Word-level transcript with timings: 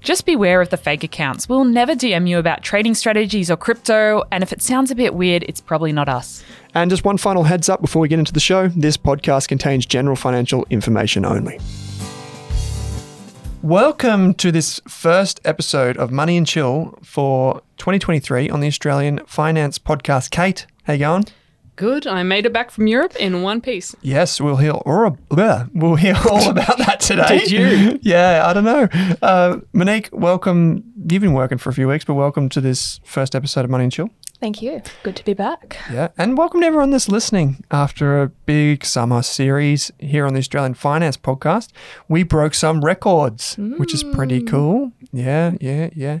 Just 0.00 0.26
beware 0.26 0.60
of 0.60 0.70
the 0.70 0.76
fake 0.76 1.02
accounts. 1.02 1.48
We'll 1.48 1.64
never 1.64 1.94
DM 1.94 2.28
you 2.28 2.38
about 2.38 2.62
trading 2.62 2.94
strategies 2.94 3.50
or 3.50 3.56
crypto, 3.56 4.22
and 4.30 4.42
if 4.44 4.52
it 4.52 4.62
sounds 4.62 4.90
a 4.92 4.94
bit 4.94 5.12
weird, 5.14 5.44
it's 5.48 5.60
probably 5.60 5.92
not 5.92 6.08
us. 6.08 6.44
And 6.72 6.88
just 6.88 7.04
one 7.04 7.18
final 7.18 7.42
heads 7.42 7.68
up 7.68 7.80
before 7.80 8.00
we 8.00 8.08
get 8.08 8.20
into 8.20 8.32
the 8.32 8.40
show 8.40 8.68
this 8.68 8.96
podcast 8.96 9.48
contains 9.48 9.86
general 9.86 10.14
financial 10.14 10.64
information 10.70 11.24
only. 11.24 11.58
Welcome 13.60 14.34
to 14.34 14.52
this 14.52 14.80
first 14.86 15.40
episode 15.44 15.96
of 15.96 16.12
Money 16.12 16.36
and 16.36 16.46
Chill 16.46 16.96
for 17.02 17.60
2023 17.78 18.48
on 18.50 18.60
the 18.60 18.68
Australian 18.68 19.18
Finance 19.26 19.80
Podcast. 19.80 20.30
Kate, 20.30 20.66
how 20.84 20.92
you 20.92 21.00
going? 21.00 21.24
Good. 21.78 22.08
I 22.08 22.24
made 22.24 22.44
it 22.44 22.52
back 22.52 22.72
from 22.72 22.88
Europe 22.88 23.14
in 23.20 23.42
one 23.42 23.60
piece. 23.60 23.94
Yes, 24.02 24.40
we'll 24.40 24.56
hear 24.56 24.72
or 24.72 25.12
bleh, 25.12 25.70
we'll 25.74 25.94
hear 25.94 26.16
all 26.28 26.50
about 26.50 26.76
that 26.78 26.98
today. 26.98 27.38
Did 27.38 27.50
you? 27.52 27.98
yeah, 28.02 28.42
I 28.48 28.52
don't 28.52 28.64
know. 28.64 28.88
Uh, 29.22 29.58
Monique, 29.72 30.08
welcome. 30.10 30.82
You've 31.08 31.22
been 31.22 31.34
working 31.34 31.56
for 31.56 31.70
a 31.70 31.72
few 31.72 31.86
weeks, 31.86 32.04
but 32.04 32.14
welcome 32.14 32.48
to 32.48 32.60
this 32.60 32.98
first 33.04 33.36
episode 33.36 33.64
of 33.64 33.70
Money 33.70 33.84
and 33.84 33.92
Chill. 33.92 34.10
Thank 34.40 34.60
you. 34.60 34.82
Good 35.04 35.14
to 35.14 35.24
be 35.24 35.34
back. 35.34 35.78
Yeah, 35.92 36.08
and 36.18 36.36
welcome 36.36 36.62
to 36.62 36.66
everyone 36.66 36.90
that's 36.90 37.08
listening 37.08 37.62
after 37.70 38.22
a 38.22 38.26
big 38.26 38.84
summer 38.84 39.22
series 39.22 39.92
here 40.00 40.26
on 40.26 40.32
the 40.32 40.40
Australian 40.40 40.74
Finance 40.74 41.16
Podcast. 41.16 41.70
We 42.08 42.24
broke 42.24 42.54
some 42.54 42.84
records, 42.84 43.54
which 43.56 43.94
is 43.94 44.02
pretty 44.02 44.42
cool. 44.42 44.90
Yeah, 45.12 45.52
yeah, 45.60 45.90
yeah. 45.94 46.20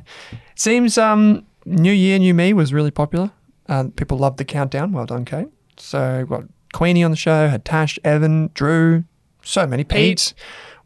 Seems 0.54 0.96
um, 0.96 1.46
New 1.64 1.90
Year, 1.92 2.20
New 2.20 2.32
Me 2.32 2.52
was 2.52 2.72
really 2.72 2.92
popular. 2.92 3.32
Uh, 3.68 3.84
people 3.96 4.18
loved 4.18 4.38
the 4.38 4.44
countdown. 4.44 4.92
Well 4.92 5.06
done, 5.06 5.24
Kate. 5.24 5.48
So 5.76 6.18
we've 6.18 6.28
got 6.28 6.44
Queenie 6.72 7.04
on 7.04 7.10
the 7.10 7.16
show, 7.16 7.48
had 7.48 7.64
Tash, 7.64 7.98
Evan, 8.04 8.50
Drew, 8.54 9.04
so 9.42 9.66
many 9.66 9.84
Pete's. 9.84 10.34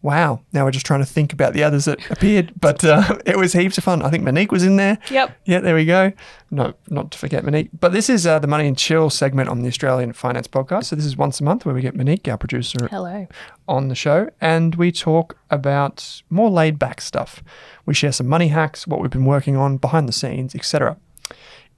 Wow. 0.03 0.41
Now 0.53 0.65
we're 0.65 0.73
just 0.73 0.85
trying 0.85 0.99
to 0.99 1.07
think 1.07 1.33
about 1.33 1.53
the 1.53 1.63
others 1.63 1.85
that 1.85 2.01
appeared, 2.11 2.53
but 2.61 2.85
uh, 2.85 3.19
it 3.25 3.39
was 3.39 3.53
heaps 3.53 3.79
of 3.79 3.85
fun. 3.85 4.03
I 4.03 4.11
think 4.11 4.25
Monique 4.25 4.51
was 4.51 4.65
in 4.65 4.75
there. 4.77 4.99
Yep. 5.11 5.37
Yeah, 5.45 5.61
there 5.61 5.77
we 5.77 5.85
go. 5.85 6.13
No, 6.51 6.75
not 6.91 7.13
to 7.13 7.19
forget 7.19 7.45
Monique. 7.45 7.71
But 7.79 7.93
this 7.93 8.11
is 8.11 8.27
uh, 8.27 8.41
the 8.41 8.49
Money 8.49 8.67
and 8.67 8.77
Chill 8.77 9.11
segment 9.11 9.49
on 9.49 9.63
the 9.63 9.69
Australian 9.69 10.13
Finance 10.13 10.49
Podcast. 10.49 10.87
So 10.87 10.97
this 10.97 11.05
is 11.05 11.17
once 11.17 11.41
a 11.41 11.45
month 11.45 11.65
where 11.65 11.75
we 11.75 11.83
get 11.83 11.95
Monique, 11.95 12.27
our 12.27 12.37
producer, 12.37 12.89
Hello. 12.89 13.29
on 13.69 13.87
the 13.89 13.95
show, 13.95 14.29
and 14.41 14.75
we 14.75 14.91
talk 14.91 15.37
about 15.51 16.23
more 16.31 16.51
laid 16.51 16.81
back 16.81 17.01
stuff. 17.01 17.43
We 17.87 17.95
share 17.95 18.13
some 18.13 18.27
money 18.27 18.49
hacks, 18.49 18.89
what 18.89 19.01
we've 19.01 19.11
been 19.11 19.25
working 19.25 19.57
on 19.57 19.77
behind 19.77 20.09
the 20.09 20.13
scenes, 20.13 20.53
etc. 20.57 20.97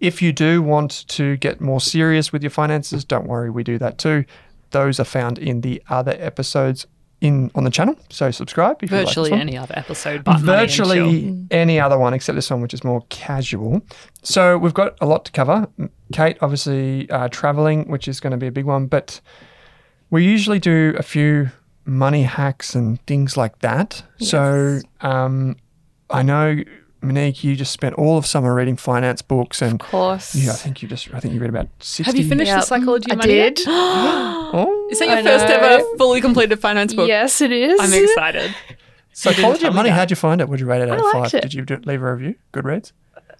If 0.00 0.20
you 0.20 0.32
do 0.32 0.62
want 0.62 1.06
to 1.08 1.36
get 1.38 1.60
more 1.60 1.80
serious 1.80 2.32
with 2.32 2.42
your 2.42 2.50
finances, 2.50 3.04
don't 3.04 3.26
worry, 3.26 3.50
we 3.50 3.64
do 3.64 3.78
that 3.78 3.98
too. 3.98 4.24
Those 4.70 4.98
are 4.98 5.04
found 5.04 5.38
in 5.38 5.60
the 5.60 5.82
other 5.88 6.16
episodes 6.18 6.86
in 7.20 7.50
on 7.54 7.64
the 7.64 7.70
channel. 7.70 7.96
So 8.10 8.30
subscribe 8.30 8.82
if 8.82 8.90
Virtually 8.90 9.30
you 9.30 9.36
like 9.36 9.40
any 9.40 9.56
other 9.56 9.74
episode, 9.76 10.24
but 10.24 10.40
Money 10.42 10.62
and 10.62 10.70
Chill. 10.70 10.86
virtually 10.86 11.46
any 11.50 11.80
other 11.80 11.98
one 11.98 12.12
except 12.12 12.36
this 12.36 12.50
one, 12.50 12.60
which 12.60 12.74
is 12.74 12.84
more 12.84 13.02
casual. 13.08 13.80
So 14.22 14.58
we've 14.58 14.74
got 14.74 14.96
a 15.00 15.06
lot 15.06 15.24
to 15.26 15.32
cover. 15.32 15.66
Kate, 16.12 16.36
obviously, 16.40 17.08
uh, 17.10 17.28
traveling, 17.28 17.88
which 17.88 18.08
is 18.08 18.20
going 18.20 18.32
to 18.32 18.36
be 18.36 18.46
a 18.46 18.52
big 18.52 18.66
one, 18.66 18.86
but 18.86 19.20
we 20.10 20.24
usually 20.24 20.58
do 20.58 20.94
a 20.98 21.02
few 21.02 21.50
money 21.86 22.22
hacks 22.22 22.74
and 22.74 23.04
things 23.06 23.36
like 23.36 23.60
that. 23.60 24.02
So 24.18 24.80
um, 25.00 25.56
I 26.10 26.22
know. 26.22 26.62
Monique, 27.04 27.44
you 27.44 27.54
just 27.56 27.72
spent 27.72 27.94
all 27.96 28.18
of 28.18 28.26
summer 28.26 28.54
reading 28.54 28.76
finance 28.76 29.22
books, 29.22 29.62
and 29.62 29.80
Of 29.80 29.86
course. 29.86 30.34
yeah, 30.34 30.52
I 30.52 30.54
think 30.54 30.82
you 30.82 30.88
just, 30.88 31.12
I 31.14 31.20
think 31.20 31.34
you 31.34 31.40
read 31.40 31.50
about 31.50 31.68
sixty. 31.80 32.04
Have 32.04 32.16
you 32.16 32.28
finished 32.28 32.48
Yep. 32.48 32.60
the 32.60 32.66
Psychology 32.66 33.12
I 33.12 33.14
Money? 33.16 33.34
yet? 33.34 33.56
did. 33.56 33.66
Oh, 34.56 34.88
Is 34.90 35.00
that 35.00 35.08
your 35.08 35.16
I 35.18 35.22
first 35.22 35.48
know. 35.48 35.54
ever 35.54 35.84
fully 35.98 36.20
completed 36.20 36.60
finance 36.60 36.94
book? 36.94 37.08
Yes, 37.08 37.40
it 37.40 37.50
is. 37.50 37.80
I'm 37.80 37.92
excited. 37.92 38.54
Psychology 39.12 39.66
of 39.66 39.74
Money. 39.74 39.90
How'd 39.90 40.10
you 40.10 40.16
find 40.16 40.40
it? 40.40 40.48
Would 40.48 40.60
you 40.60 40.66
rate 40.66 40.82
it 40.82 40.88
out 40.90 40.92
I 40.92 40.96
of 40.98 41.02
liked 41.02 41.32
five? 41.32 41.34
it. 41.34 41.42
Did 41.42 41.54
you 41.54 41.64
do, 41.64 41.76
leave 41.84 42.02
a 42.02 42.12
review? 42.14 42.34
Goodreads. 42.52 42.92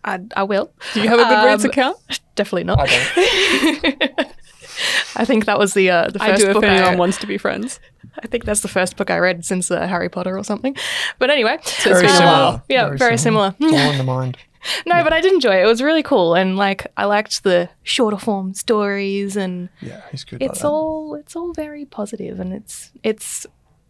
I, 0.04 0.20
I 0.36 0.42
will. 0.42 0.72
Do 0.92 1.00
you 1.02 1.08
have 1.08 1.19
a 1.20 1.25
Goodreads 1.25 1.64
Um, 1.64 1.70
account? 1.70 1.96
Definitely 2.34 2.64
not. 2.64 2.81
I 2.81 2.86
don't. 2.86 4.26
I 5.16 5.24
think 5.24 5.44
that 5.46 5.58
was 5.58 5.74
the 5.74 5.90
uh, 5.90 6.08
the 6.08 6.18
first 6.18 6.30
I 6.32 6.36
do 6.36 6.48
if 6.48 6.54
book 6.54 6.64
anyone 6.64 6.94
I, 6.94 6.96
wants 6.96 7.18
to 7.18 7.26
be 7.26 7.38
friends. 7.38 7.80
I 8.22 8.26
think 8.26 8.44
that's 8.44 8.60
the 8.60 8.68
first 8.68 8.96
book 8.96 9.10
I 9.10 9.18
read 9.18 9.44
since 9.44 9.70
uh, 9.70 9.86
Harry 9.86 10.08
Potter 10.08 10.36
or 10.38 10.44
something. 10.44 10.76
But 11.18 11.30
anyway, 11.30 11.58
so 11.64 11.90
Very 11.90 12.04
it's 12.04 12.12
been 12.12 12.16
similar. 12.19 12.32
a 12.32 12.36
while. 12.50 12.64
Yeah, 12.69 12.90
very, 12.96 13.19
similar. 13.19 13.54
All 13.60 13.69
in 13.90 13.98
the 13.98 14.04
mind. 14.04 14.36
no, 14.86 15.02
but 15.04 15.12
I 15.12 15.20
did 15.20 15.32
enjoy 15.32 15.56
it. 15.56 15.64
It 15.64 15.66
was 15.66 15.82
really 15.82 16.02
cool, 16.02 16.34
and 16.34 16.56
like 16.56 16.86
I 16.96 17.04
liked 17.06 17.42
the 17.42 17.69
shorter 17.82 18.16
form 18.19 18.54
stories, 18.54 19.36
and 19.36 19.69
Yeah, 19.81 20.00
he's 20.10 20.25
good. 20.25 20.40
like 20.40 20.50
it's 20.50 20.60
that. 20.60 20.69
all 20.69 21.14
it's 21.16 21.34
all 21.37 21.52
very 21.52 21.84
positive, 21.84 22.40
and 22.40 22.52
it's 22.52 22.92
it's 23.02 23.46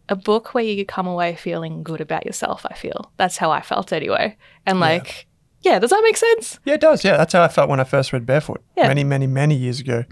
a 0.09 0.15
book 0.15 0.53
where 0.53 0.63
you 0.63 0.85
come 0.85 1.07
away 1.07 1.35
feeling 1.35 1.81
good 1.83 2.01
about 2.01 2.25
yourself. 2.25 2.65
I 2.69 2.73
feel 2.75 3.11
that's 3.17 3.37
how 3.37 3.51
I 3.51 3.61
felt 3.61 3.91
anyway, 3.93 4.37
and 4.65 4.79
like. 4.79 5.27
Yeah, 5.61 5.79
does 5.79 5.89
that 5.89 6.01
make 6.03 6.15
sense? 6.15 6.59
Yeah, 6.63 6.75
it 6.75 6.79
does. 6.79 7.03
Yeah, 7.03 7.17
that's 7.17 7.33
how 7.33 7.41
I 7.41 7.47
felt 7.47 7.69
when 7.71 7.79
I 7.79 7.85
first 7.85 8.13
read 8.13 8.23
Barefoot. 8.27 8.61
Yeah. 8.77 8.87
Many, 8.87 9.03
many, 9.03 9.25
many 9.25 9.55
years 9.55 9.79
ago. 9.79 10.03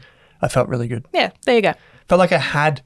I 0.43 0.47
felt 0.49 0.67
really 0.69 0.87
good. 0.87 1.05
Yeah, 1.13 1.31
there 1.45 1.55
you 1.55 1.61
go. 1.61 1.73
Felt 2.07 2.19
like 2.19 2.31
I 2.33 2.37
had 2.37 2.81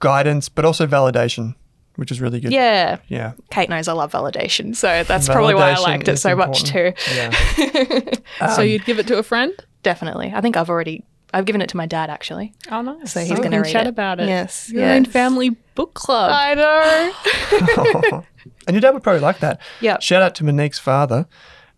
guidance, 0.00 0.48
but 0.48 0.64
also 0.64 0.86
validation, 0.86 1.54
which 1.96 2.10
is 2.10 2.20
really 2.20 2.40
good. 2.40 2.52
Yeah, 2.52 2.98
Yeah. 3.08 3.32
Kate 3.50 3.68
knows 3.68 3.86
I 3.86 3.92
love 3.92 4.12
validation, 4.12 4.74
so 4.74 5.04
that's 5.04 5.28
probably 5.28 5.54
why 5.54 5.72
I 5.72 5.78
liked 5.78 6.08
it 6.08 6.16
so 6.16 6.34
much 6.34 6.64
too. 6.64 6.92
important. 6.94 8.20
Yeah. 8.38 8.54
so 8.56 8.62
you'd 8.62 8.84
give 8.86 8.98
it 8.98 9.06
to 9.08 9.18
a 9.18 9.22
friend? 9.22 9.52
Definitely. 9.82 10.32
I 10.34 10.40
think 10.40 10.56
I've 10.56 10.70
already 10.70 11.04
I've 11.34 11.44
given 11.44 11.60
it 11.60 11.68
to 11.70 11.76
my 11.76 11.86
dad 11.86 12.08
actually. 12.08 12.54
Oh, 12.70 12.80
nice. 12.82 13.12
So 13.12 13.20
he's 13.20 13.30
We 13.30 13.36
gonna 13.36 13.50
can 13.50 13.62
read 13.62 13.72
chat 13.72 13.86
it. 13.86 13.90
about 13.90 14.20
it. 14.20 14.28
Yes, 14.28 14.70
Your 14.72 14.88
own 14.88 15.04
family 15.04 15.50
book 15.74 15.92
club. 15.94 16.30
I 16.32 16.54
know. 16.54 18.22
and 18.66 18.74
your 18.74 18.80
dad 18.80 18.94
would 18.94 19.02
probably 19.02 19.20
like 19.20 19.40
that. 19.40 19.60
Yeah. 19.80 19.98
Shout 20.00 20.22
out 20.22 20.34
to 20.36 20.44
Monique's 20.44 20.78
father. 20.78 21.26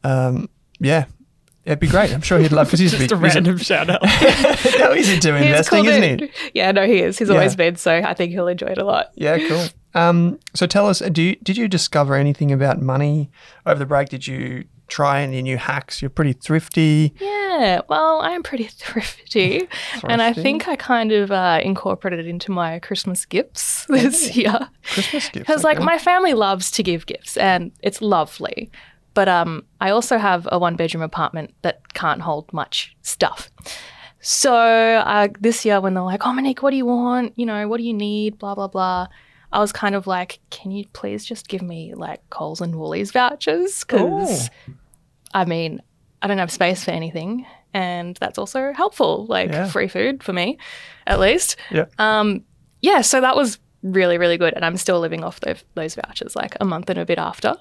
Um, 0.05 0.49
yeah, 0.79 1.07
it'd 1.65 1.81
be 1.81 1.87
great. 1.89 2.13
I'm 2.13 2.21
sure 2.23 2.39
he'd 2.39 2.53
love 2.53 2.67
because 2.69 2.81
he's 2.81 2.93
Just 2.93 3.03
big, 3.03 3.13
a 3.13 3.17
he's 3.25 3.35
random 3.35 3.59
shout 3.59 3.91
out. 3.91 4.03
no, 4.79 4.93
he's 4.95 5.09
into 5.11 5.37
He's 5.37 5.47
investing, 5.47 5.85
isn't 5.85 6.21
he? 6.21 6.31
Yeah, 6.55 6.73
no, 6.73 6.87
he 6.87 7.01
is. 7.01 7.19
He's 7.19 7.29
Yeah. 7.29 7.35
always 7.35 7.57
been. 7.57 7.77
So 7.77 7.93
I 7.95 8.15
think 8.15 8.33
he'll 8.33 8.49
enjoy 8.49 8.69
it 8.69 8.79
a 8.79 8.85
lot. 8.85 9.11
Yeah, 9.15 9.39
cool. 9.49 9.67
Um, 9.95 10.39
so 10.55 10.67
tell 10.67 10.87
us, 10.89 11.01
do 11.01 11.23
you, 11.23 11.37
did 11.43 11.57
you 11.57 11.67
discover 11.69 12.15
anything 12.15 12.53
about 12.53 12.81
money 12.81 13.31
over 13.67 13.79
the 13.79 13.87
break? 13.87 14.09
Did 14.11 14.27
you 14.27 14.65
try 14.87 15.21
any 15.23 15.43
new 15.43 15.57
hacks? 15.57 16.01
You're 16.01 16.11
pretty 16.11 16.33
thrifty. 16.35 17.13
Yeah, 17.21 17.81
well, 17.89 18.21
I'm 18.21 18.43
pretty 18.43 18.65
thrifty, 18.71 19.69
and 20.05 20.23
I 20.23 20.33
think 20.33 20.69
I 20.69 20.77
kind 20.77 21.11
of 21.13 21.31
uh, 21.31 21.61
incorporated 21.63 22.21
it 22.21 22.29
into 22.29 22.51
my 22.53 22.79
Christmas 22.79 23.25
gifts 23.25 23.87
this 23.87 24.37
year. 24.37 24.69
Christmas 24.85 25.29
gifts. 25.31 25.47
Because 25.47 25.65
like 25.65 25.81
my 25.81 25.99
family 25.99 26.35
loves 26.35 26.71
to 26.73 26.83
give 26.83 27.07
gifts 27.07 27.37
and 27.37 27.73
it's 27.83 28.01
lovely. 28.01 28.71
But 29.19 29.29
um 29.29 29.65
I 29.81 29.91
also 29.91 30.17
have 30.17 30.47
a 30.53 30.59
one 30.61 30.77
bedroom 30.77 31.03
apartment 31.03 31.53
that 31.63 31.77
can't 31.93 32.21
hold 32.23 32.53
much 32.53 32.95
stuff. 33.03 33.51
So 34.21 34.55
uh, 34.55 35.29
this 35.41 35.65
year 35.65 35.81
when 35.81 35.95
they're 35.95 36.05
like, 36.05 36.23
Oh 36.25 36.33
Monique, 36.33 36.63
what 36.63 36.71
do 36.71 36.77
you 36.77 36.87
want? 36.87 37.33
You 37.37 37.47
know, 37.47 37.67
what 37.67 37.79
do 37.79 37.83
you 37.83 37.95
need? 37.95 38.39
Blah 38.39 38.55
blah 38.55 38.69
blah. 38.69 39.09
I 39.53 39.59
was 39.59 39.73
kind 39.73 39.97
of 39.97 40.07
like, 40.07 40.39
Can 40.51 40.71
you 40.71 40.85
please 40.93 41.25
just 41.25 41.49
give 41.49 41.63
me 41.63 41.95
like 41.95 42.21
Coles 42.31 42.61
and 42.61 42.77
Woolies 42.77 43.11
vouchers? 43.11 43.81
Because 43.85 44.51
I 45.35 45.45
mean, 45.45 45.83
I 46.23 46.29
don't 46.29 46.39
have 46.39 46.53
space 46.53 46.85
for 46.85 46.93
anything. 46.93 47.45
And 47.75 48.17
that's 48.21 48.39
also 48.39 48.73
helpful, 48.73 49.27
like 49.27 49.51
Yeah. 49.51 49.67
free 49.67 49.89
food 49.89 50.23
for 50.23 50.33
me, 50.33 50.59
at 51.09 51.19
least 51.19 51.57
Yeah. 51.71 51.87
um, 51.99 52.45
yeah, 52.83 53.01
so 53.03 53.21
that 53.21 53.35
was 53.35 53.59
really, 53.83 54.17
really 54.19 54.39
good. 54.39 54.55
And 54.55 54.65
I'm 54.65 54.77
still 54.77 55.01
living 55.01 55.25
off 55.25 55.41
those, 55.41 55.65
those 55.75 55.95
vouchers 55.97 56.35
like 56.37 56.57
a 56.61 56.65
month 56.65 56.89
and 56.91 56.99
a 57.01 57.05
bit 57.05 57.19
after. 57.19 57.55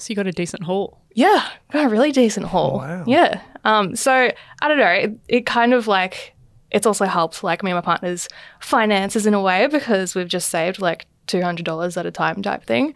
So 0.00 0.10
you 0.10 0.16
got 0.16 0.26
a 0.26 0.32
decent 0.32 0.64
haul. 0.64 1.00
Yeah, 1.14 1.46
got 1.72 1.84
a 1.84 1.88
really 1.88 2.12
decent 2.12 2.46
haul. 2.46 2.78
Wow. 2.78 3.04
Yeah. 3.06 3.42
Um, 3.64 3.94
so 3.94 4.12
I 4.62 4.68
don't 4.68 4.78
know. 4.78 4.86
It, 4.86 5.18
it 5.28 5.46
kind 5.46 5.74
of 5.74 5.86
like, 5.86 6.34
it's 6.70 6.86
also 6.86 7.04
helped 7.04 7.44
like 7.44 7.62
me 7.62 7.70
and 7.70 7.76
my 7.76 7.82
partner's 7.82 8.28
finances 8.60 9.26
in 9.26 9.34
a 9.34 9.40
way 9.40 9.66
because 9.66 10.14
we've 10.14 10.28
just 10.28 10.48
saved 10.48 10.80
like 10.80 11.06
$200 11.26 11.96
at 11.96 12.06
a 12.06 12.10
time 12.10 12.42
type 12.42 12.64
thing. 12.64 12.94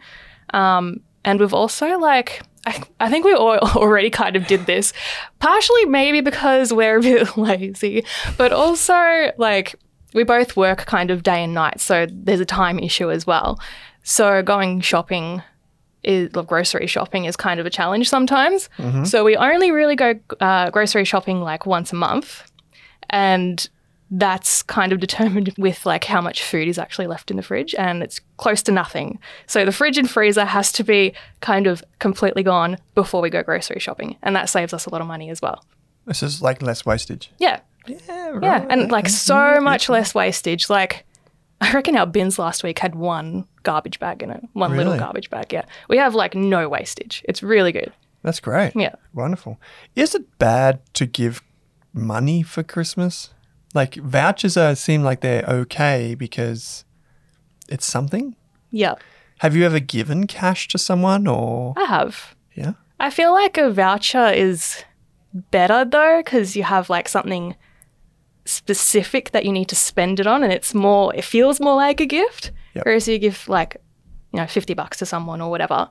Um, 0.53 1.01
and 1.25 1.41
we've 1.41 1.55
also 1.55 1.99
like, 1.99 2.43
I, 2.67 2.83
I 3.01 3.11
think 3.11 3.25
we 3.25 3.35
all 3.35 3.59
already 3.77 4.11
kind 4.11 4.37
of 4.37 4.47
did 4.47 4.67
this, 4.67 4.93
partially 5.41 5.85
maybe 5.87 6.21
because 6.21 6.73
we're 6.73 6.99
a 6.99 7.03
bit 7.03 7.37
lazy, 7.37 8.05
but 8.39 8.53
also 8.53 9.31
like 9.37 9.75
we 10.15 10.25
both 10.25 10.57
work 10.57 10.87
kind 10.87 11.11
of 11.11 11.23
day 11.23 11.45
and 11.45 11.53
night. 11.53 11.81
So 11.81 12.07
there's 12.11 12.41
a 12.41 12.47
time 12.47 12.79
issue 12.79 13.11
as 13.11 13.27
well. 13.27 13.61
So 14.03 14.43
going 14.43 14.81
shopping 14.81 15.43
is 16.05 16.31
grocery 16.47 16.87
shopping 16.87 17.25
is 17.25 17.37
kind 17.37 17.59
of 17.61 17.67
a 17.67 17.71
challenge 17.71 18.09
sometimes. 18.09 18.69
So 19.05 19.25
we 19.25 19.37
only 19.37 19.71
really 19.71 19.97
go 19.97 20.15
uh, 20.41 20.71
grocery 20.71 21.05
shopping 21.05 21.41
like 21.41 21.67
once 21.67 21.93
a 21.93 21.97
month, 21.97 22.51
and 23.11 23.69
that's 24.11 24.62
kind 24.62 24.93
of 24.93 25.01
determined 25.01 25.53
with 25.59 25.85
like 25.87 26.05
how 26.05 26.21
much 26.21 26.43
food 26.45 26.69
is 26.69 26.79
actually 26.79 27.06
left 27.06 27.31
in 27.31 27.37
the 27.37 27.43
fridge, 27.43 27.75
and 27.77 28.03
it's 28.03 28.21
close 28.37 28.62
to 28.65 28.73
nothing. 28.73 29.19
So 29.47 29.65
the 29.65 29.73
fridge 29.73 29.99
and 29.99 30.09
freezer 30.09 30.45
has 30.45 30.71
to 30.73 30.85
be 30.85 31.15
kind 31.41 31.67
of 31.67 31.83
completely 31.99 32.43
gone 32.43 32.77
before 32.95 33.21
we 33.23 33.31
go 33.31 33.43
grocery 33.43 33.81
shopping, 33.81 34.17
and 34.23 34.37
that 34.37 34.49
saves 34.49 34.73
us 34.73 34.87
a 34.87 34.91
lot 34.91 35.00
of 35.00 35.07
money 35.07 35.31
as 35.31 35.41
well. 35.43 35.65
This 36.07 36.23
is 36.23 36.43
like 36.43 36.61
less 36.62 36.85
wastage. 36.85 37.31
Yeah, 37.39 37.61
Yeah, 37.87 38.29
right. 38.29 38.43
yeah, 38.43 38.67
and 38.69 38.91
like 38.93 39.09
so 39.09 39.59
much 39.61 39.89
less 39.89 40.15
wastage. 40.15 40.69
Like, 40.69 41.05
I 41.64 41.72
reckon 41.72 41.96
our 41.96 42.06
bins 42.06 42.38
last 42.38 42.62
week 42.62 42.78
had 42.78 42.94
one 42.94 43.46
garbage 43.62 43.99
bag 43.99 44.22
in 44.22 44.31
it, 44.31 44.43
one 44.52 44.76
little 44.76 44.99
garbage 44.99 45.31
bag. 45.31 45.52
Yeah, 45.52 45.64
we 45.88 45.96
have 45.96 46.14
like 46.14 46.34
no 46.34 46.69
wastage. 46.69 47.25
It's 47.28 47.43
really 47.43 47.72
good. 47.72 47.93
That's 48.22 48.40
great. 48.40 48.72
Yeah. 48.76 48.94
Wonderful. 49.12 49.58
Is 49.96 50.14
it 50.14 50.38
bad 50.38 50.81
to 50.94 51.06
give 51.06 51.43
money 51.93 52.43
for 52.43 52.62
Christmas? 52.62 53.31
Like 53.75 53.94
vouchers 53.96 54.56
are 54.56 54.75
seem 54.75 55.02
like 55.02 55.20
they're 55.20 55.44
okay 55.49 56.14
because 56.14 56.84
it's 57.69 57.87
something. 57.87 58.37
Yeah, 58.70 58.94
Have 59.38 59.55
you 59.56 59.64
ever 59.64 59.81
given 59.81 60.26
cash 60.26 60.69
to 60.69 60.78
someone 60.78 61.26
or 61.26 61.75
I 61.76 61.84
have. 61.84 62.34
yeah? 62.55 62.72
I 63.00 63.11
feel 63.11 63.32
like 63.32 63.56
a 63.56 63.70
voucher 63.70 64.28
is 64.28 64.84
better 65.32 65.84
though 65.84 66.22
because 66.25 66.56
you 66.56 66.62
have 66.64 66.90
like 66.90 67.08
something 67.08 67.55
specific 68.44 69.31
that 69.32 69.44
you 69.44 69.52
need 69.52 69.69
to 69.69 69.76
spend 69.76 70.20
it 70.20 70.26
on, 70.26 70.43
and 70.43 70.52
it's 70.52 70.75
more. 70.75 71.14
It 71.14 71.25
feels 71.25 71.61
more 71.61 71.76
like 71.76 72.00
a 72.00 72.06
gift. 72.06 72.50
Yep. 72.75 72.85
Whereas 72.87 73.08
you 73.08 73.19
give 73.19 73.49
like, 73.49 73.76
you 74.32 74.41
know, 74.41 74.46
fifty 74.46 74.75
bucks 74.75 74.99
to 74.99 75.06
someone 75.06 75.41
or 75.41 75.50
whatever. 75.50 75.88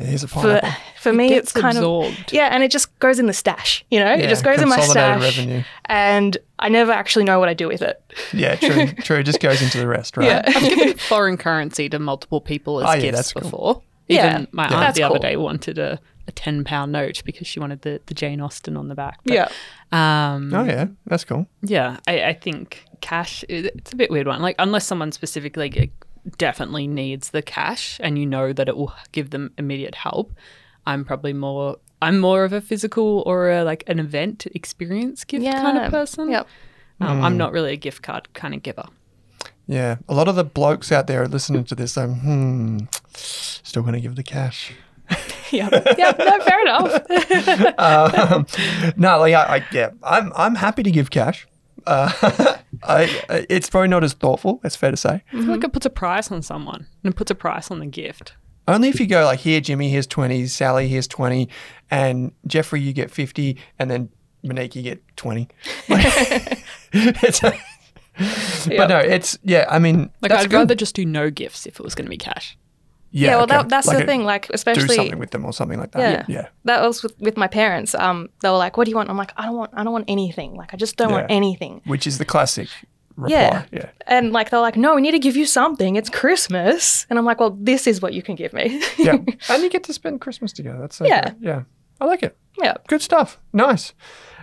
Here's 0.00 0.22
a 0.22 0.28
For 0.28 0.34
pineapple. 0.42 0.70
for 1.00 1.12
me, 1.12 1.28
gets 1.30 1.50
it's 1.50 1.60
kind 1.60 1.76
absorbed. 1.76 2.28
of 2.28 2.32
yeah, 2.32 2.50
and 2.52 2.62
it 2.62 2.70
just 2.70 2.96
goes 3.00 3.18
in 3.18 3.26
the 3.26 3.32
stash. 3.32 3.84
You 3.90 3.98
know, 3.98 4.12
it 4.14 4.28
just 4.28 4.44
goes 4.44 4.60
in 4.62 4.68
my 4.68 4.78
stash, 4.80 5.20
revenue. 5.36 5.64
and 5.86 6.38
I 6.60 6.68
never 6.68 6.92
actually 6.92 7.24
know 7.24 7.40
what 7.40 7.48
I 7.48 7.54
do 7.54 7.66
with 7.66 7.82
it. 7.82 8.00
Yeah, 8.32 8.54
true, 8.54 8.86
true. 9.02 9.16
It 9.18 9.24
just 9.24 9.40
goes 9.40 9.60
into 9.60 9.78
the 9.78 9.88
rest, 9.88 10.16
right? 10.16 10.26
Yeah. 10.26 10.42
I've 10.46 10.62
given 10.62 10.96
foreign 11.08 11.36
currency 11.36 11.88
to 11.88 11.98
multiple 11.98 12.40
people 12.40 12.80
as 12.80 12.86
Oh, 12.88 12.92
yeah, 12.92 13.00
gifts 13.00 13.16
that's 13.16 13.32
cool. 13.32 13.42
before. 13.42 13.82
Yeah. 14.06 14.30
Even 14.34 14.48
my 14.52 14.68
Yeah. 14.68 14.74
aunt 14.76 14.80
That's 14.86 14.96
the 14.98 15.02
other 15.02 15.18
day 15.18 15.36
wanted 15.36 15.78
a, 15.78 15.98
a 16.28 16.32
ten 16.32 16.62
pound 16.62 16.92
note 16.92 17.22
because 17.24 17.46
she 17.46 17.58
wanted 17.58 17.82
the, 17.82 18.00
the 18.06 18.14
Jane 18.14 18.40
Austen 18.40 18.76
on 18.76 18.88
the 18.88 18.94
back. 18.94 19.18
But, 19.24 19.34
Yeah. 19.34 19.48
Um, 19.90 20.52
Oh 20.54 20.64
yeah, 20.64 20.86
that's 21.06 21.24
cool. 21.24 21.48
Yeah, 21.62 21.96
I, 22.06 22.22
I 22.24 22.32
think 22.34 22.84
cash. 23.00 23.44
It's 23.48 23.92
a 23.92 23.96
bit 23.96 24.10
weird 24.10 24.28
one. 24.28 24.40
Like 24.40 24.56
unless 24.58 24.86
someone 24.86 25.10
specifically 25.10 25.70
like, 25.70 25.92
definitely 26.36 26.86
needs 26.86 27.30
the 27.30 27.42
cash, 27.42 27.98
and 28.02 28.18
you 28.18 28.26
know 28.26 28.52
that 28.52 28.68
it 28.68 28.76
will 28.76 28.94
give 29.10 29.30
them 29.30 29.52
immediate 29.58 29.96
help. 29.96 30.32
I'm 30.86 31.04
probably 31.04 31.32
more. 31.32 31.78
I'm 32.00 32.20
more 32.20 32.44
of 32.44 32.52
a 32.52 32.60
physical 32.60 33.24
or 33.26 33.50
a, 33.50 33.64
like 33.64 33.82
an 33.88 33.98
event 33.98 34.46
experience 34.54 35.24
gift 35.24 35.44
kind 35.44 35.78
of 35.78 35.90
person. 35.90 36.30
Yep. 36.30 36.46
Um, 37.00 37.22
I'm 37.24 37.36
not 37.36 37.52
really 37.52 37.72
a 37.72 37.76
gift 37.76 38.02
card 38.02 38.32
kind 38.34 38.54
of 38.54 38.62
giver. 38.62 38.84
Yeah, 39.66 39.96
a 40.08 40.14
lot 40.14 40.28
of 40.28 40.36
the 40.36 40.44
blokes 40.44 40.90
out 40.90 41.06
there 41.06 41.22
are 41.22 41.28
listening 41.28 41.64
to 41.64 41.74
this. 41.74 41.96
Um, 41.96 42.14
hmm, 42.20 42.78
still 43.14 43.82
going 43.82 43.94
to 43.94 44.00
give 44.00 44.16
the 44.16 44.22
cash. 44.22 44.72
Yeah. 45.52 45.68
yeah. 45.96 46.12
No, 46.18 46.40
fair 46.40 46.60
enough. 46.62 47.78
um, 47.78 48.46
no, 48.96 49.18
like 49.20 49.34
I, 49.34 49.56
I, 49.56 49.64
yeah, 49.72 49.90
I'm 50.02 50.32
I'm 50.36 50.54
happy 50.56 50.82
to 50.82 50.90
give 50.90 51.10
cash. 51.10 51.46
Uh, 51.86 52.10
I, 52.82 53.24
it's 53.48 53.70
probably 53.70 53.88
not 53.88 54.04
as 54.04 54.12
thoughtful. 54.12 54.60
It's 54.64 54.76
fair 54.76 54.90
to 54.90 54.96
say. 54.96 55.22
I 55.32 55.36
feel 55.36 55.44
like 55.46 55.64
it 55.64 55.72
puts 55.72 55.86
a 55.86 55.90
price 55.90 56.30
on 56.30 56.42
someone 56.42 56.86
and 57.02 57.14
it 57.14 57.16
puts 57.16 57.30
a 57.30 57.34
price 57.34 57.70
on 57.70 57.78
the 57.78 57.86
gift. 57.86 58.34
Only 58.66 58.88
if 58.90 59.00
you 59.00 59.06
go 59.06 59.24
like 59.24 59.40
here, 59.40 59.60
Jimmy, 59.62 59.88
here's 59.88 60.06
twenty, 60.06 60.46
Sally, 60.46 60.88
here's 60.88 61.08
twenty, 61.08 61.48
and 61.90 62.32
Jeffrey, 62.46 62.80
you 62.82 62.92
get 62.92 63.10
fifty, 63.10 63.56
and 63.78 63.90
then 63.90 64.10
Monique, 64.42 64.76
you 64.76 64.82
get 64.82 65.02
twenty. 65.16 65.48
Like, 65.88 66.04
it's 66.92 67.42
a, 67.42 67.58
But 68.76 68.88
no, 68.88 68.98
it's 68.98 69.38
yeah. 69.42 69.64
I 69.70 69.78
mean, 69.78 70.10
Like 70.20 70.32
I'd 70.32 70.50
good. 70.50 70.56
rather 70.56 70.74
just 70.74 70.94
do 70.94 71.06
no 71.06 71.30
gifts 71.30 71.64
if 71.66 71.80
it 71.80 71.82
was 71.82 71.94
going 71.94 72.04
to 72.06 72.10
be 72.10 72.18
cash. 72.18 72.58
Yeah, 73.10 73.36
well, 73.36 73.44
okay. 73.44 73.56
that, 73.56 73.68
that's 73.68 73.86
Like 73.86 73.98
the 73.98 74.04
thing. 74.06 74.24
Like, 74.24 74.50
especially 74.50 74.88
Do 74.88 74.94
something 74.94 75.18
with 75.18 75.30
them 75.30 75.44
or 75.44 75.52
something 75.52 75.78
like 75.78 75.92
that. 75.92 76.00
Yeah. 76.00 76.24
Yeah, 76.28 76.40
yeah. 76.42 76.48
that 76.64 76.82
was 76.82 77.02
with, 77.02 77.18
with 77.18 77.36
my 77.36 77.46
parents. 77.46 77.94
Um, 77.94 78.28
they 78.40 78.50
were 78.50 78.56
like, 78.56 78.76
"What 78.76 78.84
do 78.84 78.90
you 78.90 78.96
want?" 78.96 79.08
I'm 79.08 79.16
like, 79.16 79.32
"I 79.36 79.46
don't 79.46 79.56
want. 79.56 79.70
I 79.74 79.82
don't 79.82 79.92
want 79.92 80.04
anything. 80.08 80.54
Like, 80.54 80.74
I 80.74 80.76
just 80.76 80.96
don't 80.96 81.12
want 81.12 81.26
anything." 81.30 81.80
Which 81.86 82.06
is 82.06 82.18
the 82.18 82.24
classic 82.24 82.68
reply. 83.16 83.38
Yeah. 83.38 83.64
yeah. 83.72 83.90
And 84.06 84.32
like, 84.32 84.50
they're 84.50 84.60
like, 84.60 84.76
"No, 84.76 84.94
we 84.94 85.00
need 85.00 85.12
to 85.12 85.18
give 85.18 85.36
you 85.36 85.46
something. 85.46 85.96
It's 85.96 86.10
Christmas." 86.10 87.06
And 87.08 87.18
I'm 87.18 87.24
like, 87.24 87.40
"Well, 87.40 87.56
this 87.58 87.86
is 87.86 88.02
what 88.02 88.12
you 88.12 88.22
can 88.22 88.34
give 88.34 88.52
me." 88.52 88.82
yeah. 88.98 89.16
And 89.48 89.62
you 89.62 89.70
get 89.70 89.84
to 89.84 89.92
spend 89.92 90.20
Christmas 90.20 90.52
together. 90.52 90.78
That's 90.78 90.96
so 90.96 91.06
Yeah. 91.06 91.32
Yeah. 91.40 91.62
I 92.00 92.04
like 92.04 92.22
it. 92.22 92.36
yeah. 92.62 92.74
Good 92.86 93.02
stuff. 93.02 93.40
Nice. 93.52 93.92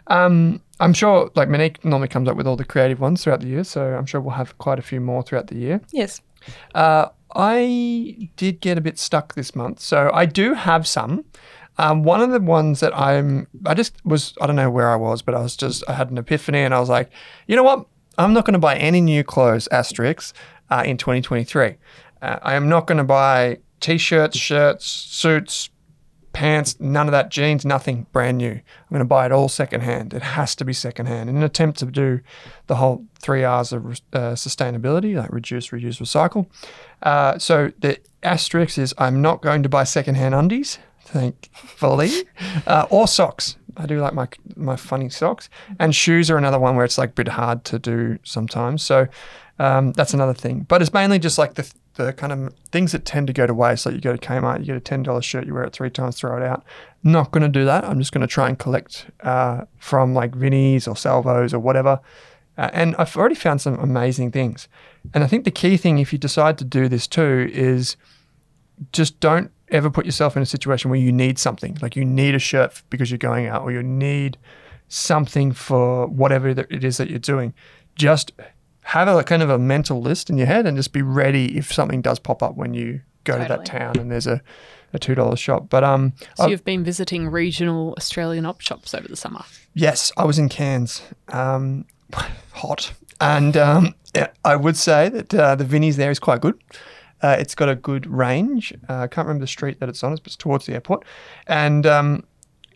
Um, 0.08 0.62
I'm 0.80 0.94
sure 0.94 1.32
like 1.36 1.50
Monique 1.50 1.84
normally 1.86 2.10
comes 2.10 2.28
up 2.28 2.36
with 2.36 2.48
all 2.48 2.56
the 2.56 2.66
creative 2.66 3.00
ones 3.00 3.24
throughout 3.24 3.42
the 3.42 3.48
year, 3.48 3.64
so 3.64 3.82
I'm 3.96 4.06
sure 4.06 4.22
we'll 4.22 4.36
have 4.36 4.58
quite 4.58 4.78
a 4.78 4.82
few 4.82 5.00
more 5.00 5.24
throughout 5.24 5.48
the 5.48 5.56
year. 5.56 5.82
Yes. 5.92 6.22
Uh, 6.74 7.08
I 7.36 8.30
did 8.38 8.62
get 8.62 8.78
a 8.78 8.82
bit 8.82 8.98
stuck 8.98 9.36
this 9.36 9.56
month, 9.56 9.80
so 9.80 10.10
I 10.14 10.26
do 10.26 10.54
have 10.54 10.88
some. 10.88 11.26
Um, 11.78 12.04
one 12.04 12.22
of 12.22 12.32
the 12.32 12.40
ones 12.40 12.80
that 12.80 12.98
I'm, 12.98 13.48
I 13.66 13.74
just 13.74 13.94
was, 14.06 14.34
I 14.40 14.48
don't 14.48 14.56
know 14.56 14.70
where 14.70 14.90
I 14.90 14.96
was, 14.96 15.22
but 15.22 15.36
I 15.36 15.42
was 15.42 15.58
just, 15.58 15.84
I 15.90 15.94
had 15.94 16.10
an 16.10 16.18
epiphany 16.18 16.60
and 16.60 16.74
I 16.74 16.80
was 16.80 16.88
like, 16.88 17.12
you 17.48 17.56
know 17.56 17.64
what? 17.64 17.86
I'm 18.18 18.32
not 18.32 18.46
going 18.46 18.54
to 18.54 18.60
buy 18.60 18.78
any 18.78 19.02
new 19.02 19.26
clothes, 19.26 19.68
asterisks, 19.72 20.34
uh, 20.70 20.84
in 20.86 20.96
2023. 20.96 21.76
Uh, 22.22 22.40
I 22.42 22.54
am 22.54 22.70
not 22.70 22.88
going 22.88 22.98
to 22.98 23.04
buy 23.04 23.60
t 23.82 23.98
shirts, 23.98 24.38
shirts, 24.38 24.86
suits, 24.86 25.70
pants, 26.36 26.78
none 26.82 27.08
of 27.08 27.14
that, 27.14 27.32
jeans, 27.32 27.66
nothing 27.66 28.06
brand 28.12 28.38
new. 28.40 28.52
I'm 28.52 28.90
going 28.90 29.00
to 29.00 29.06
buy 29.06 29.26
it 29.26 29.32
all 29.32 29.48
secondhand. 29.48 30.14
It 30.14 30.22
has 30.22 30.54
to 30.58 30.66
be 30.66 30.74
secondhand 30.74 31.30
in 31.30 31.38
an 31.38 31.44
attempt 31.44 31.80
to 31.80 31.86
do 31.86 32.20
the 32.68 32.76
whole 32.76 33.06
three 33.20 33.46
R's 33.46 33.72
of 33.72 33.86
uh, 34.12 34.36
sustainability, 34.36 35.16
like 35.16 35.32
reduce, 35.32 35.70
reuse, 35.70 36.02
recycle. 36.02 36.48
Uh, 37.02 37.40
so 37.40 37.72
the 37.80 38.00
asterisk 38.22 38.78
is 38.78 38.94
I'm 38.98 39.22
not 39.22 39.42
going 39.42 39.64
to 39.64 39.70
buy 39.70 39.86
secondhand 39.86 40.36
undies, 40.36 40.78
thankfully, 41.06 42.12
uh, 42.68 42.86
or 42.90 43.08
socks. 43.08 43.56
I 43.78 43.86
do 43.86 44.00
like 44.00 44.14
my 44.14 44.28
my 44.58 44.76
funny 44.76 45.10
socks. 45.10 45.50
And 45.80 45.96
shoes 45.96 46.30
are 46.30 46.38
another 46.38 46.60
one 46.60 46.76
where 46.76 46.86
it's 46.86 46.98
like 46.98 47.12
a 47.12 47.14
bit 47.14 47.30
hard 47.30 47.64
to 47.66 47.80
do 47.80 48.20
sometimes. 48.24 48.84
So 48.84 49.08
um, 49.58 49.94
that's 49.94 50.14
another 50.14 50.34
thing. 50.34 50.66
But 50.68 50.82
it's 50.82 50.94
mainly 50.94 51.18
just 51.18 51.38
like 51.38 51.54
the 51.54 51.72
the 51.96 52.14
kind 52.14 52.32
of 52.32 52.54
things 52.72 52.92
that 52.92 53.06
tend 53.06 53.28
to 53.28 53.34
go 53.34 53.48
to 53.48 53.54
waste. 53.54 53.86
Like 53.86 53.96
you 53.96 54.02
go 54.02 54.16
to 54.16 54.28
Kmart, 54.28 54.60
you 54.60 54.66
get 54.66 54.76
a 54.76 54.82
ten 54.82 55.04
dollars 55.04 55.26
shirt, 55.26 55.46
you 55.46 55.54
wear 55.54 55.64
it 55.64 55.74
three 55.74 55.90
times, 55.90 56.18
throw 56.18 56.38
it 56.38 56.44
out. 56.44 56.64
Not 57.04 57.32
going 57.32 57.44
to 57.44 57.50
do 57.50 57.66
that. 57.66 57.84
I'm 57.84 58.00
just 58.00 58.12
going 58.12 58.22
to 58.22 58.28
try 58.28 58.48
and 58.48 58.58
collect 58.60 59.08
uh, 59.22 59.66
from 59.80 60.14
like 60.14 60.36
Vinnie's 60.36 60.88
or 60.88 60.96
Salvos 60.96 61.54
or 61.54 61.60
whatever. 61.60 62.00
Uh, 62.58 62.70
and 62.74 62.96
I've 62.98 63.16
already 63.18 63.36
found 63.36 63.62
some 63.62 63.76
amazing 63.80 64.32
things. 64.32 64.68
And 65.14 65.24
I 65.24 65.28
think 65.28 65.44
the 65.44 65.52
key 65.52 65.78
thing, 65.78 66.00
if 66.00 66.14
you 66.14 66.20
decide 66.20 66.58
to 66.60 66.66
do 66.66 66.88
this 66.88 67.08
too, 67.08 67.50
is 67.52 67.98
just 68.92 69.20
don't 69.20 69.52
ever 69.70 69.90
put 69.90 70.06
yourself 70.06 70.36
in 70.36 70.44
a 70.44 70.46
situation 70.46 70.90
where 70.90 71.00
you 71.00 71.12
need 71.12 71.40
something. 71.40 71.78
Like 71.82 71.96
you 71.96 72.06
need 72.06 72.36
a 72.36 72.40
shirt 72.40 72.82
because 72.90 73.12
you're 73.12 73.18
going 73.18 73.48
out, 73.48 73.64
or 73.64 73.72
you 73.72 73.84
need 73.84 74.38
something 74.88 75.52
for 75.52 76.08
whatever 76.08 76.50
it 76.50 76.84
is 76.84 76.98
that 76.98 77.10
you're 77.10 77.20
doing. 77.20 77.54
Just 77.96 78.32
have 78.86 79.08
a 79.08 79.24
kind 79.24 79.42
of 79.44 79.50
a 79.50 79.58
mental 79.58 80.02
list 80.02 80.30
in 80.30 80.38
your 80.38 80.48
head 80.48 80.66
and 80.66 80.78
just 80.78 80.94
be 80.94 81.02
ready 81.02 81.58
if 81.58 81.72
something 81.74 82.02
does 82.02 82.20
pop 82.20 82.42
up 82.44 82.56
when 82.56 82.74
you 82.74 83.02
go 83.24 83.38
to 83.38 83.46
that 83.48 83.66
town 83.66 83.98
and 83.98 84.12
there's 84.12 84.28
a, 84.28 84.42
a 84.94 85.00
two 85.00 85.16
dollar 85.16 85.36
shop. 85.36 85.70
But 85.70 85.84
um, 85.84 86.14
So 86.36 86.44
I- 86.44 86.48
you've 86.48 86.64
been 86.64 86.84
visiting 86.84 87.28
regional 87.30 87.94
Australian 87.98 88.46
op 88.46 88.62
shops 88.62 88.94
over 88.94 89.08
the 89.08 89.16
summer. 89.16 89.44
Yes, 89.74 90.12
I 90.18 90.24
was 90.26 90.38
in 90.40 90.50
Cairns. 90.50 91.02
Um, 91.30 91.86
hot. 92.54 92.94
And 93.20 93.58
um, 93.58 93.96
I 94.44 94.56
would 94.56 94.78
say 94.78 95.10
that 95.10 95.34
uh, 95.34 95.56
the 95.56 95.64
Vinnie's 95.64 95.98
there 95.98 96.12
is 96.12 96.20
quite 96.20 96.42
good. 96.42 96.62
Uh, 97.22 97.36
it's 97.40 97.56
got 97.56 97.70
a 97.70 97.76
good 97.76 98.06
range. 98.06 98.74
Uh, 98.90 98.98
I 99.00 99.08
can't 99.08 99.26
remember 99.28 99.44
the 99.44 99.48
street 99.48 99.80
that 99.80 99.90
it's 99.90 100.04
on, 100.04 100.12
but 100.16 100.28
it's 100.28 100.36
towards 100.36 100.66
the 100.66 100.74
airport. 100.74 101.06
And 101.48 101.86
um, 101.88 102.24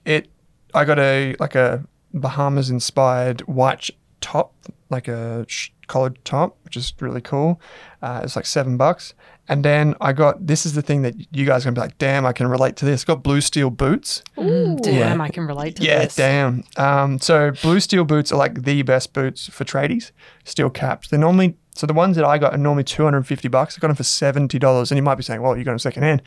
it, 0.06 0.30
I 0.74 0.86
got 0.86 0.98
a 0.98 1.36
like 1.40 1.56
a 1.56 1.84
Bahamas 2.14 2.70
inspired 2.70 3.42
white 3.42 3.90
top, 4.22 4.54
like 4.90 5.08
a 5.08 5.46
sh- 5.48 5.70
collared 5.90 6.24
top, 6.24 6.58
which 6.64 6.78
is 6.78 6.94
really 7.02 7.20
cool. 7.20 7.60
Uh, 8.02 8.22
it's 8.24 8.38
like 8.38 8.46
seven 8.46 8.78
bucks. 8.78 9.14
And 9.50 9.66
then 9.66 9.96
I 10.00 10.14
got 10.14 10.46
this 10.46 10.66
is 10.66 10.74
the 10.74 10.82
thing 10.84 11.02
that 11.02 11.16
you 11.36 11.44
guys 11.46 11.64
are 11.66 11.72
gonna 11.72 11.74
be 11.76 11.82
like, 11.82 11.98
damn, 11.98 12.26
I 12.26 12.32
can 12.34 12.48
relate 12.48 12.76
to 12.78 12.86
this. 12.86 13.04
got 13.04 13.24
blue 13.24 13.42
steel 13.42 13.70
boots. 13.72 14.24
Damn, 14.38 14.78
Yeah. 14.84 15.18
I 15.20 15.30
can 15.30 15.46
relate 15.48 15.76
to 15.78 15.84
Yeah, 15.84 16.04
this. 16.06 16.18
Yeah, 16.18 16.28
damn. 16.28 16.64
Um, 16.78 17.20
so 17.20 17.52
blue 17.64 17.80
steel 17.80 18.06
boots 18.06 18.32
are 18.32 18.38
like 18.38 18.64
the 18.64 18.84
best 18.84 19.12
boots 19.12 19.48
for 19.50 19.66
tradies. 19.66 20.12
Steel 20.46 20.70
caps. 20.70 21.10
They're 21.10 21.20
normally 21.20 21.58
so 21.76 21.88
the 21.88 21.94
ones 21.94 22.16
that 22.18 22.26
I 22.26 22.38
got 22.38 22.54
are 22.54 22.58
normally 22.58 22.84
two 22.84 23.04
hundred 23.04 23.18
and 23.18 23.28
fifty 23.28 23.48
bucks. 23.48 23.76
I 23.76 23.80
got 23.82 23.88
them 23.88 23.96
for 23.96 24.04
seventy 24.04 24.60
dollars, 24.60 24.92
and 24.92 24.98
you 24.98 25.04
might 25.04 25.16
be 25.16 25.24
saying, 25.24 25.42
"Well, 25.42 25.58
you 25.58 25.64
got 25.64 25.72
them 25.72 25.80
second 25.80 26.04
hand." 26.04 26.22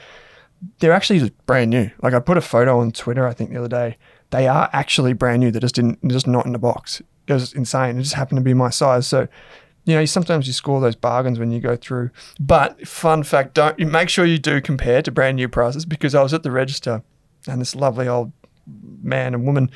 They're 0.81 0.92
actually 0.92 1.31
brand 1.47 1.71
new. 1.71 1.90
Like 2.02 2.14
I 2.14 2.21
put 2.21 2.37
a 2.38 2.40
photo 2.40 2.81
on 2.81 2.90
Twitter, 2.92 3.26
I 3.26 3.35
think 3.35 3.50
the 3.50 3.59
other 3.59 3.69
day. 3.69 3.99
They 4.31 4.49
are 4.49 4.71
actually 4.73 5.12
brand 5.12 5.40
new. 5.40 5.50
They're 5.50 5.61
just 5.61 5.75
didn't, 5.75 5.99
they're 6.02 6.12
just 6.12 6.26
not 6.26 6.47
in 6.47 6.52
the 6.52 6.59
box. 6.59 7.02
It 7.26 7.33
was 7.33 7.52
insane. 7.52 7.99
It 7.99 8.02
just 8.02 8.14
happened 8.14 8.38
to 8.38 8.43
be 8.43 8.55
my 8.55 8.71
size. 8.71 9.07
So, 9.07 9.29
you 9.85 9.95
know, 9.95 10.05
sometimes 10.05 10.47
you 10.47 10.52
score 10.52 10.81
those 10.81 10.97
bargains 10.97 11.38
when 11.38 11.50
you 11.50 11.61
go 11.61 11.76
through. 11.76 12.11
But 12.41 12.87
fun 12.87 13.23
fact, 13.23 13.55
don't 13.55 13.79
you 13.79 13.87
make 13.87 14.09
sure 14.09 14.25
you 14.25 14.38
do 14.38 14.61
compare 14.61 15.02
to 15.02 15.11
brand 15.11 15.37
new 15.37 15.49
prices 15.49 15.85
because 15.85 16.14
I 16.14 16.23
was 16.23 16.35
at 16.35 16.43
the 16.43 16.50
register 16.50 17.02
and 17.49 17.61
this 17.61 17.75
lovely 17.75 18.09
old 18.09 18.33
man 19.02 19.35
and 19.35 19.45
woman 19.45 19.71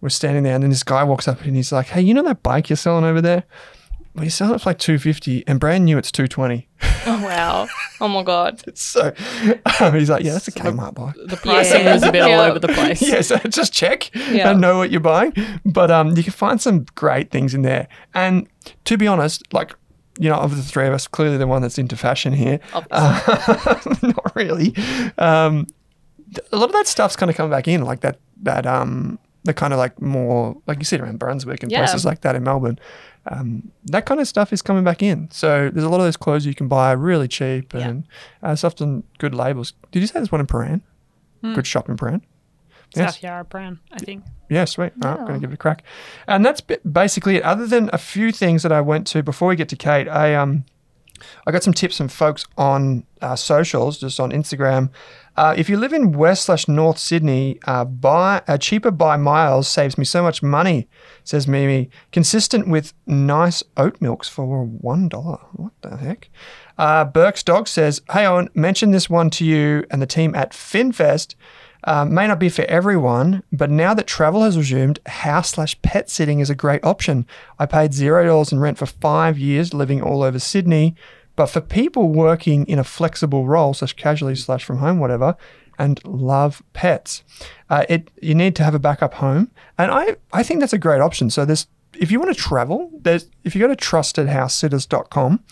were 0.00 0.10
standing 0.10 0.44
there, 0.44 0.54
and 0.54 0.62
then 0.62 0.70
this 0.70 0.84
guy 0.84 1.02
walks 1.02 1.26
up 1.26 1.42
and 1.42 1.56
he's 1.56 1.72
like, 1.72 1.86
"Hey, 1.88 2.00
you 2.02 2.14
know 2.14 2.22
that 2.22 2.42
bike 2.42 2.70
you're 2.70 2.76
selling 2.76 3.04
over 3.04 3.20
there? 3.20 3.44
Well, 4.14 4.24
you're 4.24 4.30
selling 4.30 4.54
it 4.54 4.60
for 4.60 4.70
like 4.70 4.78
two 4.78 4.98
fifty, 4.98 5.44
and 5.46 5.58
brand 5.58 5.84
new 5.84 5.98
it's 5.98 6.12
two 6.12 6.28
twenty. 6.28 6.68
Oh 7.38 7.64
wow. 7.64 7.68
Oh 8.00 8.08
my 8.08 8.22
god. 8.22 8.62
It's 8.66 8.82
so 8.82 9.12
um, 9.80 9.94
he's 9.94 10.10
like, 10.10 10.24
"Yeah, 10.24 10.32
that's 10.32 10.48
a 10.48 10.52
Kmart 10.52 10.94
bike." 10.94 11.14
The 11.26 11.36
pricing 11.36 11.84
Yeah. 11.84 11.94
was 11.94 12.02
a 12.02 12.12
bit 12.12 12.22
all 12.22 12.28
Yeah. 12.30 12.46
over 12.46 12.58
the 12.58 12.68
place. 12.68 13.00
yeah, 13.02 13.20
so 13.20 13.36
just 13.48 13.72
check 13.72 14.14
Yeah. 14.14 14.50
and 14.50 14.60
know 14.60 14.78
what 14.78 14.90
you're 14.90 15.00
buying. 15.00 15.32
But 15.64 15.90
um, 15.90 16.16
you 16.16 16.22
can 16.22 16.32
find 16.32 16.60
some 16.60 16.86
great 16.94 17.30
things 17.30 17.54
in 17.54 17.62
there. 17.62 17.88
And 18.14 18.46
to 18.84 18.96
be 18.96 19.06
honest, 19.06 19.52
like 19.52 19.74
you 20.20 20.28
know, 20.28 20.36
of 20.36 20.56
the 20.56 20.62
three 20.62 20.86
of 20.86 20.92
us, 20.92 21.06
clearly 21.06 21.36
the 21.36 21.46
one 21.46 21.62
that's 21.62 21.78
into 21.78 21.96
fashion 21.96 22.32
here. 22.32 22.58
Obviously. 22.74 24.08
not 24.08 24.34
really. 24.36 24.74
Um, 25.16 25.66
th- 26.34 26.46
a 26.52 26.56
lot 26.56 26.66
of 26.66 26.72
that 26.72 26.86
stuff's 26.88 27.14
kind 27.16 27.30
of 27.30 27.36
coming 27.36 27.50
back 27.52 27.68
in, 27.68 27.82
like 27.84 28.00
that 28.00 28.18
that 28.42 28.66
um 28.66 29.18
the 29.44 29.54
kind 29.54 29.72
of 29.72 29.78
like 29.78 30.00
more 30.02 30.56
like 30.66 30.78
you 30.78 30.84
see 30.84 30.96
it 30.96 31.02
around 31.02 31.18
Brunswick 31.18 31.62
and 31.62 31.70
Yeah. 31.72 31.78
places 31.78 32.04
like 32.04 32.20
that 32.22 32.34
in 32.36 32.42
Melbourne. 32.42 32.78
Um, 33.30 33.70
that 33.86 34.06
kind 34.06 34.20
of 34.20 34.28
stuff 34.28 34.52
is 34.52 34.62
coming 34.62 34.84
back 34.84 35.02
in. 35.02 35.30
So 35.30 35.70
there's 35.70 35.84
a 35.84 35.88
lot 35.88 35.98
of 36.00 36.04
those 36.06 36.16
clothes 36.16 36.46
you 36.46 36.54
can 36.54 36.68
buy 36.68 36.92
really 36.92 37.28
cheap 37.28 37.74
Yeah. 37.74 37.88
and 37.88 38.04
uh, 38.42 38.50
it's 38.52 38.64
often 38.64 39.02
good 39.18 39.34
labels. 39.34 39.74
Did 39.90 40.00
you 40.00 40.06
say 40.06 40.14
there's 40.14 40.32
one 40.32 40.40
in 40.40 40.46
Prahran? 40.46 40.80
Good 41.42 41.66
shop 41.66 41.88
in 41.88 41.96
Prahran. 41.96 42.22
Yes. 42.96 43.14
South 43.16 43.22
Yarra 43.22 43.44
brand, 43.44 43.78
I 43.92 43.98
think. 43.98 44.24
Yeah, 44.48 44.64
sweet. 44.64 44.92
All 45.04 45.10
right, 45.10 45.18
Yeah. 45.20 45.26
going 45.26 45.34
to 45.34 45.40
give 45.40 45.50
it 45.50 45.54
a 45.54 45.58
crack. 45.58 45.82
And 46.26 46.44
that's 46.44 46.60
basically 46.60 47.36
it. 47.36 47.42
Other 47.42 47.66
than 47.66 47.90
a 47.92 47.98
few 47.98 48.32
things 48.32 48.62
that 48.62 48.72
I 48.72 48.80
went 48.80 49.06
to 49.08 49.22
before 49.22 49.48
we 49.48 49.56
get 49.56 49.68
to 49.68 49.76
Kate, 49.76 50.08
I 50.08 50.34
um, 50.34 50.64
I 51.46 51.52
got 51.52 51.62
some 51.62 51.74
tips 51.74 51.98
from 51.98 52.08
folks 52.08 52.46
on 52.56 53.04
uh, 53.20 53.36
socials, 53.36 53.98
just 53.98 54.18
on 54.20 54.30
Instagram. 54.32 54.90
Uh, 55.38 55.54
if 55.56 55.68
you 55.70 55.76
live 55.76 55.92
in 55.92 56.10
West 56.10 56.46
slash 56.46 56.66
North 56.66 56.98
Sydney, 56.98 57.60
uh, 57.64 57.84
buy 57.84 58.42
a 58.48 58.58
cheaper 58.58 58.90
by 58.90 59.16
miles 59.16 59.68
saves 59.68 59.96
me 59.96 60.04
so 60.04 60.20
much 60.20 60.42
money, 60.42 60.88
says 61.22 61.46
Mimi. 61.46 61.90
Consistent 62.10 62.66
with 62.66 62.92
nice 63.06 63.62
oat 63.76 63.96
milks 64.00 64.28
for 64.28 64.64
one 64.64 65.08
dollar. 65.08 65.38
What 65.52 65.74
the 65.82 65.96
heck? 65.96 66.28
Uh, 66.76 67.04
Burke's 67.04 67.44
dog 67.44 67.68
says, 67.68 68.02
"Hey 68.10 68.26
Owen, 68.26 68.48
mention 68.52 68.90
this 68.90 69.08
one 69.08 69.30
to 69.30 69.44
you 69.44 69.84
and 69.92 70.02
the 70.02 70.08
team 70.08 70.34
at 70.34 70.50
FinFest." 70.50 71.36
Uh, 71.84 72.04
may 72.04 72.26
not 72.26 72.40
be 72.40 72.48
for 72.48 72.64
everyone, 72.64 73.44
but 73.52 73.70
now 73.70 73.94
that 73.94 74.08
travel 74.08 74.42
has 74.42 74.58
resumed, 74.58 74.98
house 75.06 75.50
slash 75.50 75.80
pet 75.82 76.10
sitting 76.10 76.40
is 76.40 76.50
a 76.50 76.54
great 76.56 76.82
option. 76.82 77.24
I 77.60 77.66
paid 77.66 77.94
zero 77.94 78.26
dollars 78.26 78.50
in 78.50 78.58
rent 78.58 78.76
for 78.78 78.86
five 78.86 79.38
years, 79.38 79.72
living 79.72 80.02
all 80.02 80.24
over 80.24 80.40
Sydney. 80.40 80.96
But 81.38 81.46
for 81.46 81.60
people 81.60 82.08
working 82.08 82.66
in 82.66 82.80
a 82.80 82.84
flexible 82.84 83.46
role, 83.46 83.72
slash 83.72 83.92
casually 83.92 84.34
slash 84.34 84.64
from 84.64 84.78
home, 84.78 84.98
whatever, 84.98 85.36
and 85.78 86.04
love 86.04 86.64
pets, 86.72 87.22
uh, 87.70 87.84
it 87.88 88.10
you 88.20 88.34
need 88.34 88.56
to 88.56 88.64
have 88.64 88.74
a 88.74 88.80
backup 88.80 89.14
home, 89.14 89.52
and 89.78 89.92
I 89.92 90.16
I 90.32 90.42
think 90.42 90.58
that's 90.58 90.72
a 90.72 90.78
great 90.78 91.00
option. 91.00 91.30
So 91.30 91.44
there's 91.44 91.68
if 91.94 92.10
you 92.10 92.18
want 92.18 92.36
to 92.36 92.42
travel, 92.42 92.90
there's 92.92 93.30
if 93.44 93.54
you 93.54 93.60
go 93.60 93.72
to 93.72 93.76
trustedhousesitters.com, 93.76 95.44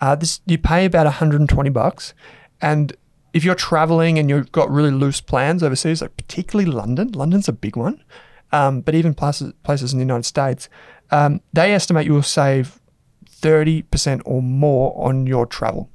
uh, 0.00 0.14
this 0.14 0.40
you 0.46 0.56
pay 0.56 0.86
about 0.86 1.04
120 1.04 1.68
bucks, 1.68 2.14
and 2.62 2.96
if 3.34 3.44
you're 3.44 3.54
traveling 3.54 4.18
and 4.18 4.30
you've 4.30 4.50
got 4.50 4.70
really 4.70 4.92
loose 4.92 5.20
plans 5.20 5.62
overseas, 5.62 6.00
like 6.00 6.16
particularly 6.16 6.70
London, 6.70 7.12
London's 7.12 7.48
a 7.48 7.52
big 7.52 7.76
one, 7.76 8.02
um, 8.50 8.80
but 8.80 8.94
even 8.94 9.12
places 9.12 9.52
places 9.62 9.92
in 9.92 9.98
the 9.98 10.04
United 10.04 10.24
States, 10.24 10.70
um, 11.10 11.42
they 11.52 11.74
estimate 11.74 12.06
you 12.06 12.14
will 12.14 12.22
save 12.22 12.80
30% 13.44 14.22
or 14.24 14.42
more 14.42 14.94
on 14.96 15.26
your 15.26 15.44
travel 15.46 15.90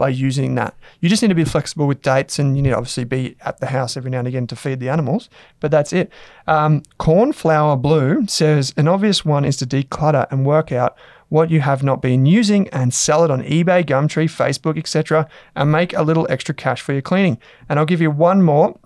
by 0.00 0.08
using 0.08 0.54
that. 0.54 0.74
You 1.00 1.10
just 1.10 1.20
need 1.20 1.28
to 1.28 1.34
be 1.34 1.44
flexible 1.44 1.86
with 1.86 2.00
dates 2.00 2.38
and 2.38 2.56
you 2.56 2.62
need 2.62 2.70
to 2.70 2.76
obviously 2.76 3.04
be 3.04 3.36
at 3.42 3.58
the 3.58 3.66
house 3.66 3.98
every 3.98 4.10
now 4.10 4.20
and 4.20 4.28
again 4.28 4.46
to 4.46 4.56
feed 4.56 4.80
the 4.80 4.88
animals, 4.88 5.28
but 5.60 5.70
that's 5.70 5.92
it. 5.92 6.10
Um, 6.46 6.82
Cornflower 6.96 7.76
Blue 7.76 8.26
says 8.26 8.72
an 8.78 8.88
obvious 8.88 9.26
one 9.26 9.44
is 9.44 9.58
to 9.58 9.66
declutter 9.66 10.26
and 10.30 10.46
work 10.46 10.72
out 10.72 10.96
what 11.28 11.50
you 11.50 11.60
have 11.60 11.82
not 11.82 12.00
been 12.00 12.24
using 12.24 12.66
and 12.70 12.94
sell 12.94 13.24
it 13.24 13.30
on 13.30 13.42
eBay, 13.42 13.84
Gumtree, 13.84 14.24
Facebook, 14.24 14.78
etc., 14.78 15.28
and 15.54 15.70
make 15.70 15.92
a 15.92 16.02
little 16.02 16.26
extra 16.30 16.54
cash 16.54 16.80
for 16.80 16.94
your 16.94 17.02
cleaning. 17.02 17.38
And 17.68 17.78
I'll 17.78 17.84
give 17.84 18.00
you 18.00 18.10
one 18.10 18.42
more, 18.42 18.78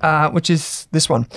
uh, 0.00 0.30
which 0.30 0.48
is 0.48 0.88
this 0.92 1.10
one. 1.10 1.28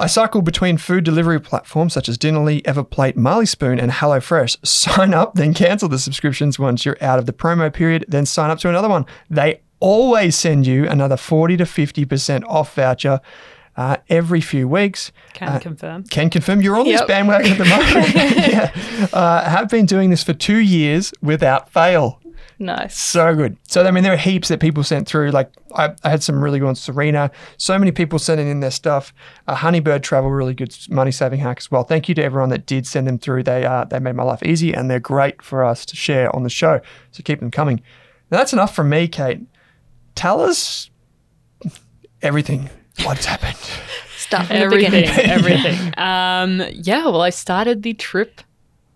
I 0.00 0.06
cycle 0.06 0.40
between 0.40 0.78
food 0.78 1.04
delivery 1.04 1.38
platforms 1.40 1.92
such 1.92 2.08
as 2.08 2.16
Dinnerly, 2.16 2.62
Everplate, 2.62 3.16
Marley 3.16 3.44
Spoon, 3.44 3.78
and 3.78 3.92
HelloFresh. 3.92 4.56
Sign 4.66 5.12
up, 5.12 5.34
then 5.34 5.52
cancel 5.54 5.88
the 5.90 5.98
subscriptions 5.98 6.58
once 6.58 6.84
you're 6.86 6.96
out 7.02 7.18
of 7.18 7.26
the 7.26 7.32
promo 7.34 7.72
period, 7.72 8.06
then 8.08 8.24
sign 8.24 8.50
up 8.50 8.58
to 8.60 8.68
another 8.70 8.88
one. 8.88 9.04
They 9.28 9.60
always 9.78 10.36
send 10.36 10.66
you 10.66 10.88
another 10.88 11.16
40 11.18 11.58
to 11.58 11.64
50% 11.64 12.44
off 12.46 12.74
voucher 12.74 13.20
uh, 13.76 13.98
every 14.08 14.40
few 14.40 14.66
weeks. 14.68 15.12
Can 15.34 15.48
Uh, 15.48 15.58
confirm. 15.58 16.04
Can 16.04 16.30
confirm 16.30 16.60
you're 16.62 16.76
on 16.76 16.86
this 16.86 17.02
bandwagon 17.02 17.52
at 17.52 17.58
the 17.58 17.64
moment. 17.66 18.14
yeah. 18.14 19.06
Uh, 19.12 19.48
have 19.48 19.68
been 19.68 19.86
doing 19.86 20.10
this 20.10 20.22
for 20.24 20.32
two 20.32 20.58
years 20.58 21.12
without 21.22 21.70
fail. 21.70 22.20
Nice. 22.62 22.94
So 22.98 23.34
good. 23.34 23.56
So 23.66 23.82
I 23.82 23.90
mean, 23.90 24.04
there 24.04 24.12
are 24.12 24.18
heaps 24.18 24.48
that 24.48 24.60
people 24.60 24.84
sent 24.84 25.08
through. 25.08 25.30
Like 25.30 25.50
I, 25.74 25.94
I 26.04 26.10
had 26.10 26.22
some 26.22 26.44
really 26.44 26.58
good 26.58 26.66
ones. 26.66 26.78
Serena. 26.78 27.30
So 27.56 27.78
many 27.78 27.90
people 27.90 28.18
sending 28.18 28.48
in 28.48 28.60
their 28.60 28.70
stuff. 28.70 29.14
Uh, 29.48 29.54
Honeybird 29.54 30.02
Travel, 30.02 30.30
really 30.30 30.52
good 30.52 30.76
money 30.90 31.10
saving 31.10 31.40
hack 31.40 31.56
as 31.58 31.70
well. 31.70 31.84
Thank 31.84 32.06
you 32.10 32.14
to 32.16 32.22
everyone 32.22 32.50
that 32.50 32.66
did 32.66 32.86
send 32.86 33.06
them 33.06 33.18
through. 33.18 33.44
They 33.44 33.64
uh, 33.64 33.84
they 33.84 33.98
made 33.98 34.14
my 34.14 34.24
life 34.24 34.42
easy 34.42 34.74
and 34.74 34.90
they're 34.90 35.00
great 35.00 35.40
for 35.40 35.64
us 35.64 35.86
to 35.86 35.96
share 35.96 36.34
on 36.36 36.42
the 36.42 36.50
show. 36.50 36.82
So 37.12 37.22
keep 37.22 37.40
them 37.40 37.50
coming. 37.50 37.80
Now, 38.30 38.36
that's 38.36 38.52
enough 38.52 38.74
from 38.74 38.90
me, 38.90 39.08
Kate. 39.08 39.40
Tell 40.14 40.42
us 40.42 40.90
everything. 42.20 42.68
What's 43.04 43.24
happened? 43.24 43.56
Stuff. 44.18 44.50
Everything, 44.50 45.04
everything. 45.06 45.94
Um, 45.96 46.62
yeah, 46.74 47.06
well, 47.06 47.22
I 47.22 47.30
started 47.30 47.82
the 47.82 47.94
trip 47.94 48.42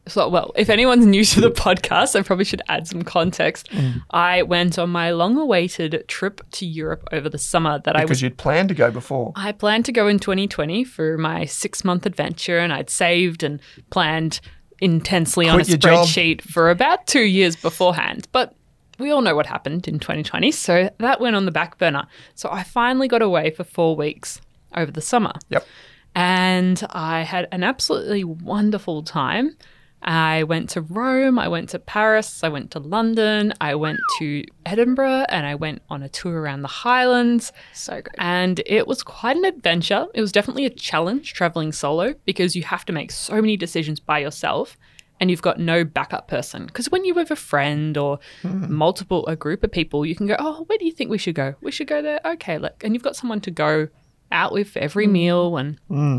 so 0.07 0.29
well, 0.29 0.53
if 0.57 0.69
anyone's 0.69 1.07
new 1.07 1.25
to 1.25 1.41
the 1.41 1.51
podcast, 1.51 2.19
I 2.19 2.23
probably 2.23 2.45
should 2.45 2.63
add 2.69 2.87
some 2.87 3.03
context. 3.03 3.71
Mm. 3.71 4.03
I 4.11 4.43
went 4.43 4.79
on 4.79 4.91
my 4.91 5.13
long-awaited 5.13 6.05
trip 6.09 6.41
to 6.53 6.67
Europe 6.67 7.09
over 7.13 7.29
the 7.29 7.39
summer 7.39 7.81
that 7.85 7.97
I 7.97 8.01
was 8.01 8.09
Because 8.09 8.23
you'd 8.23 8.37
planned 8.37 8.69
to 8.69 8.75
go 8.75 8.91
before. 8.91 9.33
I 9.37 9.53
planned 9.53 9.85
to 9.87 9.93
go 9.93 10.07
in 10.07 10.19
2020 10.19 10.85
for 10.85 11.17
my 11.17 11.45
six 11.47 11.85
month 11.85 12.07
adventure, 12.07 12.59
and 12.59 12.73
I'd 12.73 12.91
saved 12.91 13.43
and 13.43 13.61
planned 13.91 14.41
intensely 14.81 15.49
on 15.49 15.55
a 15.61 15.65
Quit 15.65 15.69
your 15.69 15.79
job. 15.79 16.07
spreadsheet 16.07 16.43
for 16.43 16.71
about 16.71 17.07
two 17.07 17.23
years 17.23 17.57
beforehand. 17.57 18.29
But 18.33 18.55
we 18.99 19.11
all 19.11 19.23
know 19.23 19.35
what 19.35 19.47
happened 19.47 19.89
in 19.89 19.99
2020, 19.99 20.51
so 20.51 20.91
that 20.99 21.21
went 21.21 21.37
on 21.37 21.47
the 21.47 21.51
back 21.51 21.79
burner. 21.79 22.07
So 22.35 22.51
I 22.51 22.63
finally 22.63 23.09
got 23.09 23.23
away 23.23 23.51
for 23.51 23.65
four 23.65 23.97
weeks 23.97 24.41
over 24.77 24.91
the 24.91 25.01
summer. 25.01 25.33
Yep. 25.49 25.67
And 26.15 26.87
I 26.91 27.23
had 27.23 27.49
an 27.51 27.65
absolutely 27.65 28.23
wonderful 28.23 29.03
time. 29.03 29.57
I 30.05 30.43
went 30.43 30.69
to 30.71 30.83
Rome, 30.83 31.39
I 31.39 31.49
went 31.49 31.71
to 31.71 31.79
Paris, 31.79 32.45
I 32.45 32.49
went 32.49 32.71
to 32.73 32.79
London, 32.79 33.55
I 33.61 33.75
went 33.75 33.99
to 34.19 34.45
Edinburgh, 34.67 35.25
and 35.31 35.47
I 35.47 35.55
went 35.55 35.81
on 35.89 36.03
a 36.03 36.11
tour 36.11 36.41
around 36.41 36.61
the 36.61 36.69
Highlands. 36.69 37.53
So 37.73 38.03
good. 38.03 38.15
And 38.19 38.63
it 38.67 38.87
was 38.87 39.03
quite 39.03 39.37
an 39.37 39.47
adventure. 39.47 40.07
It 40.13 40.21
was 40.21 40.31
definitely 40.31 40.67
a 40.67 40.71
challenge 40.71 41.33
traveling 41.33 41.73
solo 41.73 42.15
because 42.27 42.55
you 42.55 42.63
have 42.65 42.85
to 42.85 42.93
make 42.93 43.11
so 43.11 43.37
many 43.41 43.57
decisions 43.57 43.99
by 43.99 44.19
yourself 44.19 44.77
and 45.21 45.31
you've 45.31 45.43
got 45.43 45.59
no 45.59 45.85
backup 45.85 46.29
person. 46.29 46.67
Because 46.67 46.91
when 46.91 47.05
you 47.07 47.15
have 47.15 47.31
a 47.31 47.37
friend 47.37 47.97
or 47.97 48.19
hmm. 48.43 48.73
multiple, 48.73 49.27
a 49.27 49.37
group 49.37 49.65
of 49.65 49.73
people, 49.73 50.05
you 50.05 50.15
can 50.15 50.27
go, 50.27 50.37
Oh, 50.39 50.65
where 50.65 50.77
do 50.77 50.85
you 50.85 50.93
think 50.93 51.11
we 51.11 51.19
should 51.19 51.35
go? 51.35 51.55
We 51.63 51.71
should 51.71 51.87
go 51.87 52.03
there. 52.03 52.21
Okay. 52.25 52.59
Look. 52.59 52.85
And 52.85 52.95
you've 52.95 53.03
got 53.03 53.17
someone 53.17 53.41
to 53.43 53.51
go 53.51 53.89
out 54.33 54.53
with 54.53 54.71
for 54.71 54.81
every 54.81 55.07
hmm. 55.07 55.13
meal 55.13 55.57
and 55.57 55.79
hmm. 55.89 56.19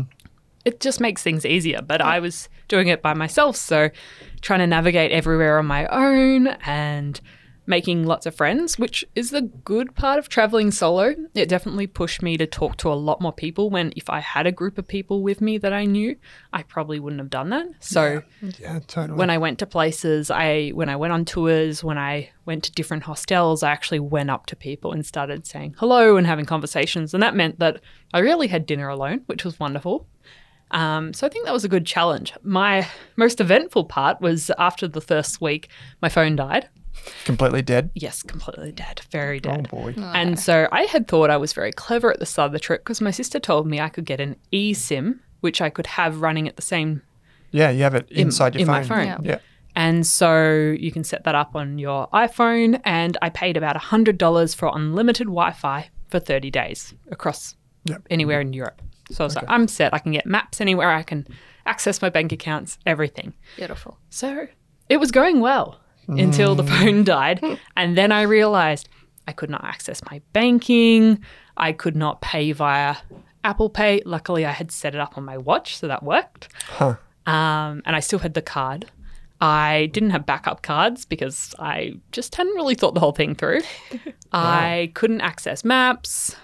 It 0.66 0.80
just 0.80 1.00
makes 1.00 1.22
things 1.22 1.46
easier. 1.46 1.80
But 1.80 2.02
I 2.02 2.18
was 2.18 2.48
doing 2.68 2.88
it 2.88 3.00
by 3.00 3.14
myself. 3.14 3.56
So 3.56 3.88
trying 4.42 4.58
to 4.60 4.66
navigate 4.66 5.12
everywhere 5.12 5.58
on 5.58 5.66
my 5.66 5.86
own 5.86 6.48
and 6.66 7.20
making 7.68 8.04
lots 8.04 8.26
of 8.26 8.34
friends, 8.34 8.78
which 8.78 9.04
is 9.16 9.30
the 9.30 9.42
good 9.42 9.94
part 9.96 10.18
of 10.18 10.28
traveling 10.28 10.70
solo. 10.70 11.14
It 11.34 11.48
definitely 11.48 11.86
pushed 11.86 12.22
me 12.22 12.36
to 12.36 12.46
talk 12.46 12.76
to 12.78 12.92
a 12.92 12.94
lot 12.94 13.20
more 13.20 13.32
people 13.32 13.70
when 13.70 13.92
if 13.96 14.08
I 14.08 14.20
had 14.20 14.46
a 14.46 14.52
group 14.52 14.78
of 14.78 14.86
people 14.86 15.22
with 15.22 15.40
me 15.40 15.58
that 15.58 15.72
I 15.72 15.84
knew, 15.84 16.16
I 16.52 16.62
probably 16.62 17.00
wouldn't 17.00 17.20
have 17.20 17.30
done 17.30 17.50
that. 17.50 17.66
So 17.80 18.22
Yeah, 18.60 18.78
totally. 18.86 19.18
when 19.18 19.30
I 19.30 19.38
went 19.38 19.58
to 19.60 19.66
places, 19.66 20.30
I 20.30 20.70
when 20.70 20.88
I 20.88 20.96
went 20.96 21.12
on 21.12 21.24
tours, 21.24 21.82
when 21.82 21.98
I 21.98 22.30
went 22.44 22.62
to 22.64 22.72
different 22.72 23.02
hostels, 23.02 23.62
I 23.64 23.72
actually 23.72 24.00
went 24.00 24.30
up 24.30 24.46
to 24.46 24.56
people 24.56 24.92
and 24.92 25.04
started 25.04 25.46
saying 25.46 25.74
hello 25.78 26.16
and 26.16 26.26
having 26.26 26.44
conversations, 26.44 27.14
and 27.14 27.22
that 27.22 27.34
meant 27.34 27.58
that 27.58 27.80
I 28.14 28.20
really 28.20 28.46
had 28.46 28.66
dinner 28.66 28.88
alone, 28.88 29.22
which 29.26 29.44
was 29.44 29.58
wonderful. 29.58 30.06
Um, 30.72 31.12
so 31.14 31.26
I 31.26 31.30
think 31.30 31.44
that 31.46 31.52
was 31.52 31.64
a 31.64 31.68
good 31.68 31.86
challenge. 31.86 32.32
My 32.42 32.86
most 33.16 33.40
eventful 33.40 33.84
part 33.84 34.20
was 34.20 34.50
after 34.58 34.88
the 34.88 35.00
first 35.00 35.40
week, 35.40 35.68
my 36.02 36.08
phone 36.08 36.36
died. 36.36 36.68
Completely 37.24 37.62
dead. 37.62 37.90
Yes, 37.94 38.22
completely 38.22 38.72
dead, 38.72 39.00
very 39.10 39.38
dead. 39.38 39.68
Oh 39.70 39.82
dead. 39.82 39.96
boy. 39.96 40.02
And 40.14 40.38
so 40.40 40.66
I 40.72 40.82
had 40.82 41.06
thought 41.06 41.30
I 41.30 41.36
was 41.36 41.52
very 41.52 41.70
clever 41.72 42.10
at 42.10 42.18
the 42.18 42.26
start 42.26 42.46
of 42.48 42.52
the 42.52 42.58
trip 42.58 42.80
because 42.82 43.00
my 43.00 43.10
sister 43.12 43.38
told 43.38 43.66
me 43.66 43.80
I 43.80 43.88
could 43.88 44.04
get 44.06 44.20
an 44.20 44.34
eSIM, 44.52 45.20
which 45.40 45.60
I 45.60 45.70
could 45.70 45.86
have 45.86 46.20
running 46.20 46.48
at 46.48 46.56
the 46.56 46.62
same 46.62 47.02
Yeah, 47.52 47.70
you 47.70 47.82
have 47.84 47.94
it 47.94 48.10
inside 48.10 48.54
your 48.54 48.62
in 48.62 48.66
phone. 48.66 48.74
my 48.74 48.82
phone. 48.82 49.06
Yeah. 49.06 49.18
Yeah. 49.22 49.38
And 49.76 50.06
so 50.06 50.74
you 50.76 50.90
can 50.90 51.04
set 51.04 51.24
that 51.24 51.34
up 51.34 51.54
on 51.54 51.78
your 51.78 52.08
iPhone. 52.08 52.80
And 52.84 53.16
I 53.20 53.28
paid 53.28 53.56
about 53.58 53.76
$100 53.76 54.56
for 54.56 54.72
unlimited 54.74 55.26
Wi 55.26 55.52
Fi 55.52 55.90
for 56.08 56.18
30 56.18 56.50
days 56.50 56.94
across 57.10 57.54
Yep. 57.84 58.02
anywhere 58.10 58.40
in 58.40 58.52
Europe. 58.52 58.80
So 59.10 59.24
I 59.24 59.26
was 59.26 59.36
like, 59.36 59.44
I'm 59.48 59.68
set. 59.68 59.94
I 59.94 59.98
can 59.98 60.12
get 60.12 60.26
maps 60.26 60.60
anywhere. 60.60 60.90
I 60.90 61.02
can 61.02 61.26
access 61.64 62.02
my 62.02 62.10
bank 62.10 62.32
accounts, 62.32 62.78
everything. 62.86 63.34
Beautiful. 63.56 63.98
So 64.10 64.48
it 64.88 64.98
was 64.98 65.10
going 65.10 65.40
well 65.40 65.80
until 66.08 66.54
the 66.54 66.64
phone 66.64 67.04
died. 67.04 67.42
And 67.76 67.96
then 67.96 68.10
I 68.12 68.22
realized 68.22 68.88
I 69.28 69.32
could 69.32 69.50
not 69.50 69.64
access 69.64 70.02
my 70.10 70.22
banking. 70.32 71.22
I 71.56 71.72
could 71.72 71.96
not 71.96 72.20
pay 72.20 72.52
via 72.52 72.96
Apple 73.44 73.70
Pay. 73.70 74.02
Luckily, 74.04 74.46
I 74.46 74.52
had 74.52 74.70
set 74.70 74.94
it 74.94 75.00
up 75.00 75.16
on 75.18 75.24
my 75.24 75.36
watch, 75.36 75.76
so 75.76 75.88
that 75.88 76.02
worked. 76.02 76.48
Huh. 76.68 76.96
Um, 77.26 77.82
and 77.84 77.96
I 77.96 78.00
still 78.00 78.18
had 78.18 78.34
the 78.34 78.42
card. 78.42 78.90
I 79.40 79.90
didn't 79.92 80.10
have 80.10 80.24
backup 80.24 80.62
cards 80.62 81.04
because 81.04 81.54
I 81.58 81.94
just 82.12 82.34
hadn't 82.34 82.54
really 82.54 82.74
thought 82.74 82.94
the 82.94 83.00
whole 83.00 83.12
thing 83.12 83.34
through. 83.34 83.62
I 84.32 84.90
couldn't 84.94 85.20
access 85.20 85.64
maps, 85.64 86.34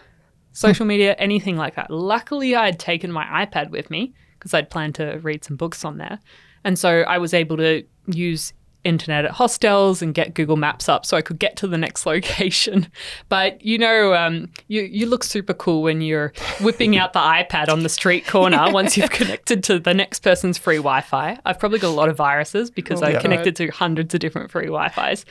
social 0.53 0.87
media, 0.87 1.15
anything 1.19 1.57
like 1.57 1.75
that. 1.77 1.91
Luckily, 1.91 2.55
I 2.55 2.67
had 2.67 2.79
taken 2.79 3.11
my 3.13 3.25
iPad 3.47 3.71
with 3.71 3.91
me 3.91 4.13
because 4.39 4.55
I'd 4.55 4.71
planned 4.71 4.95
to 4.97 5.19
read 5.23 5.45
some 5.45 5.57
books 5.57 5.85
on 5.85 5.99
there. 5.99 6.19
And 6.65 6.79
so 6.79 7.01
I 7.03 7.19
was 7.19 7.35
able 7.35 7.57
to 7.59 7.85
use 8.07 8.53
internet 8.85 9.25
at 9.25 9.31
hostels 9.31 10.03
and 10.03 10.13
get 10.13 10.35
Google 10.35 10.57
Maps 10.57 10.89
up 10.89 11.07
so 11.07 11.17
I 11.17 11.23
could 11.23 11.39
get 11.39 11.55
to 11.59 11.69
the 11.69 11.79
next 11.79 12.05
location. 12.13 12.89
But 13.29 13.65
you 13.65 13.79
know, 13.79 14.13
um, 14.15 14.51
you 14.67 14.83
you 14.83 15.07
look 15.07 15.23
super 15.23 15.55
cool 15.55 15.83
when 15.83 16.01
you're 16.01 16.33
whipping 16.61 16.97
out 16.97 17.13
the 17.13 17.19
iPad 17.39 17.69
on 17.69 17.85
the 17.85 17.89
street 17.89 18.27
corner 18.27 18.71
once 18.73 18.97
you've 18.97 19.11
connected 19.11 19.63
to 19.65 19.79
the 19.79 19.95
next 19.95 20.21
person's 20.21 20.59
free 20.59 20.79
Wi-Fi. 20.79 21.39
I've 21.45 21.59
probably 21.61 21.79
got 21.79 21.89
a 21.91 21.95
lot 21.95 22.09
of 22.09 22.17
viruses 22.17 22.71
because 22.73 23.03
I 23.03 23.11
Yeah. 23.13 23.21
connected 23.21 23.55
to 23.57 23.69
hundreds 23.69 24.15
of 24.15 24.21
different 24.21 24.51
free 24.51 24.67
Wi-Fi's. 24.67 25.25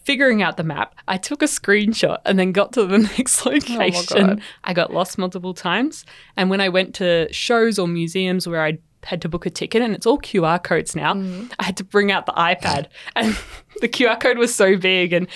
Figuring 0.00 0.42
out 0.42 0.56
the 0.56 0.64
map, 0.64 0.94
I 1.06 1.18
took 1.18 1.42
a 1.42 1.46
screenshot 1.46 2.18
and 2.24 2.38
then 2.38 2.52
got 2.52 2.72
to 2.72 2.86
the 2.86 2.98
next 3.18 3.46
oh 3.46 3.50
location. 3.50 4.26
God. 4.26 4.42
I 4.64 4.72
got 4.72 4.92
lost 4.92 5.18
multiple 5.18 5.54
times. 5.54 6.04
And 6.36 6.50
when 6.50 6.60
I 6.60 6.68
went 6.68 6.94
to 6.96 7.32
shows 7.32 7.78
or 7.78 7.86
museums 7.86 8.48
where 8.48 8.64
I 8.64 8.78
had 9.04 9.22
to 9.22 9.28
book 9.28 9.46
a 9.46 9.50
ticket 9.50 9.82
and 9.82 9.94
it's 9.94 10.06
all 10.06 10.18
QR 10.18 10.62
codes 10.62 10.96
now, 10.96 11.14
mm. 11.14 11.52
I 11.58 11.64
had 11.64 11.76
to 11.78 11.84
bring 11.84 12.10
out 12.10 12.26
the 12.26 12.32
iPad. 12.32 12.86
And 13.16 13.36
the 13.80 13.88
QR 13.88 14.20
code 14.20 14.38
was 14.38 14.54
so 14.54 14.76
big 14.76 15.12
and 15.12 15.26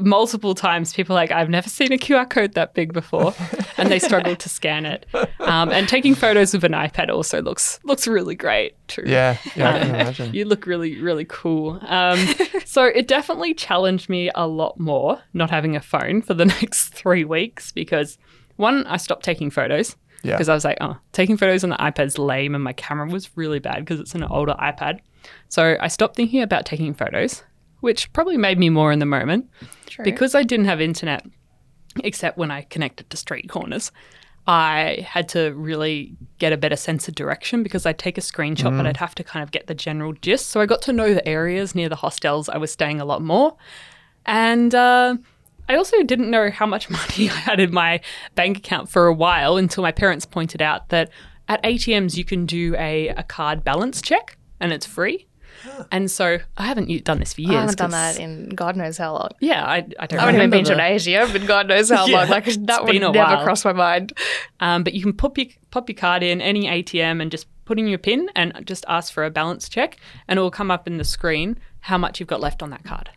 multiple 0.00 0.54
times 0.54 0.92
people 0.92 1.14
like, 1.14 1.30
I've 1.30 1.48
never 1.50 1.68
seen 1.68 1.92
a 1.92 1.98
QR 1.98 2.28
code 2.28 2.54
that 2.54 2.74
big 2.74 2.92
before. 2.92 3.34
and 3.76 3.90
they 3.90 3.98
struggled 3.98 4.38
to 4.40 4.48
scan 4.48 4.86
it. 4.86 5.06
Um, 5.40 5.70
and 5.70 5.88
taking 5.88 6.14
photos 6.14 6.52
with 6.54 6.64
an 6.64 6.72
iPad 6.72 7.10
also 7.10 7.42
looks 7.42 7.80
looks 7.84 8.06
really 8.06 8.34
great 8.34 8.74
too. 8.88 9.02
Yeah. 9.06 9.36
Yeah, 9.56 9.74
I 9.74 9.78
can 9.80 9.88
imagine. 9.94 10.34
You 10.34 10.44
look 10.44 10.66
really, 10.66 11.00
really 11.00 11.24
cool. 11.26 11.78
Um, 11.82 12.18
so 12.64 12.84
it 12.84 13.08
definitely 13.08 13.54
challenged 13.54 14.08
me 14.08 14.30
a 14.34 14.46
lot 14.46 14.78
more 14.78 15.20
not 15.32 15.50
having 15.50 15.76
a 15.76 15.80
phone 15.80 16.22
for 16.22 16.34
the 16.34 16.44
next 16.60 16.90
three 16.94 17.24
weeks 17.24 17.72
because 17.72 18.18
one, 18.56 18.86
I 18.86 18.96
stopped 18.98 19.24
taking 19.24 19.50
photos 19.50 19.96
Yeah. 20.22 20.32
because 20.34 20.48
I 20.48 20.54
was 20.54 20.64
like, 20.64 20.78
oh, 20.80 20.96
taking 21.12 21.36
photos 21.36 21.64
on 21.64 21.70
the 21.70 21.76
iPad's 21.76 22.18
lame 22.18 22.54
and 22.54 22.62
my 22.62 22.72
camera 22.74 23.08
was 23.08 23.30
really 23.36 23.58
bad 23.58 23.78
because 23.80 23.98
it's 24.00 24.14
an 24.14 24.22
older 24.24 24.54
iPad. 24.60 25.00
So 25.48 25.76
I 25.80 25.88
stopped 25.88 26.16
thinking 26.16 26.42
about 26.42 26.66
taking 26.66 26.94
photos, 26.94 27.42
which 27.82 28.10
probably 28.12 28.36
made 28.36 28.58
me 28.58 28.70
more 28.70 28.92
in 28.92 29.00
the 29.00 29.06
moment 29.06 29.50
True. 29.86 30.04
because 30.04 30.34
I 30.34 30.44
didn't 30.44 30.66
have 30.66 30.80
internet 30.80 31.26
except 32.02 32.38
when 32.38 32.50
I 32.50 32.62
connected 32.62 33.10
to 33.10 33.16
street 33.16 33.50
corners. 33.50 33.92
I 34.46 35.06
had 35.08 35.28
to 35.30 35.52
really 35.52 36.16
get 36.38 36.52
a 36.52 36.56
better 36.56 36.76
sense 36.76 37.06
of 37.06 37.14
direction 37.14 37.62
because 37.62 37.84
I'd 37.84 37.98
take 37.98 38.18
a 38.18 38.20
screenshot, 38.20 38.76
but 38.76 38.86
I'd 38.86 38.96
have 38.96 39.14
to 39.16 39.24
kind 39.24 39.42
of 39.42 39.50
get 39.50 39.66
the 39.66 39.74
general 39.74 40.14
gist. 40.14 40.46
So 40.46 40.60
I 40.60 40.66
got 40.66 40.82
to 40.82 40.92
know 40.92 41.12
the 41.12 41.26
areas 41.28 41.74
near 41.74 41.88
the 41.88 41.96
hostels 41.96 42.48
I 42.48 42.56
was 42.56 42.72
staying 42.72 43.00
a 43.00 43.04
lot 43.04 43.22
more. 43.22 43.56
And 44.26 44.74
uh, 44.74 45.16
I 45.68 45.76
also 45.76 46.02
didn't 46.02 46.30
know 46.30 46.50
how 46.50 46.66
much 46.66 46.90
money 46.90 47.30
I 47.30 47.34
had 47.34 47.60
in 47.60 47.72
my 47.72 48.00
bank 48.34 48.58
account 48.58 48.88
for 48.88 49.06
a 49.06 49.14
while 49.14 49.56
until 49.56 49.82
my 49.82 49.92
parents 49.92 50.26
pointed 50.26 50.62
out 50.62 50.88
that 50.88 51.10
at 51.48 51.62
ATMs 51.62 52.16
you 52.16 52.24
can 52.24 52.46
do 52.46 52.74
a, 52.76 53.08
a 53.08 53.22
card 53.22 53.62
balance 53.62 54.02
check 54.02 54.38
and 54.58 54.72
it's 54.72 54.86
free. 54.86 55.26
And 55.90 56.10
so 56.10 56.38
I 56.56 56.66
haven't 56.66 57.04
done 57.04 57.18
this 57.18 57.34
for 57.34 57.40
years. 57.40 57.54
I 57.54 57.60
haven't 57.60 57.78
done 57.78 57.90
that 57.90 58.18
in 58.18 58.50
God 58.50 58.76
knows 58.76 58.98
how 58.98 59.12
long. 59.12 59.30
Yeah, 59.40 59.64
I, 59.64 59.76
I 59.98 60.06
don't 60.06 60.18
I 60.18 60.26
haven't 60.26 60.36
even 60.36 60.50
been 60.50 60.64
to 60.64 60.74
an 60.74 60.80
Asia, 60.80 61.28
but 61.30 61.46
God 61.46 61.68
knows 61.68 61.90
how 61.94 62.06
Yeah, 62.06 62.20
long. 62.20 62.28
Like 62.28 62.44
that 62.46 62.84
would 62.84 62.94
never 63.00 63.16
while. 63.16 63.42
cross 63.44 63.64
my 63.64 63.72
mind. 63.72 64.12
Um, 64.60 64.82
but 64.84 64.94
you 64.94 65.02
can 65.02 65.12
pop 65.12 65.38
your, 65.38 65.46
pop 65.70 65.88
your 65.88 65.96
card 65.96 66.22
in 66.22 66.40
any 66.40 66.66
ATM 66.66 67.20
and 67.22 67.30
just 67.30 67.46
put 67.64 67.78
in 67.78 67.86
your 67.86 67.98
PIN 67.98 68.28
and 68.34 68.52
just 68.66 68.84
ask 68.88 69.12
for 69.12 69.24
a 69.24 69.30
balance 69.30 69.68
check, 69.68 69.96
and 70.28 70.38
it 70.38 70.42
will 70.42 70.50
come 70.50 70.70
up 70.70 70.86
in 70.86 70.98
the 70.98 71.04
screen 71.04 71.58
how 71.80 71.98
much 71.98 72.18
you've 72.20 72.28
got 72.28 72.40
left 72.40 72.62
on 72.62 72.70
that 72.70 72.84
card. 72.84 73.10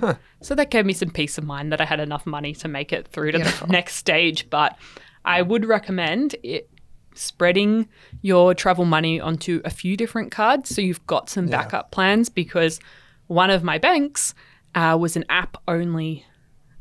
Huh. 0.00 0.14
So 0.42 0.54
that 0.54 0.70
gave 0.70 0.84
me 0.84 0.92
some 0.92 1.10
peace 1.10 1.38
of 1.38 1.44
mind 1.44 1.72
that 1.72 1.80
I 1.80 1.84
had 1.84 2.00
enough 2.00 2.26
money 2.26 2.54
to 2.54 2.68
make 2.68 2.92
it 2.92 3.06
through 3.08 3.32
to 3.32 3.38
the 3.38 3.66
next 3.68 3.96
stage. 3.96 4.50
But 4.50 4.76
I 5.24 5.42
would 5.42 5.64
recommend 5.64 6.34
it 6.42 6.68
spreading 7.14 7.88
your 8.26 8.54
travel 8.54 8.84
money 8.84 9.20
onto 9.20 9.60
a 9.64 9.70
few 9.70 9.96
different 9.96 10.32
cards 10.32 10.74
so 10.74 10.80
you've 10.80 11.06
got 11.06 11.30
some 11.30 11.46
backup 11.46 11.90
plans 11.92 12.28
because 12.28 12.80
one 13.26 13.50
of 13.50 13.62
my 13.62 13.78
banks 13.78 14.34
uh, 14.74 14.96
was 14.98 15.16
an 15.16 15.24
app 15.28 15.56
only 15.66 16.24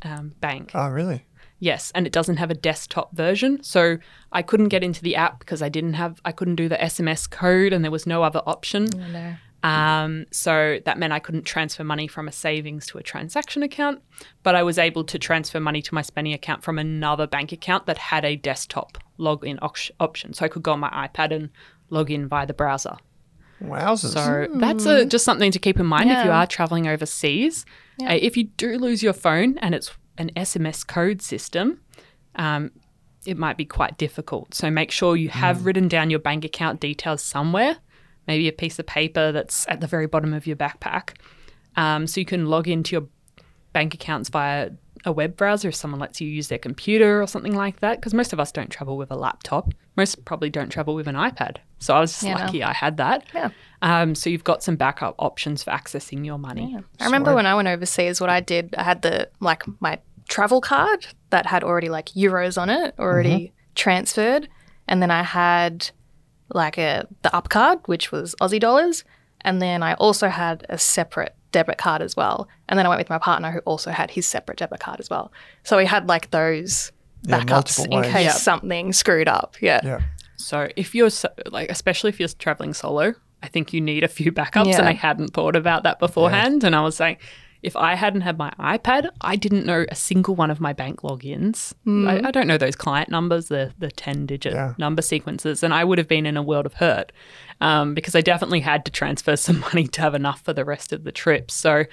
um, 0.02 0.34
bank. 0.40 0.72
Oh, 0.74 0.90
really? 0.90 1.26
Yes, 1.60 1.92
and 1.96 2.06
it 2.06 2.14
doesn't 2.14 2.38
have 2.38 2.52
a 2.52 2.54
desktop 2.54 3.16
version, 3.16 3.64
so 3.64 3.98
I 4.32 4.42
couldn't 4.42 4.68
get 4.68 4.84
into 4.84 5.02
the 5.02 5.16
app 5.16 5.40
because 5.40 5.62
I 5.62 5.70
didn't 5.70 5.94
have 5.94 6.22
I 6.26 6.32
couldn't 6.32 6.56
do 6.56 6.68
the 6.68 6.76
SMS 6.76 7.30
code 7.30 7.72
and 7.74 7.84
there 7.84 7.92
was 7.92 8.06
no 8.06 8.24
other 8.24 8.42
option. 8.46 8.90
no. 9.12 9.36
Um, 9.66 10.26
so 10.32 10.80
that 10.86 11.00
meant 11.00 11.12
I 11.12 11.18
couldn't 11.18 11.44
transfer 11.44 11.84
money 11.84 12.08
from 12.08 12.28
a 12.28 12.32
savings 12.32 12.86
to 12.88 13.00
a 13.00 13.04
transaction 13.04 13.64
account, 13.64 14.02
but 14.44 14.54
I 14.54 14.62
was 14.62 14.78
able 14.78 15.04
to 15.06 15.18
transfer 15.18 15.60
money 15.60 15.82
to 15.82 15.94
my 15.96 16.04
spending 16.04 16.34
account 16.34 16.64
from 16.64 16.78
another 16.78 17.26
bank 17.26 17.52
account 17.52 17.88
that 17.88 17.98
had 17.98 18.24
a 18.26 18.36
desktop 18.36 19.00
login 19.18 19.58
oc- 19.64 19.92
option. 20.00 20.34
So 20.34 20.46
I 20.46 20.50
could 20.50 20.62
go 20.62 20.74
on 20.74 20.80
my 20.80 20.90
iPad 20.90 21.34
and 21.34 21.50
log 21.90 22.12
in 22.12 22.28
via 22.28 22.46
the 22.46 22.54
browser. 22.54 22.98
Wowzers. 23.64 24.14
So 24.14 24.48
that's 24.56 24.86
a, 24.86 25.06
just 25.06 25.26
something 25.26 25.52
to 25.52 25.60
keep 25.60 25.80
in 25.80 25.86
mind 25.88 26.12
if 26.12 26.26
you 26.26 26.32
are 26.32 26.46
traveling 26.46 26.88
overseas. 26.88 27.66
Yeah. 27.98 28.12
Uh, 28.12 28.20
if 28.22 28.38
you 28.38 28.44
do 28.44 28.78
lose 28.78 29.02
your 29.02 29.14
phone 29.14 29.58
and 29.60 29.74
it's 29.74 29.92
an 30.18 30.30
SMS 30.36 30.86
code 30.86 31.22
system, 31.24 31.80
um, 32.36 32.72
it 33.26 33.38
might 33.38 33.58
be 33.58 33.66
quite 33.66 33.98
difficult. 33.98 34.54
So 34.54 34.70
make 34.70 34.92
sure 34.92 35.16
you 35.16 35.30
have 35.30 35.66
written 35.66 35.88
down 35.88 36.12
your 36.12 36.20
bank 36.20 36.46
account 36.46 36.80
details 36.80 37.24
somewhere, 37.24 37.78
maybe 38.28 38.48
a 38.48 38.54
piece 38.54 38.80
of 38.80 38.86
paper 38.86 39.32
that's 39.32 39.68
at 39.68 39.82
the 39.82 39.88
very 39.88 40.08
bottom 40.08 40.34
of 40.34 40.48
your 40.48 40.56
backpack, 40.56 41.16
um, 41.76 42.08
so 42.08 42.20
you 42.20 42.26
can 42.26 42.48
log 42.48 42.68
into 42.68 42.96
your 42.96 43.08
bank 43.74 43.94
accounts 43.94 44.30
via 44.30 44.72
a 45.04 45.12
web 45.12 45.38
browser 45.38 45.70
if 45.70 45.76
someone 45.76 46.00
lets 46.00 46.20
you 46.20 46.28
use 46.28 46.48
their 46.48 46.58
computer 46.58 47.22
or 47.22 47.28
something 47.28 47.54
like 47.54 47.80
that. 47.82 47.98
Because 47.98 48.14
most 48.14 48.34
of 48.34 48.40
us 48.40 48.52
don't 48.52 48.72
travel 48.72 48.98
with 48.98 49.12
a 49.12 49.16
laptop. 49.16 49.74
Most 49.96 50.26
probably 50.26 50.50
don't 50.50 50.70
travel 50.70 50.96
with 50.96 51.08
an 51.08 51.16
iPad. 51.16 51.58
So 51.80 51.94
I 51.94 52.00
was 52.00 52.12
just 52.12 52.24
Yeah, 52.24 52.38
lucky 52.46 52.64
I 52.64 52.74
had 52.74 52.98
that. 52.98 53.24
Yeah. 53.34 53.50
Um, 53.82 54.16
so 54.16 54.30
you've 54.30 54.44
got 54.44 54.64
some 54.64 54.76
backup 54.76 55.14
options 55.20 55.64
for 55.64 55.72
accessing 55.72 56.26
your 56.26 56.40
money. 56.40 56.76
I 57.00 57.06
remember 57.06 57.36
when 57.36 57.46
I 57.46 57.54
went 57.54 57.68
overseas, 57.68 58.20
what 58.20 58.32
I 58.32 58.40
did, 58.40 58.74
I 58.78 58.84
had 58.84 59.04
the 59.04 59.30
like 59.40 59.64
my 59.80 60.00
travel 60.28 60.60
card 60.60 61.06
that 61.30 61.46
had 61.46 61.64
already 61.64 61.90
like 61.90 62.08
euros 62.08 62.60
on 62.60 62.70
it, 62.70 62.96
already 62.98 63.54
transferred, 63.76 64.50
and 64.88 65.02
then 65.02 65.12
I 65.12 65.22
had 65.22 65.92
like 66.54 66.78
a 66.78 67.08
the 67.24 67.36
up 67.36 67.50
card, 67.50 67.80
which 67.86 68.12
was 68.12 68.36
Aussie 68.42 68.60
dollars, 68.60 69.04
and 69.42 69.62
then 69.62 69.84
I 69.84 69.94
also 69.96 70.28
had 70.30 70.66
a 70.70 70.78
separate 70.78 71.36
debit 71.52 71.78
card 71.78 72.02
as 72.02 72.16
well, 72.16 72.48
and 72.68 72.78
then 72.78 72.86
I 72.86 72.90
went 72.90 73.00
with 73.00 73.10
my 73.10 73.18
partner 73.18 73.52
who 73.52 73.60
also 73.60 73.92
had 73.92 74.12
his 74.12 74.28
separate 74.28 74.58
debit 74.58 74.80
card 74.80 75.00
as 75.00 75.10
well. 75.10 75.32
So 75.64 75.78
we 75.78 75.86
had 75.86 76.08
like 76.08 76.32
those 76.32 76.92
Yeah, 77.24 77.40
backups 77.40 77.78
multiple 77.80 77.98
in 78.00 78.04
case 78.12 78.26
Yeah. 78.26 78.32
something 78.32 78.94
screwed 78.94 79.28
up. 79.28 79.56
Yeah. 79.62 79.80
Yeah. 79.84 80.00
So 80.38 80.70
if 80.76 80.94
you're 80.94 81.10
so, 81.10 81.30
like, 81.50 81.72
especially 81.72 82.10
if 82.10 82.20
you're 82.20 82.30
traveling 82.30 82.74
solo, 82.74 83.16
I 83.42 83.48
think 83.48 83.74
you 83.74 83.82
need 83.82 84.04
a 84.04 84.08
few 84.08 84.32
backups. 84.32 84.68
Yeah. 84.68 84.80
And 84.80 84.88
I 84.88 84.94
hadn't 84.94 85.30
thought 85.34 85.56
about 85.56 85.84
that 85.84 85.98
beforehand. 86.00 86.64
And 86.64 86.76
I 86.76 86.82
was 86.82 86.96
saying, 86.98 87.18
if 87.66 87.76
I 87.76 87.96
hadn't 87.96 88.22
had 88.22 88.38
my 88.38 88.52
iPad, 88.60 89.10
I 89.22 89.36
didn't 89.36 89.66
know 89.66 89.86
a 89.90 89.96
single 89.96 90.36
one 90.36 90.52
of 90.52 90.60
my 90.62 90.72
bank 90.74 91.02
logins. 91.02 91.74
I, 91.88 92.28
I 92.28 92.32
don't 92.32 92.48
know 92.48 92.58
those 92.58 92.76
client 92.76 93.10
numbers, 93.10 93.48
the 93.48 93.74
the 93.78 93.92
ten 93.92 94.26
digit 94.26 94.54
Yeah. 94.54 94.74
number 94.78 95.02
sequences, 95.02 95.64
and 95.64 95.74
I 95.74 95.84
would 95.84 95.98
have 95.98 96.08
been 96.08 96.26
in 96.26 96.38
a 96.38 96.44
world 96.44 96.66
of 96.66 96.76
hurt 96.76 97.12
um, 97.62 97.94
because 97.94 98.16
I 98.16 98.22
definitely 98.22 98.62
had 98.62 98.86
to 98.86 98.92
transfer 98.92 99.36
some 99.48 99.60
money 99.60 99.88
to 99.88 100.02
have 100.02 100.16
enough 100.16 100.42
for 100.42 100.54
the 100.54 100.64
rest 100.66 100.94
of 100.94 101.04
the 101.04 101.12
trip. 101.12 101.52
So. 101.52 101.86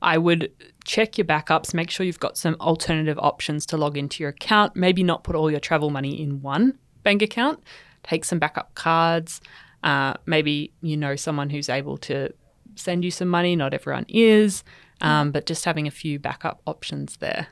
I 0.00 0.16
would 0.16 0.52
check 0.84 1.18
your 1.18 1.24
backups, 1.24 1.74
make 1.74 1.90
sure 1.90 2.06
you've 2.06 2.20
got 2.20 2.38
some 2.38 2.54
alternative 2.60 3.18
options 3.18 3.66
to 3.66 3.76
log 3.76 3.96
into 3.98 4.22
your 4.22 4.30
account. 4.30 4.76
Maybe 4.76 5.02
not 5.02 5.24
put 5.24 5.34
all 5.34 5.50
your 5.50 5.58
travel 5.58 5.90
money 5.90 6.22
in 6.22 6.40
one 6.40 6.78
bank 7.02 7.20
account. 7.20 7.58
Take 8.04 8.24
some 8.24 8.38
backup 8.38 8.76
cards. 8.76 9.40
Uh, 9.82 10.14
maybe 10.24 10.72
you 10.82 10.96
know 10.96 11.16
someone 11.16 11.50
who's 11.50 11.68
able 11.68 11.96
to 11.98 12.32
send 12.76 13.04
you 13.04 13.10
some 13.10 13.26
money. 13.26 13.56
Not 13.56 13.74
everyone 13.74 14.06
is, 14.08 14.62
um, 15.00 15.30
but 15.32 15.46
just 15.46 15.64
having 15.64 15.86
a 15.86 15.90
few 15.90 16.18
backup 16.18 16.60
options 16.66 17.16
there. 17.18 17.48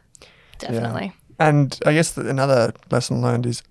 Definitely. 0.58 1.12
And 1.38 1.78
I 1.84 1.92
guess 1.92 2.12
that 2.12 2.26
another 2.26 2.72
lesson 2.90 3.20
learned 3.20 3.44
is 3.46 3.62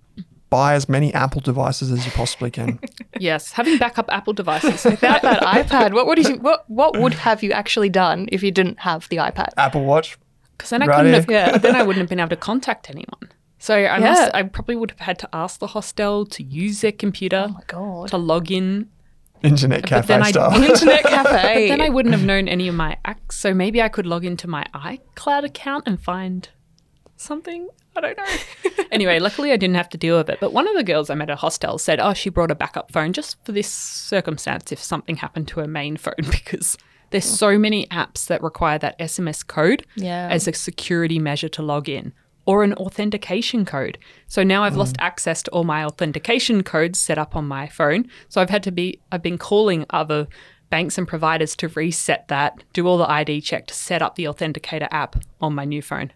buy 0.51 0.75
as 0.75 0.87
many 0.87 1.11
Apple 1.13 1.41
devices 1.41 1.91
as 1.91 2.05
you 2.05 2.11
possibly 2.11 2.51
can. 2.51 2.79
Yes, 3.17 3.53
having 3.53 3.77
backup 3.77 4.07
Apple 4.11 4.33
devices. 4.33 4.83
Without 4.83 5.21
that 5.21 5.41
iPad, 5.43 5.93
what 5.93 6.05
would 6.05 6.17
you 6.17 6.35
what 6.35 6.69
what 6.69 6.99
would 6.99 7.13
have 7.13 7.41
you 7.43 7.53
actually 7.53 7.87
done 7.87 8.27
if 8.29 8.43
you 8.43 8.51
didn't 8.51 8.79
have 8.81 9.07
the 9.07 9.15
iPad? 9.15 9.51
Apple 9.55 9.85
Watch. 9.85 10.17
Because 10.57 10.69
then 10.71 10.83
I 10.83 10.85
Right 10.87 10.97
couldn't 10.97 11.29
here. 11.29 11.41
have. 11.45 11.53
Yeah. 11.53 11.57
Then 11.57 11.75
I 11.77 11.83
wouldn't 11.83 12.01
have 12.01 12.09
been 12.09 12.19
able 12.19 12.29
to 12.31 12.35
contact 12.35 12.89
anyone. 12.89 13.31
So 13.57 13.73
I 13.73 13.79
Yeah. 13.99 13.99
must. 13.99 14.31
I 14.35 14.43
probably 14.43 14.75
would 14.75 14.91
have 14.91 14.99
had 14.99 15.17
to 15.19 15.29
ask 15.31 15.59
the 15.61 15.67
hostel 15.67 16.25
to 16.25 16.43
use 16.43 16.81
their 16.81 16.91
computer 16.91 17.45
Oh 17.47 17.53
my 17.53 17.61
god. 17.67 18.09
to 18.09 18.17
log 18.17 18.51
in. 18.51 18.89
Internet 19.43 19.81
But 19.81 19.89
cafe 19.89 20.07
then 20.07 20.23
I 20.23 20.31
style. 20.31 20.63
Internet 20.63 21.03
But 21.03 21.33
then 21.33 21.81
I 21.81 21.89
wouldn't 21.89 22.15
have 22.15 22.23
known 22.25 22.47
any 22.47 22.67
of 22.67 22.75
my 22.75 22.97
acts. 23.05 23.37
So 23.37 23.53
maybe 23.53 23.81
I 23.81 23.89
could 23.89 24.05
log 24.05 24.25
into 24.25 24.47
my 24.47 24.65
iCloud 24.73 25.43
account 25.43 25.83
and 25.87 26.01
find 26.01 26.49
something. 27.17 27.67
I 27.95 28.01
don't 28.01 28.17
know. 28.17 28.83
anyway, 28.91 29.19
luckily 29.19 29.51
I 29.51 29.57
didn't 29.57 29.75
have 29.75 29.89
to 29.89 29.97
deal 29.97 30.17
with 30.17 30.29
it. 30.29 30.39
But 30.39 30.51
one 30.53 30.67
of 30.67 30.75
the 30.75 30.83
girls 30.83 31.09
I 31.09 31.15
met 31.15 31.29
at 31.29 31.37
hostel 31.37 31.77
said, 31.77 31.99
oh, 31.99 32.13
she 32.13 32.29
brought 32.29 32.51
a 32.51 32.55
backup 32.55 32.91
phone 32.91 33.13
just 33.13 33.37
for 33.45 33.51
this 33.51 33.69
circumstance 33.71 34.71
if 34.71 34.81
something 34.81 35.17
happened 35.17 35.47
to 35.49 35.59
her 35.61 35.67
main 35.67 35.95
phone 35.97 36.13
because 36.31 36.77
there's 37.11 37.25
so 37.25 37.57
many 37.57 37.85
apps 37.87 38.27
that 38.27 38.41
require 38.43 38.77
that 38.79 38.97
SMS 38.99 39.45
code 39.45 39.85
Yeah. 39.95 40.27
as 40.29 40.47
a 40.47 40.53
security 40.53 41.19
measure 41.19 41.49
to 41.49 41.61
log 41.61 41.87
in 41.87 42.13
or 42.45 42.63
an 42.63 42.73
authentication 42.75 43.65
code. 43.65 43.97
So 44.27 44.43
now 44.43 44.63
I've 44.63 44.75
lost 44.75 44.95
access 44.99 45.41
to 45.43 45.51
all 45.51 45.63
my 45.63 45.83
authentication 45.83 46.63
codes 46.63 46.99
set 46.99 47.17
up 47.17 47.35
on 47.35 47.47
my 47.47 47.67
phone. 47.67 48.09
So 48.29 48.41
I've 48.41 48.49
had 48.49 48.63
to 48.63 48.71
be 48.71 48.99
I've 49.11 49.23
been 49.23 49.37
calling 49.37 49.85
other 49.89 50.27
banks 50.69 50.97
and 50.97 51.07
providers 51.07 51.55
to 51.57 51.67
reset 51.69 52.27
that, 52.27 52.63
do 52.73 52.87
all 52.87 52.97
the 52.97 53.09
ID 53.09 53.41
check 53.41 53.67
to 53.67 53.73
set 53.73 54.01
up 54.01 54.15
the 54.15 54.25
authenticator 54.25 54.87
app 54.91 55.15
on 55.41 55.53
my 55.53 55.65
new 55.65 55.81
phone. 55.81 56.11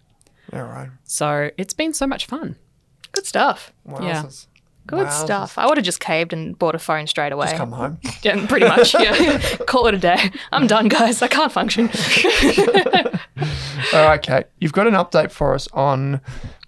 yeah, 0.51 0.59
right. 0.59 0.89
So 1.03 1.51
it's 1.57 1.73
been 1.73 1.93
so 1.93 2.07
much 2.07 2.25
fun. 2.25 2.55
Good 3.11 3.25
stuff. 3.25 3.73
Yeah. 3.87 4.23
Wowzers. 4.23 4.47
Good 4.89 5.07
Wowzers. 5.07 5.23
stuff. 5.23 5.57
I 5.57 5.67
would 5.67 5.77
have 5.77 5.85
just 5.85 5.99
caved 5.99 6.33
and 6.33 6.57
bought 6.57 6.75
a 6.75 6.79
phone 6.79 7.07
straight 7.07 7.31
away. 7.31 7.47
Just 7.47 7.57
come 7.57 7.71
home. 7.71 7.99
Yeah, 8.21 8.45
pretty 8.47 8.67
much. 8.67 8.93
Yeah. 8.93 9.37
Call 9.67 9.87
it 9.87 9.93
a 9.93 9.97
day. 9.97 10.31
I'm 10.51 10.67
done, 10.67 10.87
guys. 10.89 11.21
I 11.21 11.27
can't 11.27 11.51
function. 11.51 11.89
All 13.93 14.05
right, 14.07 14.21
Kate. 14.21 14.45
You've 14.59 14.73
got 14.73 14.87
an 14.87 14.93
update 14.93 15.31
for 15.31 15.53
us 15.53 15.67
on 15.73 16.21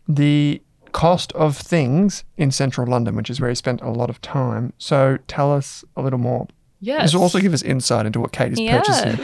the 0.07 0.61
cost 0.93 1.31
of 1.33 1.57
things 1.57 2.23
in 2.37 2.51
central 2.51 2.87
London, 2.87 3.15
which 3.15 3.29
is 3.29 3.39
where 3.41 3.49
you 3.49 3.55
spent 3.55 3.81
a 3.81 3.89
lot 3.89 4.09
of 4.09 4.21
time. 4.21 4.73
So 4.77 5.17
tell 5.27 5.51
us 5.53 5.83
a 5.95 6.01
little 6.01 6.19
more. 6.19 6.47
Yes. 6.79 7.03
This 7.03 7.13
will 7.13 7.21
also 7.21 7.39
give 7.39 7.53
us 7.53 7.61
insight 7.61 8.07
into 8.07 8.19
what 8.19 8.31
Kate 8.31 8.53
is 8.53 8.59
purchasing. 8.59 9.23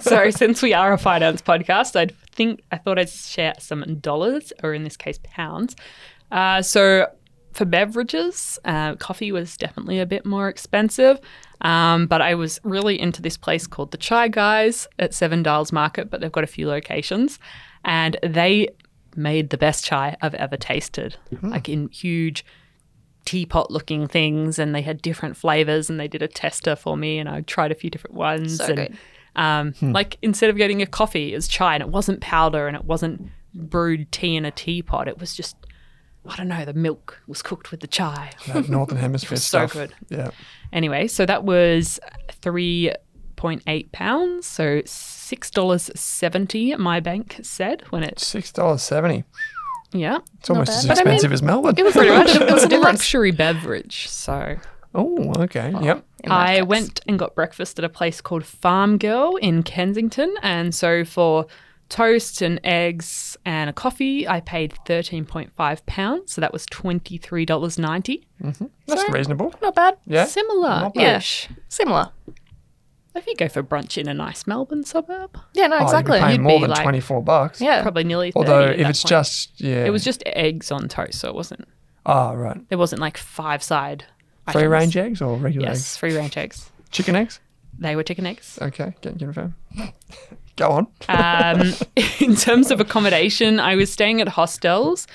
so 0.00 0.30
since 0.30 0.62
we 0.62 0.72
are 0.72 0.92
a 0.92 0.98
finance 0.98 1.42
podcast, 1.42 1.96
I 1.96 2.14
think 2.32 2.62
I 2.70 2.78
thought 2.78 2.98
I'd 2.98 3.10
share 3.10 3.54
some 3.58 3.98
dollars, 3.98 4.52
or 4.62 4.72
in 4.72 4.84
this 4.84 4.96
case, 4.96 5.18
pounds. 5.24 5.74
Uh, 6.30 6.62
so 6.62 7.08
for 7.58 7.64
beverages, 7.64 8.58
uh, 8.64 8.94
coffee 8.96 9.32
was 9.32 9.56
definitely 9.56 9.98
a 9.98 10.06
bit 10.06 10.24
more 10.24 10.48
expensive. 10.48 11.20
Um, 11.60 12.06
but 12.06 12.22
I 12.22 12.34
was 12.36 12.60
really 12.62 12.98
into 13.00 13.20
this 13.20 13.36
place 13.36 13.66
called 13.66 13.90
the 13.90 13.98
Chai 13.98 14.28
Guys 14.28 14.86
at 14.98 15.12
Seven 15.12 15.42
Dials 15.42 15.72
Market, 15.72 16.08
but 16.08 16.20
they've 16.20 16.32
got 16.32 16.44
a 16.44 16.48
few 16.48 16.68
locations, 16.68 17.38
and 17.84 18.16
they 18.22 18.68
made 19.16 19.50
the 19.50 19.58
best 19.58 19.84
chai 19.84 20.16
I've 20.22 20.34
ever 20.36 20.56
tasted, 20.56 21.16
like 21.42 21.68
in 21.68 21.88
huge 21.88 22.44
teapot 23.24 23.70
looking 23.70 24.06
things 24.08 24.58
and 24.58 24.74
they 24.74 24.80
had 24.80 25.02
different 25.02 25.36
flavors 25.36 25.90
and 25.90 26.00
they 26.00 26.08
did 26.08 26.22
a 26.22 26.28
tester 26.28 26.74
for 26.74 26.96
me 26.96 27.18
and 27.18 27.28
I 27.28 27.42
tried 27.42 27.70
a 27.70 27.74
few 27.74 27.90
different 27.90 28.16
ones 28.16 28.56
So 28.56 28.64
and 28.66 28.76
good. 28.76 28.98
um 29.36 29.74
like 29.92 30.16
instead 30.22 30.48
of 30.48 30.56
getting 30.56 30.80
a 30.80 30.86
coffee 30.86 31.32
it 31.34 31.36
was 31.36 31.46
chai 31.46 31.74
and 31.74 31.82
it 31.82 31.90
wasn't 31.90 32.22
powder 32.22 32.66
and 32.68 32.74
it 32.74 32.86
wasn't 32.86 33.28
brewed 33.52 34.10
tea 34.12 34.34
in 34.36 34.46
a 34.46 34.50
teapot 34.50 35.08
it 35.08 35.18
was 35.18 35.34
just 35.36 35.56
I 36.26 36.36
don't 36.36 36.48
know 36.48 36.64
the 36.64 36.72
milk 36.74 37.20
was 37.26 37.42
cooked 37.42 37.70
with 37.70 37.80
the 37.80 37.86
chai 37.86 38.32
That 38.48 38.68
Northern 38.68 38.98
Hemisphere 39.06 39.36
stuff. 39.38 39.72
so 39.72 39.86
stuff. 39.86 39.98
good. 40.08 40.16
Yeah. 40.18 40.30
anyway 40.72 41.06
so 41.06 41.24
that 41.26 41.44
was 41.44 41.98
3.8 42.42 43.92
pounds 43.92 44.46
so 44.46 44.80
$6.70 44.82 46.78
my 46.78 47.00
bank 47.00 47.40
said 47.42 47.82
when 47.90 48.02
it 48.02 48.18
Six 48.18 48.52
dollars 48.52 48.82
seventy. 48.82 49.24
yeah 49.92 50.18
It's 50.38 50.50
almost 50.50 50.68
bad. 50.70 50.76
as 50.78 50.86
But 50.86 50.98
I 50.98 51.04
mean, 51.04 51.14
expensive 51.14 51.32
as 51.32 51.42
Melbourne. 51.42 51.74
it 51.76 51.82
was 51.84 51.92
pretty 51.94 52.10
much 52.10 52.34
it 52.34 52.50
was 52.50 52.64
a 52.64 52.68
luxury 52.78 53.30
beverage 53.30 54.08
so 54.08 54.56
oh, 54.94 55.32
okay. 55.42 55.72
Oh, 55.74 55.82
yep. 55.82 56.04
I 56.26 56.56
case. 56.56 56.64
went 56.66 57.00
and 57.06 57.18
got 57.18 57.34
breakfast 57.34 57.78
at 57.78 57.84
a 57.84 57.88
place 57.88 58.20
called 58.20 58.44
Farm 58.44 58.98
Girl 58.98 59.36
in 59.36 59.62
Kensington. 59.62 60.34
And 60.42 60.74
so 60.74 61.04
for 61.04 61.46
toast 61.88 62.42
and 62.42 62.60
eggs 62.64 63.36
and 63.44 63.70
a 63.70 63.72
coffee, 63.72 64.28
I 64.28 64.40
paid 64.40 64.74
£13.5. 64.86 66.28
So 66.28 66.40
that 66.40 66.52
was 66.52 66.66
$23.90. 66.66 68.22
That's 68.86 69.08
reasonable. 69.10 69.54
Not 69.62 69.74
bad. 69.74 69.96
Yeah. 70.06 70.24
Similar 70.26 70.68
Not 70.68 70.94
bad. 70.94 71.16
ish. 71.18 71.48
Similar. 71.68 72.10
If 73.14 73.26
you 73.26 73.34
go 73.34 73.48
for 73.48 73.62
brunch 73.64 73.98
in 73.98 74.06
a 74.06 74.14
nice 74.14 74.46
Melbourne 74.46 74.84
suburb, 74.84 75.36
Yeah, 75.54 75.66
no, 75.66 75.78
Oh, 75.78 75.82
exactly. 75.84 76.18
you'd 76.18 76.22
be 76.22 76.26
paying 76.28 76.40
You'd 76.40 76.44
more 76.46 76.58
be 76.58 76.62
than 76.62 76.70
like- 76.70 76.82
twenty 76.82 77.00
four 77.00 77.20
bucks. 77.22 77.60
yeah. 77.60 77.82
probably 77.82 78.04
nearly 78.04 78.32
Although 78.36 78.64
at 78.66 78.70
if 78.72 78.78
that 78.82 78.90
it's 78.90 79.02
point. 79.02 79.08
just 79.10 79.60
yeah, 79.60 79.84
It 79.84 79.90
was 79.90 80.04
just 80.04 80.22
eggs 80.26 80.70
on 80.70 80.86
toast. 80.88 81.18
So 81.18 81.28
it 81.28 81.34
wasn't, 81.34 81.66
ah 82.06 82.30
right, 82.32 82.68
there 82.68 82.78
wasn't 82.78 83.00
like 83.00 83.16
five 83.16 83.60
side. 83.62 84.04
free 84.52 84.60
items. 84.62 84.72
range 84.72 84.96
eggs 84.96 85.20
or 85.22 85.36
regular 85.36 85.66
Yes, 85.66 85.78
eggs, 85.78 85.96
free 85.96 86.16
range 86.16 86.36
eggs. 86.36 86.70
chicken 86.92 87.16
eggs. 87.16 87.40
They 87.76 87.96
were 87.96 88.04
chicken 88.04 88.24
eggs. 88.26 88.56
Okay, 88.62 88.94
get 89.00 89.18
confirm. 89.18 89.54
Go 90.58 90.70
on. 90.70 90.86
um, 91.08 91.72
in 92.20 92.36
terms 92.36 92.70
of 92.70 92.80
accommodation, 92.80 93.58
I 93.60 93.74
was 93.76 93.90
staying 93.92 94.20
at 94.20 94.28
hostels. 94.28 95.06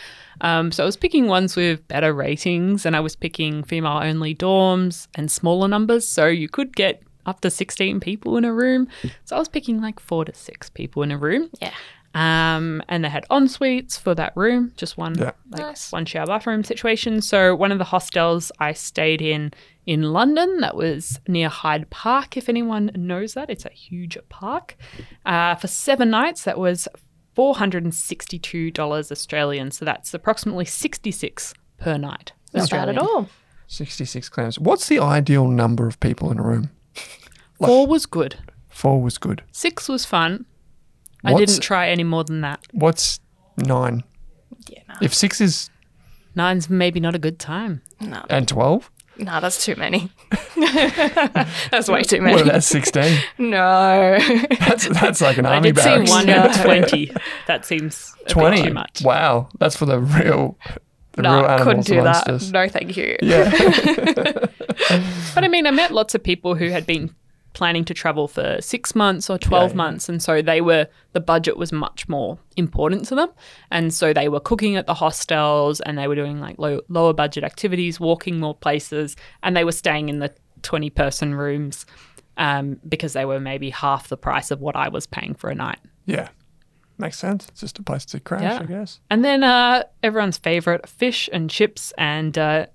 Um, 0.41 0.71
so 0.71 0.83
I 0.83 0.85
was 0.85 0.97
picking 0.97 1.27
ones 1.27 1.55
with 1.55 1.87
better 1.87 2.11
ratings, 2.13 2.85
and 2.85 2.95
I 2.95 2.99
was 3.01 3.15
picking 3.15 3.63
female 3.63 3.99
only 4.01 4.33
dorms 4.33 5.07
and 5.15 5.29
smaller 5.31 5.67
numbers. 5.67 6.07
So 6.07 6.25
you 6.25 6.49
could 6.49 6.75
get 6.75 7.03
up 7.25 7.41
to 7.41 7.49
16 7.51 7.99
people 7.99 8.35
in 8.37 8.43
a 8.43 8.53
room. 8.53 8.87
So 9.25 9.35
I 9.35 9.39
was 9.39 9.47
picking 9.47 9.79
like 9.79 9.99
four 9.99 10.25
to 10.25 10.33
six 10.33 10.69
people 10.69 11.03
in 11.03 11.11
a 11.11 11.17
room. 11.17 11.49
Yeah. 11.61 11.71
Um, 12.15 12.81
and 12.89 13.03
they 13.03 13.09
had 13.09 13.25
en 13.31 13.47
suites 13.47 13.97
for 13.97 14.13
that 14.15 14.33
room, 14.35 14.71
just 14.77 14.97
one 14.97 15.15
Yeah. 15.17 15.31
like 15.51 15.61
Nice. 15.61 15.91
one 15.91 16.05
shower 16.05 16.27
bathroom 16.27 16.63
situation. 16.63 17.21
So 17.21 17.55
one 17.55 17.71
of 17.71 17.77
the 17.79 17.85
hostels 17.85 18.51
I 18.59 18.73
stayed 18.73 19.21
in 19.21 19.51
In 19.85 20.13
London, 20.13 20.59
that 20.61 20.75
was 20.75 21.19
near 21.27 21.49
Hyde 21.49 21.89
Park, 21.89 22.37
if 22.37 22.47
anyone 22.47 22.91
knows 22.95 23.33
that. 23.33 23.49
It's 23.49 23.65
a 23.65 23.69
huge 23.69 24.17
park. 24.29 24.77
Uh, 25.25 25.55
for 25.55 25.67
seven 25.67 26.09
nights, 26.09 26.43
that 26.45 26.57
was 26.57 26.87
$462 27.35 29.11
Australian. 29.11 29.71
So 29.71 29.83
that's 29.85 30.13
approximately 30.13 30.65
66 30.65 31.53
per 31.77 31.97
night. 31.97 32.31
Not 32.53 32.69
bad 32.69 32.89
at 32.89 32.97
all. 32.97 33.27
66 33.67 34.29
clams. 34.29 34.59
What's 34.59 34.87
the 34.87 34.99
ideal 34.99 35.47
number 35.47 35.87
of 35.87 35.99
people 35.99 36.31
in 36.31 36.39
a 36.39 36.43
room? 36.43 36.69
Four 37.57 37.87
was 37.87 38.05
good. 38.05 38.37
Four 38.69 39.01
was 39.01 39.17
good. 39.17 39.43
Six 39.51 39.89
was 39.89 40.05
fun. 40.05 40.45
I 41.23 41.33
didn't 41.33 41.61
try 41.61 41.89
any 41.89 42.03
more 42.03 42.23
than 42.23 42.41
that. 42.41 42.59
What's 42.71 43.19
nine? 43.57 44.03
Yeah, 44.67 44.81
no. 44.89 44.95
If 45.01 45.13
six 45.13 45.39
is 45.39 45.69
Nine's 46.35 46.69
maybe 46.69 46.99
not 46.99 47.15
a 47.15 47.19
good 47.19 47.39
time. 47.39 47.81
No, 48.01 48.25
and 48.29 48.47
12, 48.47 48.89
no, 49.17 49.39
that's 49.39 49.63
too 49.63 49.75
many. 49.75 50.09
that's 51.71 51.87
way 51.89 52.03
too 52.03 52.17
what 52.17 52.23
many. 52.23 52.41
about 52.41 52.63
16? 52.63 53.19
No. 53.37 54.17
That's, 54.59 54.87
that's 54.89 55.21
like 55.21 55.37
an 55.37 55.45
I 55.45 55.55
army 55.55 55.71
did 55.71 55.83
see 55.83 56.11
one 56.11 56.25
No. 56.25 56.45
in 56.45 56.53
20. 56.63 57.11
That 57.47 57.65
seems 57.65 58.13
a 58.15 58.23
bit 58.23 58.29
20. 58.29 58.63
too 58.63 58.73
much. 58.73 59.01
Wow. 59.03 59.49
That's 59.59 59.75
for 59.75 59.85
the 59.85 59.99
real, 59.99 60.57
the 61.13 61.21
real 61.23 61.31
no, 61.31 61.45
animals 61.45 61.61
couldn't 61.63 61.85
do 61.85 61.99
amongst 61.99 62.25
that. 62.25 62.33
us. 62.33 62.51
No, 62.51 62.67
thank 62.67 62.97
you. 62.97 63.15
Yeah. 63.21 63.49
But 65.35 65.43
I 65.43 65.47
mean, 65.47 65.67
I 65.67 65.71
met 65.71 65.91
lots 65.91 66.15
of 66.15 66.23
people 66.23 66.55
who 66.55 66.69
had 66.69 66.85
been 66.85 67.13
planning 67.53 67.85
to 67.85 67.93
travel 67.93 68.27
for 68.27 68.57
six 68.61 68.95
months 68.95 69.29
or 69.29 69.37
12 69.37 69.71
Yeah, 69.71 69.75
months. 69.77 70.09
And 70.09 70.21
so 70.21 70.41
they 70.41 70.59
were, 70.61 70.87
the 71.13 71.19
budget 71.19 71.55
was 71.57 71.71
much 71.71 72.09
more 72.09 72.37
important 72.57 73.05
to 73.05 73.15
them. 73.15 73.29
And 73.71 73.93
so 73.93 74.11
they 74.13 74.27
were 74.29 74.39
cooking 74.39 74.75
at 74.75 74.87
the 74.87 74.93
hostels 74.95 75.79
and 75.81 75.97
they 75.97 76.07
were 76.07 76.15
doing 76.15 76.39
like 76.39 76.57
low, 76.59 76.81
lower 76.89 77.13
budget 77.13 77.43
activities, 77.43 77.99
walking 77.99 78.39
more 78.39 78.55
places, 78.55 79.15
and 79.43 79.55
they 79.55 79.63
were 79.63 79.71
staying 79.71 80.09
in 80.09 80.19
the 80.19 80.33
20 80.63 80.89
person 80.89 81.35
rooms 81.35 81.85
um, 82.37 82.79
because 82.87 83.13
they 83.13 83.25
were 83.25 83.39
maybe 83.39 83.69
half 83.69 84.07
the 84.07 84.17
price 84.17 84.49
of 84.49 84.59
what 84.59 84.75
I 84.75 84.89
was 84.89 85.05
paying 85.05 85.35
for 85.35 85.49
a 85.49 85.55
night. 85.55 85.79
yeah. 86.05 86.29
Makes 86.99 87.17
sense. 87.17 87.47
It's 87.49 87.59
just 87.61 87.79
a 87.79 87.83
place 87.83 88.05
to 88.05 88.19
crash, 88.19 88.43
Yeah. 88.43 88.59
I 88.61 88.65
guess. 88.65 88.99
And 89.09 89.25
then 89.25 89.43
uh, 89.43 89.81
everyone's 90.03 90.37
favorite 90.37 90.87
fish 90.87 91.27
and 91.33 91.49
chips 91.49 91.91
and 91.97 92.37
uh, 92.37 92.67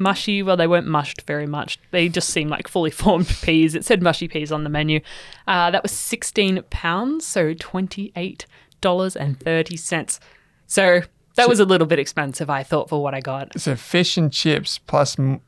mushy. 0.00 0.42
Well, 0.42 0.56
they 0.56 0.66
weren't 0.66 0.86
mushed 0.88 1.22
very 1.22 1.46
much. 1.46 1.78
They 1.92 2.08
just 2.08 2.30
seemed 2.30 2.50
like 2.50 2.66
fully 2.66 2.90
formed 3.02 3.28
peas. 3.42 3.74
It 3.74 3.84
said 3.84 4.02
mushy 4.02 4.26
peas 4.26 4.50
on 4.50 4.64
the 4.64 4.70
menu. 4.70 5.00
Uh, 5.46 5.70
that 5.70 5.82
was 5.82 5.92
sixteen 5.92 6.62
pounds, 6.70 7.26
so 7.26 7.54
twenty 7.54 8.10
eight 8.16 8.46
dollars 8.80 9.14
and 9.14 9.38
thirty 9.38 9.76
cents. 9.76 10.18
So 10.66 11.02
that 11.36 11.48
was 11.48 11.60
a 11.60 11.64
little 11.64 11.86
bit 11.86 11.98
expensive, 11.98 12.50
I 12.50 12.62
thought, 12.62 12.88
for 12.88 13.02
what 13.02 13.14
I 13.14 13.20
got. 13.20 13.60
So 13.60 13.76
fish 13.76 14.16
and 14.16 14.32
chips 14.32 14.78
plus 14.78 15.18
m- 15.18 15.40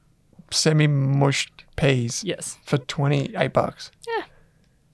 semi-mushed 0.50 1.64
peas 1.76 2.22
Yes, 2.24 2.58
for 2.64 2.78
28 2.78 3.52
bucks. 3.52 3.90
Yeah. 4.06 4.24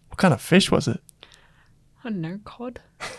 What 0.09 0.19
kind 0.19 0.33
of 0.35 0.41
fish 0.41 0.71
was 0.71 0.89
it? 0.89 1.01
I 2.05 2.11
don't 2.11 2.21
know 2.21 2.41
cod. 2.45 2.81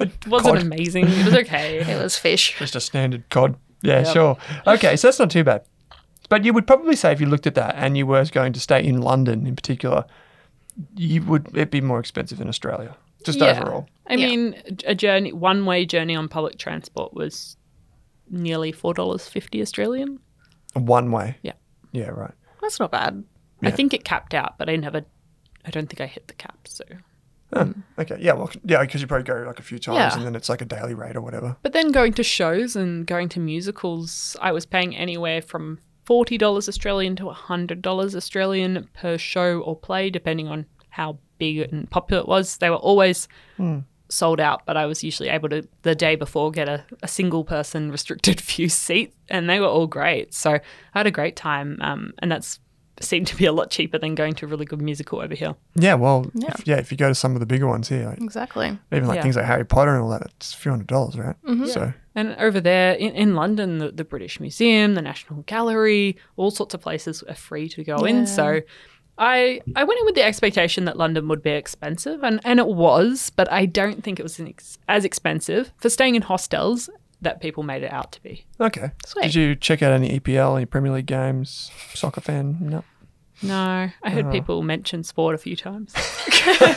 It 0.00 0.26
wasn't 0.26 0.56
Cod. 0.56 0.62
amazing. 0.66 1.06
It 1.06 1.24
was 1.24 1.34
okay. 1.34 1.78
It 1.94 2.02
was 2.02 2.16
fish. 2.16 2.56
Just 2.58 2.74
a 2.74 2.80
standard 2.80 3.28
cod. 3.30 3.54
Yeah, 3.84 3.98
Yep. 4.04 4.06
sure. 4.12 4.36
Okay, 4.66 4.96
so 4.96 5.08
that's 5.08 5.18
not 5.18 5.30
too 5.30 5.44
bad. 5.44 5.64
But 6.28 6.44
you 6.44 6.52
would 6.54 6.66
probably 6.66 6.96
say 6.96 7.12
if 7.12 7.20
you 7.20 7.26
looked 7.26 7.46
at 7.46 7.54
that 7.54 7.74
and 7.76 7.96
you 7.98 8.06
were 8.06 8.24
going 8.24 8.52
to 8.54 8.60
stay 8.60 8.82
in 8.84 9.00
London 9.02 9.46
in 9.46 9.54
particular, 9.54 10.04
you 10.96 11.22
would 11.24 11.48
it'd 11.48 11.70
be 11.70 11.80
more 11.80 12.00
expensive 12.00 12.40
in 12.40 12.48
Australia. 12.48 12.96
Just 13.24 13.38
Yeah. 13.38 13.60
overall. 13.60 13.86
I 14.06 14.14
Yeah. 14.14 14.26
mean, 14.26 14.54
a 14.86 14.94
journey, 14.94 15.32
one 15.32 15.64
way 15.66 15.84
journey 15.86 16.16
on 16.16 16.28
public 16.28 16.58
transport 16.58 17.14
was 17.14 17.56
nearly 18.30 18.72
four 18.72 18.94
dollars 18.94 19.28
fifty 19.28 19.60
Australian. 19.62 20.18
One 20.72 21.10
way. 21.12 21.36
Yeah. 21.42 21.52
Yeah, 21.92 22.08
right. 22.08 22.34
That's 22.62 22.80
not 22.80 22.90
bad. 22.90 23.22
I 23.62 23.70
think 23.70 23.94
it 23.94 24.04
capped 24.04 24.34
out, 24.34 24.58
but 24.58 24.68
I 24.68 24.76
never. 24.76 25.02
I 25.64 25.70
don't 25.70 25.88
think 25.88 26.00
I 26.00 26.06
hit 26.06 26.26
the 26.28 26.34
cap. 26.34 26.56
So, 26.66 26.84
Huh. 27.54 27.66
Okay. 27.98 28.16
Yeah, 28.20 28.32
well 28.32 28.50
yeah, 28.64 28.80
because 28.82 29.00
you 29.00 29.06
probably 29.06 29.24
go 29.24 29.44
like 29.46 29.58
a 29.60 29.62
few 29.62 29.78
times 29.78 29.96
Yeah. 29.96 30.14
and 30.16 30.26
then 30.26 30.34
it's 30.34 30.48
like 30.48 30.60
a 30.60 30.64
daily 30.64 30.94
rate 30.94 31.14
or 31.16 31.20
whatever. 31.20 31.56
but 31.62 31.72
then 31.72 31.92
going 31.92 32.12
to 32.14 32.22
shows 32.24 32.74
and 32.76 33.06
going 33.06 33.28
to 33.30 33.40
musicals, 33.40 34.36
I 34.40 34.50
was 34.52 34.66
paying 34.66 34.96
anywhere 34.96 35.40
from 35.40 35.78
forty 36.04 36.36
dollars 36.36 36.68
Australian 36.68 37.14
to 37.16 37.28
hundred 37.30 37.80
dollars 37.82 38.14
Australian 38.16 38.88
per 38.94 39.16
show 39.18 39.60
or 39.60 39.76
play, 39.76 40.10
depending 40.10 40.48
on 40.48 40.66
how 40.90 41.18
big 41.38 41.58
and 41.58 41.88
popular 41.90 42.20
it 42.22 42.28
was. 42.28 42.58
They 42.58 42.70
were 42.70 42.76
always 42.76 43.28
sold 44.10 44.38
out, 44.40 44.66
but 44.66 44.76
I 44.76 44.86
was 44.86 45.02
usually 45.02 45.28
able 45.28 45.48
to 45.48 45.66
the 45.82 45.94
day 45.94 46.14
before 46.14 46.50
get 46.50 46.68
a, 46.68 46.84
a 47.02 47.08
single 47.08 47.42
person 47.44 47.90
restricted 47.90 48.40
view 48.50 48.68
seat, 48.68 49.14
and 49.28 49.48
they 49.48 49.60
were 49.60 49.66
all 49.66 49.86
great. 49.86 50.34
So 50.34 50.50
I 50.54 50.60
had 50.92 51.06
a 51.06 51.10
great 51.10 51.36
time, 51.36 51.78
um, 51.80 52.12
and 52.18 52.30
that's 52.30 52.60
seemed 53.00 53.26
to 53.26 53.36
be 53.36 53.44
a 53.46 53.52
lot 53.52 53.70
cheaper 53.70 53.98
than 53.98 54.14
going 54.14 54.34
to 54.34 54.46
a 54.46 54.48
really 54.48 54.64
good 54.64 54.80
musical 54.80 55.20
over 55.20 55.34
here. 55.34 55.54
Yeah, 55.74 55.94
well, 55.94 56.30
Yeah. 56.34 56.54
If, 56.58 56.66
yeah, 56.66 56.76
if 56.76 56.90
you 56.92 56.96
go 56.98 57.08
to 57.08 57.14
some 57.14 57.34
of 57.34 57.40
the 57.40 57.46
bigger 57.46 57.66
ones 57.66 57.88
here, 57.88 58.06
like, 58.06 58.20
Exactly. 58.20 58.78
even 58.92 59.08
like 59.08 59.16
Yeah. 59.16 59.22
things 59.22 59.36
like 59.36 59.46
Harry 59.46 59.64
Potter 59.66 59.92
and 59.94 60.02
all 60.02 60.10
that, 60.10 60.22
it's 60.36 60.54
a 60.54 60.56
few 60.56 60.70
hundred 60.70 60.86
dollars, 60.86 61.18
right? 61.18 61.36
Mm-hmm. 61.44 61.66
So 61.66 61.92
And 62.14 62.36
over 62.38 62.60
there 62.60 62.92
in, 62.92 63.12
in 63.14 63.34
London, 63.34 63.78
the, 63.78 63.90
the 63.90 64.04
British 64.04 64.38
Museum, 64.38 64.94
the 64.94 65.02
National 65.02 65.42
Gallery, 65.42 66.16
all 66.36 66.50
sorts 66.50 66.74
of 66.74 66.80
places 66.80 67.22
are 67.24 67.34
free 67.34 67.68
to 67.70 67.82
go 67.82 68.04
in. 68.04 68.26
So 68.26 68.60
I 69.16 69.60
I 69.76 69.84
went 69.84 70.00
in 70.00 70.06
with 70.06 70.16
the 70.16 70.24
expectation 70.24 70.86
that 70.86 70.96
London 70.96 71.28
would 71.28 71.42
be 71.42 71.50
expensive, 71.50 72.24
and, 72.24 72.40
and 72.44 72.58
it 72.58 72.66
was, 72.66 73.30
but 73.30 73.50
I 73.52 73.64
don't 73.66 74.02
think 74.02 74.18
it 74.18 74.24
was 74.24 74.40
an 74.40 74.48
ex- 74.48 74.78
as 74.88 75.04
expensive 75.04 75.72
for 75.78 75.88
staying 75.88 76.16
in 76.16 76.22
hostels 76.22 76.90
that 77.24 77.40
people 77.40 77.62
made 77.62 77.82
it 77.82 77.92
out 77.92 78.12
to 78.12 78.22
be. 78.22 78.44
okay. 78.60 78.90
Sweet. 79.04 79.22
Did 79.24 79.34
you 79.34 79.56
check 79.56 79.82
out 79.82 79.92
any 79.92 80.18
EPL, 80.20 80.56
any 80.56 80.66
Premier 80.66 80.92
League 80.92 81.06
games? 81.06 81.70
Soccer 81.94 82.20
fan? 82.20 82.58
No. 82.60 82.84
No, 83.42 83.90
I 84.02 84.10
heard 84.10 84.26
Oh. 84.26 84.30
people 84.30 84.62
mention 84.62 85.02
sport 85.02 85.34
a 85.34 85.38
few 85.38 85.56
times. 85.56 85.92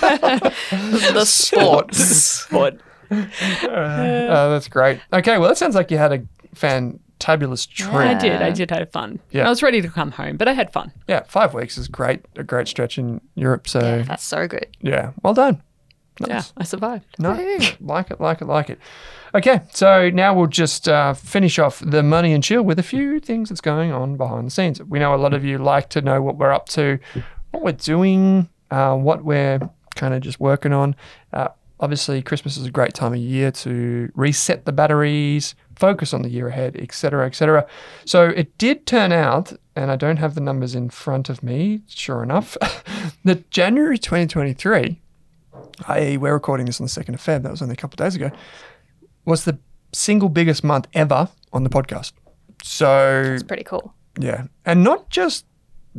the 0.01 1.23
sports. 1.25 1.97
sport. 1.99 2.79
Uh, 3.11 3.25
oh, 3.69 4.49
that's 4.51 4.67
great. 4.67 4.99
Okay, 5.13 5.37
well, 5.37 5.49
that 5.49 5.57
sounds 5.57 5.75
like 5.75 5.91
you 5.91 5.97
had 5.97 6.11
a 6.11 6.19
fantabulous 6.55 7.69
trip. 7.69 7.93
I 7.93 8.13
did. 8.15 8.41
I 8.41 8.51
did 8.51 8.71
have 8.71 8.91
fun. 8.91 9.19
Yeah. 9.31 9.45
I 9.45 9.49
was 9.49 9.63
ready 9.63 9.81
to 9.81 9.89
come 9.89 10.11
home, 10.11 10.37
but 10.37 10.47
I 10.47 10.53
had 10.53 10.73
fun. 10.73 10.91
Yeah, 11.07 11.23
five 11.27 11.53
weeks 11.53 11.77
is 11.77 11.87
great. 11.87 12.25
A 12.35 12.43
great 12.43 12.67
stretch 12.67 12.97
in 12.97 13.21
Europe. 13.35 13.67
So 13.69 13.79
yeah, 13.79 13.97
yeah, 13.97 14.03
that's 14.03 14.23
so 14.25 14.47
good. 14.47 14.67
Yeah, 14.81 15.11
well 15.23 15.33
done. 15.33 15.61
Yeah, 16.25 16.43
I 16.57 16.63
survived. 16.63 17.05
No, 17.19 17.31
like 17.79 18.11
it, 18.11 18.19
like 18.19 18.41
it, 18.41 18.47
like 18.47 18.69
it. 18.69 18.79
Okay, 19.35 19.61
so 19.71 20.09
now 20.09 20.33
we'll 20.33 20.47
just 20.47 20.87
uh, 20.87 21.13
finish 21.13 21.59
off 21.59 21.79
the 21.85 22.01
money 22.01 22.33
and 22.33 22.43
chill 22.43 22.63
with 22.63 22.79
a 22.79 22.83
few 22.83 23.19
things 23.19 23.49
that's 23.49 23.61
going 23.61 23.91
on 23.91 24.17
behind 24.17 24.47
the 24.47 24.51
scenes. 24.51 24.81
We 24.81 24.99
know 24.99 25.13
a 25.13 25.17
lot 25.17 25.33
of 25.33 25.43
you 25.43 25.57
like 25.57 25.89
to 25.89 26.01
know 26.01 26.21
what 26.21 26.37
we're 26.37 26.53
up 26.53 26.69
to, 26.69 26.99
what 27.51 27.63
we're 27.63 27.73
doing, 27.73 28.49
uh, 28.71 28.95
what 28.95 29.23
we're 29.23 29.59
kind 29.95 30.13
of 30.13 30.21
just 30.21 30.39
working 30.39 30.73
on. 30.73 30.95
Uh, 31.33 31.49
obviously, 31.79 32.21
Christmas 32.21 32.57
is 32.57 32.65
a 32.65 32.71
great 32.71 32.93
time 32.93 33.13
of 33.13 33.19
year 33.19 33.51
to 33.51 34.11
reset 34.15 34.65
the 34.65 34.71
batteries, 34.71 35.55
focus 35.75 36.13
on 36.13 36.21
the 36.21 36.29
year 36.29 36.47
ahead, 36.47 36.75
etc., 36.77 37.25
etc. 37.25 37.67
So 38.05 38.29
it 38.29 38.57
did 38.57 38.85
turn 38.85 39.11
out, 39.11 39.53
and 39.75 39.91
I 39.91 39.95
don't 39.95 40.17
have 40.17 40.35
the 40.35 40.41
numbers 40.41 40.73
in 40.73 40.89
front 40.89 41.29
of 41.29 41.43
me. 41.43 41.81
Sure 41.87 42.23
enough, 42.23 42.57
that 43.25 43.51
January 43.51 43.97
2023 43.97 45.01
i.e., 45.87 46.17
we're 46.17 46.33
recording 46.33 46.65
this 46.65 46.79
on 46.81 46.85
the 46.85 46.91
2nd 46.91 47.13
of 47.13 47.21
Feb, 47.21 47.43
that 47.43 47.51
was 47.51 47.61
only 47.61 47.73
a 47.73 47.77
couple 47.77 47.95
of 47.95 48.05
days 48.05 48.15
ago, 48.15 48.31
was 49.25 49.45
the 49.45 49.57
single 49.93 50.29
biggest 50.29 50.63
month 50.63 50.87
ever 50.93 51.29
on 51.53 51.63
the 51.63 51.69
podcast. 51.69 52.13
So, 52.63 53.23
It's 53.33 53.43
pretty 53.43 53.63
cool. 53.63 53.93
yeah. 54.19 54.45
And 54.65 54.83
not 54.83 55.09
just 55.09 55.45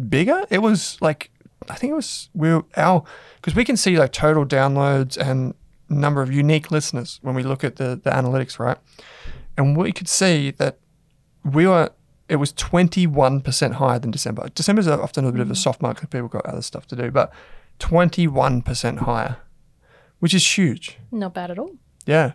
bigger, 0.08 0.44
it 0.50 0.58
was 0.58 0.98
like, 1.00 1.30
I 1.68 1.74
think 1.74 1.92
it 1.92 1.96
was, 1.96 2.28
we 2.34 2.52
were, 2.52 2.64
our, 2.76 3.04
because 3.36 3.54
we 3.54 3.64
can 3.64 3.76
see 3.76 3.98
like 3.98 4.12
total 4.12 4.44
downloads 4.44 5.16
and 5.16 5.54
number 5.88 6.22
of 6.22 6.32
unique 6.32 6.70
listeners 6.70 7.18
when 7.22 7.34
we 7.34 7.42
look 7.42 7.64
at 7.64 7.76
the, 7.76 8.00
the 8.02 8.10
analytics, 8.10 8.58
right? 8.58 8.78
And 9.56 9.76
we 9.76 9.92
could 9.92 10.08
see 10.08 10.50
that 10.52 10.78
we 11.44 11.66
were, 11.66 11.90
it 12.28 12.36
was 12.36 12.52
21% 12.52 13.72
higher 13.72 13.98
than 13.98 14.10
December. 14.10 14.48
December's 14.54 14.86
often 14.86 15.24
a 15.24 15.32
bit 15.32 15.40
of 15.40 15.50
a 15.50 15.54
mm. 15.54 15.56
soft 15.56 15.80
month 15.80 15.96
because 15.96 16.10
people 16.10 16.28
got 16.28 16.46
other 16.46 16.62
stuff 16.62 16.86
to 16.88 16.96
do, 16.96 17.10
but 17.10 17.32
21% 17.80 18.98
higher, 18.98 19.36
which 20.20 20.34
is 20.34 20.58
huge. 20.58 20.98
Not 21.10 21.34
bad 21.34 21.50
at 21.50 21.58
all. 21.58 21.72
Yeah. 22.06 22.32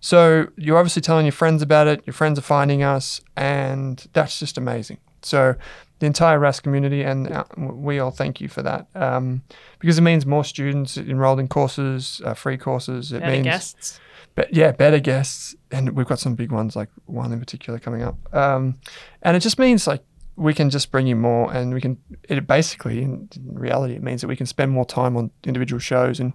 So 0.00 0.48
you're 0.56 0.78
obviously 0.78 1.02
telling 1.02 1.26
your 1.26 1.32
friends 1.32 1.62
about 1.62 1.86
it. 1.86 2.02
Your 2.06 2.14
friends 2.14 2.38
are 2.38 2.42
finding 2.42 2.82
us, 2.82 3.20
and 3.36 4.04
that's 4.12 4.38
just 4.38 4.58
amazing. 4.58 4.98
So 5.22 5.54
the 6.00 6.06
entire 6.06 6.40
Rask 6.40 6.64
community, 6.64 7.02
and 7.02 7.30
uh, 7.30 7.44
we 7.56 8.00
all 8.00 8.10
thank 8.10 8.40
you 8.40 8.48
for 8.48 8.62
that, 8.62 8.88
um, 8.96 9.42
because 9.78 9.98
it 9.98 10.02
means 10.02 10.26
more 10.26 10.42
students 10.42 10.96
enrolled 10.96 11.38
in 11.38 11.46
courses, 11.46 12.20
uh, 12.24 12.34
free 12.34 12.56
courses. 12.56 13.12
It 13.12 13.20
Better 13.20 13.32
means, 13.32 13.44
guests. 13.44 14.00
Be- 14.34 14.42
yeah, 14.50 14.72
better 14.72 14.98
guests, 14.98 15.54
and 15.70 15.90
we've 15.90 16.08
got 16.08 16.18
some 16.18 16.34
big 16.34 16.50
ones, 16.50 16.74
like 16.74 16.88
one 17.06 17.32
in 17.32 17.38
particular 17.38 17.78
coming 17.78 18.02
up. 18.02 18.16
Um, 18.34 18.78
and 19.22 19.36
it 19.36 19.40
just 19.40 19.60
means 19.60 19.86
like 19.86 20.02
we 20.34 20.52
can 20.54 20.70
just 20.70 20.90
bring 20.90 21.06
you 21.06 21.14
more, 21.14 21.52
and 21.52 21.72
we 21.72 21.80
can. 21.80 21.98
It 22.28 22.44
basically, 22.48 23.02
in 23.02 23.28
reality, 23.52 23.94
it 23.94 24.02
means 24.02 24.22
that 24.22 24.28
we 24.28 24.34
can 24.34 24.46
spend 24.46 24.72
more 24.72 24.84
time 24.84 25.16
on 25.16 25.30
individual 25.44 25.78
shows 25.78 26.18
and 26.18 26.32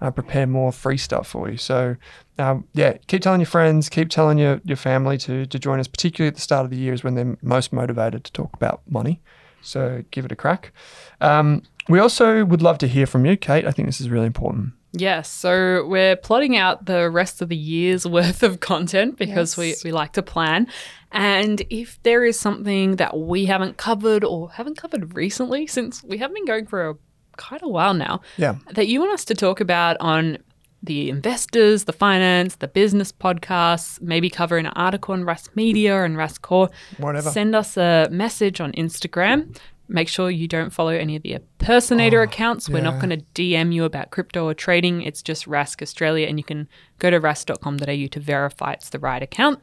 uh, 0.00 0.10
prepare 0.10 0.46
more 0.46 0.72
free 0.72 0.96
stuff 0.96 1.28
for 1.28 1.50
you. 1.50 1.56
So, 1.56 1.96
um, 2.38 2.64
yeah, 2.72 2.96
keep 3.06 3.22
telling 3.22 3.40
your 3.40 3.46
friends, 3.46 3.88
keep 3.88 4.08
telling 4.08 4.38
your, 4.38 4.60
your 4.64 4.76
family 4.76 5.18
to, 5.18 5.46
to 5.46 5.58
join 5.58 5.78
us, 5.80 5.88
particularly 5.88 6.28
at 6.28 6.34
the 6.34 6.40
start 6.40 6.64
of 6.64 6.70
the 6.70 6.76
year 6.76 6.92
is 6.94 7.04
when 7.04 7.14
they're 7.14 7.36
most 7.42 7.72
motivated 7.72 8.24
to 8.24 8.32
talk 8.32 8.54
about 8.54 8.82
money. 8.88 9.20
So, 9.62 10.04
give 10.10 10.24
it 10.24 10.32
a 10.32 10.36
crack. 10.36 10.72
Um, 11.20 11.62
we 11.88 11.98
also 11.98 12.44
would 12.44 12.62
love 12.62 12.78
to 12.78 12.86
hear 12.86 13.06
from 13.06 13.26
you, 13.26 13.36
Kate. 13.36 13.66
I 13.66 13.70
think 13.72 13.86
this 13.88 14.00
is 14.00 14.08
really 14.08 14.26
important. 14.26 14.72
Yes, 14.92 15.30
so 15.30 15.86
we're 15.86 16.16
plotting 16.16 16.56
out 16.56 16.86
the 16.86 17.10
rest 17.10 17.42
of 17.42 17.48
the 17.48 17.56
year's 17.56 18.06
worth 18.16 18.42
of 18.42 18.60
content 18.60 19.18
because 19.18 19.56
Yes. 19.56 19.84
we, 19.84 19.90
we 19.90 19.92
like 19.92 20.12
to 20.14 20.22
plan. 20.22 20.66
And 21.12 21.62
if 21.70 22.02
there 22.02 22.24
is 22.24 22.38
something 22.38 22.96
that 22.96 23.16
we 23.16 23.44
haven't 23.46 23.76
covered 23.76 24.24
or 24.24 24.50
haven't 24.52 24.76
covered 24.78 25.14
recently, 25.14 25.66
since 25.66 26.02
we 26.02 26.18
have 26.18 26.32
been 26.34 26.44
going 26.44 26.66
for 26.66 26.90
a, 26.90 26.94
quite 27.36 27.62
a 27.62 27.68
while 27.68 27.94
now, 27.94 28.20
Yeah. 28.36 28.56
that 28.72 28.88
you 28.88 29.00
want 29.00 29.12
us 29.12 29.24
to 29.26 29.34
talk 29.34 29.60
about 29.60 29.96
on 30.00 30.38
the 30.82 31.10
investors, 31.10 31.84
the 31.84 31.92
finance, 31.92 32.56
the 32.56 32.68
business 32.68 33.12
podcasts, 33.12 34.00
maybe 34.00 34.30
cover 34.30 34.56
an 34.56 34.66
article 34.68 35.12
on 35.12 35.24
Rask 35.24 35.54
Media 35.54 36.04
and 36.04 36.16
Rask 36.16 36.40
Core, 36.40 36.70
Whatever. 36.96 37.30
send 37.30 37.54
us 37.54 37.76
a 37.76 38.08
message 38.10 38.60
on 38.62 38.72
Instagram. 38.72 39.54
Make 39.88 40.08
sure 40.08 40.30
you 40.30 40.46
don't 40.48 40.70
follow 40.70 40.92
any 40.92 41.16
of 41.16 41.22
the 41.22 41.32
impersonator 41.34 42.22
accounts. 42.22 42.68
We're 42.70 42.80
not 42.80 42.94
Oh, 42.94 43.00
going 43.06 43.10
to 43.10 43.24
DM 43.34 43.72
you 43.74 43.84
about 43.84 44.10
crypto 44.10 44.46
or 44.46 44.54
trading. 44.54 45.02
It's 45.02 45.20
just 45.20 45.46
Rask 45.46 45.82
Australia, 45.82 46.28
and 46.28 46.38
you 46.38 46.44
can 46.44 46.68
go 47.00 47.10
to 47.10 47.20
rask.com.au 47.20 48.06
to 48.06 48.20
verify 48.20 48.72
it's 48.72 48.88
the 48.90 49.00
right 49.00 49.20
account. 49.22 49.58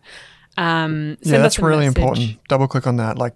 Um, 0.57 1.17
Yeah, 1.21 1.37
that's 1.39 1.57
really 1.59 1.85
message. 1.85 1.97
important. 1.97 2.39
Double 2.49 2.67
click 2.67 2.85
on 2.87 2.97
that. 2.97 3.17
Like, 3.17 3.35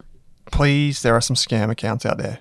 please, 0.51 1.01
there 1.01 1.15
are 1.15 1.21
some 1.21 1.35
scam 1.35 1.69
accounts 1.71 2.05
out 2.05 2.17
there. 2.17 2.39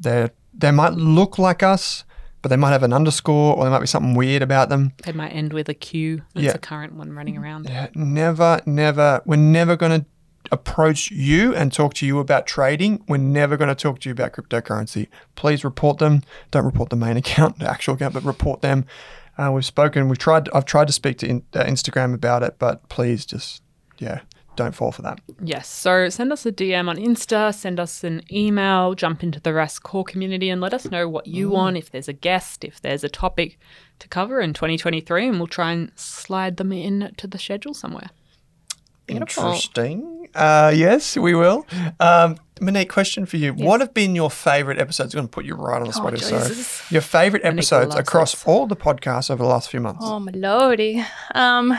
They 0.00 0.30
they 0.56 0.70
might 0.70 0.92
look 0.94 1.38
like 1.38 1.62
us, 1.62 2.04
but 2.42 2.48
they 2.48 2.56
might 2.56 2.70
have 2.72 2.82
an 2.82 2.92
underscore 2.92 3.56
or 3.56 3.64
there 3.64 3.70
might 3.70 3.80
be 3.80 3.86
something 3.86 4.14
weird 4.14 4.42
about 4.42 4.68
them. 4.68 4.92
They 5.04 5.12
might 5.12 5.30
end 5.30 5.52
with 5.52 5.68
a 5.68 5.74
Q. 5.74 6.22
That's 6.34 6.44
Yeah. 6.44 6.52
a 6.52 6.58
current 6.58 6.94
one 6.94 7.12
running 7.12 7.36
around. 7.38 7.68
Yeah, 7.68 7.88
never, 7.94 8.60
never. 8.66 9.22
We're 9.24 9.36
never 9.36 9.76
going 9.76 10.00
to 10.02 10.06
approach 10.52 11.10
you 11.10 11.54
and 11.54 11.72
talk 11.72 11.94
to 11.94 12.06
you 12.06 12.18
about 12.18 12.46
trading. 12.46 13.02
We're 13.08 13.16
never 13.16 13.56
going 13.56 13.68
to 13.68 13.74
talk 13.74 14.00
to 14.00 14.08
you 14.08 14.12
about 14.12 14.32
cryptocurrency. 14.32 15.08
Please 15.36 15.64
report 15.64 15.98
them. 15.98 16.22
Don't 16.50 16.66
report 16.66 16.90
the 16.90 16.96
main 16.96 17.16
account, 17.22 17.58
the 17.60 17.70
actual 17.70 17.94
account, 17.94 18.12
but 18.14 18.24
report 18.24 18.60
them. 18.60 18.84
Uh, 19.38 19.50
we've 19.52 19.64
spoken. 19.64 20.08
We've 20.08 20.18
tried. 20.18 20.48
I've 20.54 20.66
tried 20.66 20.86
to 20.86 20.92
speak 20.92 21.18
to 21.18 21.26
in, 21.26 21.42
uh, 21.54 21.64
Instagram 21.64 22.14
about 22.14 22.42
it, 22.42 22.56
but 22.58 22.88
please 22.88 23.24
just 23.26 23.62
yeah, 23.98 24.20
don't 24.56 24.74
fall 24.74 24.92
for 24.92 25.02
that. 25.02 25.20
Yes. 25.42 25.68
So 25.68 26.08
send 26.08 26.32
us 26.32 26.46
a 26.46 26.52
DM 26.52 26.88
on 26.88 26.96
Insta, 26.96 27.54
send 27.54 27.80
us 27.80 28.04
an 28.04 28.22
email, 28.32 28.94
jump 28.94 29.22
into 29.22 29.40
the 29.40 29.50
Rask 29.50 29.82
Core 29.82 30.04
community 30.04 30.50
and 30.50 30.60
let 30.60 30.74
us 30.74 30.90
know 30.90 31.08
what 31.08 31.26
you 31.26 31.50
want, 31.50 31.76
if 31.76 31.90
there's 31.90 32.08
a 32.08 32.12
guest, 32.12 32.64
if 32.64 32.80
there's 32.80 33.04
a 33.04 33.08
topic 33.08 33.58
to 33.98 34.08
cover 34.08 34.40
in 34.40 34.52
2023, 34.52 35.28
and 35.28 35.38
we'll 35.38 35.46
try 35.46 35.72
and 35.72 35.92
slide 35.96 36.56
them 36.56 36.72
in 36.72 37.12
to 37.16 37.26
the 37.26 37.38
schedule 37.38 37.74
somewhere. 37.74 38.10
Beautiful. 39.06 39.44
Interesting. 39.44 40.28
Uh, 40.34 40.72
yes, 40.74 41.16
we 41.16 41.34
will. 41.34 41.66
Um, 42.00 42.36
Monique, 42.60 42.88
question 42.88 43.26
for 43.26 43.36
you. 43.36 43.52
What 43.52 43.80
have 43.80 43.92
been 43.92 44.14
your 44.14 44.30
favourite 44.30 44.80
episodes? 44.80 45.14
I'm 45.14 45.18
going 45.18 45.28
to 45.28 45.32
put 45.32 45.44
you 45.44 45.54
right 45.54 45.80
on 45.80 45.86
the 45.86 45.92
spot. 45.92 46.14
Oh, 46.14 46.16
here, 46.16 46.40
sorry. 46.40 46.86
Your 46.90 47.02
favourite 47.02 47.44
episodes 47.44 47.94
across 47.94 48.32
this. 48.32 48.44
all 48.46 48.66
the 48.66 48.76
podcasts 48.76 49.30
over 49.30 49.42
the 49.42 49.48
last 49.48 49.68
few 49.70 49.80
months. 49.80 50.00
Oh 50.04 50.18
my 50.20 50.32
lordy. 50.32 51.04
Um, 51.34 51.76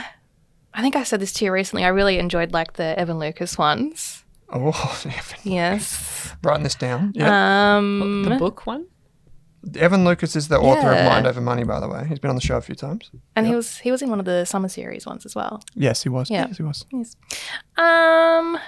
I 0.75 0.81
think 0.81 0.95
I 0.95 1.03
said 1.03 1.19
this 1.21 1.31
to 1.33 1.45
you 1.45 1.51
recently. 1.51 1.83
I 1.85 1.87
really 1.87 2.19
enjoyed 2.19 2.51
like 2.53 2.73
the 2.73 2.97
Evan 2.99 3.17
Lucas 3.17 3.57
ones. 3.57 4.23
Oh, 4.51 4.69
Evan, 5.05 5.39
Yes. 5.43 6.33
writing 6.43 6.63
this 6.63 6.75
down. 6.75 7.13
Yeah. 7.15 7.77
Um, 7.77 8.23
The 8.27 8.35
book 8.35 8.65
one? 8.67 8.85
Evan 9.79 10.05
Lucas 10.05 10.35
is 10.35 10.47
the 10.49 10.59
author 10.59 10.91
of 10.91 11.05
Mind 11.05 11.25
Over 11.25 11.41
Money, 11.41 11.63
by 11.63 11.79
the 11.79 11.87
way. 11.89 12.05
He's 12.07 12.19
been 12.19 12.29
on 12.29 12.35
the 12.35 12.41
show 12.41 12.57
a 12.57 12.61
few 12.61 12.75
times. 12.75 13.09
and 13.35 13.47
he 13.47 13.55
was 13.55 13.77
he 13.79 13.89
was 13.91 14.01
in 14.03 14.09
one 14.11 14.19
of 14.19 14.25
the 14.25 14.45
summer 14.45 14.67
series 14.69 15.07
ones 15.07 15.25
as 15.25 15.33
well. 15.33 15.63
Yes, 15.73 16.03
he 16.03 16.09
was. 16.09 16.29
Yeah. 16.29 16.45
Yes, 16.47 16.57
he 16.57 16.63
was. 16.63 16.85
Yes. 16.91 17.15
Um. 17.77 18.59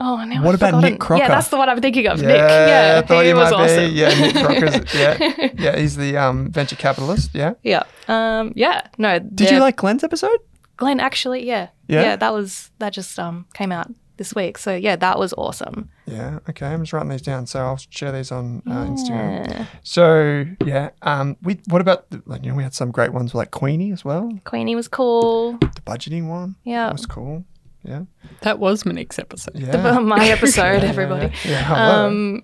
Oh, 0.00 0.24
now 0.24 0.42
What 0.42 0.48
I've 0.48 0.54
about 0.54 0.70
forgotten. 0.70 0.90
Nick 0.92 1.00
Crocker? 1.00 1.22
Yeah, 1.22 1.28
that's 1.28 1.48
the 1.48 1.56
one 1.56 1.68
I'm 1.68 1.80
thinking 1.80 2.06
of. 2.06 2.20
Nick. 2.20 2.36
Yeah, 2.36 3.00
I 3.02 3.06
thought 3.06 3.22
he 3.22 3.28
you 3.28 3.36
was 3.36 3.50
might 3.50 3.60
awesome. 3.60 3.90
be. 3.90 3.94
Yeah, 3.94 4.08
Nick 4.18 4.34
Crocker's. 4.36 4.94
yeah, 4.94 5.48
yeah, 5.58 5.76
he's 5.78 5.96
the 5.96 6.16
um, 6.16 6.50
venture 6.50 6.76
capitalist. 6.76 7.30
Yeah. 7.34 7.54
Yeah. 7.62 7.82
Um. 8.08 8.52
Yeah. 8.56 8.80
No. 8.96 9.18
Did 9.18 9.50
you 9.50 9.58
like 9.60 9.76
Glenn's 9.76 10.02
episode? 10.04 10.38
Glenn? 10.76 11.00
Actually, 11.00 11.46
yeah. 11.46 11.68
Yeah? 11.88 12.02
Yeah. 12.02 12.16
That 12.16 12.32
was 12.32 12.70
that 12.78 12.92
just 12.92 13.18
um 13.18 13.46
came 13.54 13.72
out 13.72 13.88
this 14.16 14.34
week. 14.34 14.58
So 14.58 14.74
yeah, 14.74 14.96
that 14.96 15.18
was 15.18 15.32
awesome. 15.36 15.90
Yeah. 16.06 16.38
Okay, 16.48 16.66
I'm 16.66 16.82
just 16.82 16.92
writing 16.92 17.08
these 17.10 17.22
down, 17.22 17.46
so 17.46 17.60
I'll 17.60 17.76
share 17.76 18.12
these 18.12 18.30
on 18.30 18.62
uh, 18.66 18.84
Instagram. 18.84 19.48
Yeah. 19.50 19.66
So 19.82 20.44
yeah, 20.64 20.90
um, 21.02 21.36
we 21.42 21.58
what 21.68 21.80
about 21.80 22.10
the, 22.10 22.22
like 22.26 22.44
you 22.44 22.50
know 22.50 22.56
we 22.56 22.62
had 22.62 22.74
some 22.74 22.90
great 22.90 23.12
ones 23.12 23.34
like 23.34 23.50
Queenie 23.50 23.92
as 23.92 24.04
well, 24.04 24.30
Queenie 24.44 24.76
was 24.76 24.88
cool. 24.88 25.52
the 25.58 25.82
budgeting 25.86 26.28
one. 26.28 26.56
Yeah. 26.64 26.86
that 26.86 26.92
was 26.92 27.06
cool. 27.06 27.44
Yeah, 27.86 28.04
That 28.40 28.58
was 28.58 28.84
Monique's 28.86 29.18
episode. 29.18 29.56
yeah. 29.58 29.98
My 29.98 30.26
episode, 30.28 30.84
everybody. 30.84 31.26
Yeah, 31.44 31.50
yeah. 31.50 31.62
hello. 31.64 32.06
Um. 32.06 32.42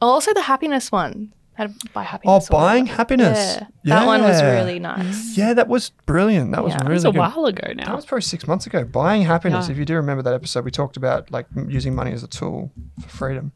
Also, 0.00 0.32
the 0.32 0.40
happiness 0.42 0.90
one. 0.90 1.34
Had 1.58 1.74
buy 1.92 2.02
oh, 2.02 2.04
happiness. 2.04 2.48
or 2.48 2.52
buying 2.52 2.84
whatever. 2.84 2.96
happiness. 2.96 3.56
Yeah. 3.82 3.98
That 3.98 4.06
one 4.06 4.22
was 4.22 4.40
really 4.40 4.78
nice. 4.78 5.36
Yeah, 5.36 5.54
that 5.54 5.66
was 5.66 5.90
brilliant. 6.06 6.52
That 6.52 6.62
was 6.62 6.72
Yeah. 6.72 6.82
Really 6.82 6.90
It 6.92 6.94
was 6.94 7.04
a 7.04 7.10
good. 7.10 7.18
while 7.18 7.46
ago 7.46 7.66
now. 7.74 7.82
That 7.84 7.88
now. 7.88 7.96
was 7.96 8.06
probably 8.06 8.22
six 8.22 8.46
months 8.46 8.66
ago. 8.66 8.84
Buying 8.84 9.22
happiness. 9.22 9.66
Yeah. 9.66 9.72
If 9.72 9.78
you 9.78 9.84
do 9.84 9.96
remember 9.96 10.22
that 10.22 10.34
episode, 10.34 10.64
we 10.64 10.70
talked 10.70 10.96
about 10.96 11.32
like 11.32 11.46
m- 11.56 11.68
using 11.68 11.96
money 11.96 12.12
as 12.12 12.22
a 12.22 12.28
tool 12.28 12.70
for 13.02 13.08
freedom. 13.08 13.50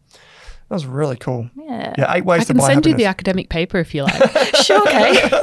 That 0.72 0.76
was 0.76 0.86
really 0.86 1.16
cool. 1.18 1.50
Yeah. 1.54 1.92
Yeah, 1.98 2.14
eight 2.14 2.24
ways 2.24 2.40
I 2.40 2.44
to 2.44 2.52
can 2.54 2.56
buy 2.56 2.68
send 2.68 2.86
you 2.86 2.94
the 2.94 3.04
academic 3.04 3.50
paper 3.50 3.76
if 3.76 3.94
you 3.94 4.04
like. 4.04 4.56
Sure. 4.64 4.80
Okay. 4.88 5.20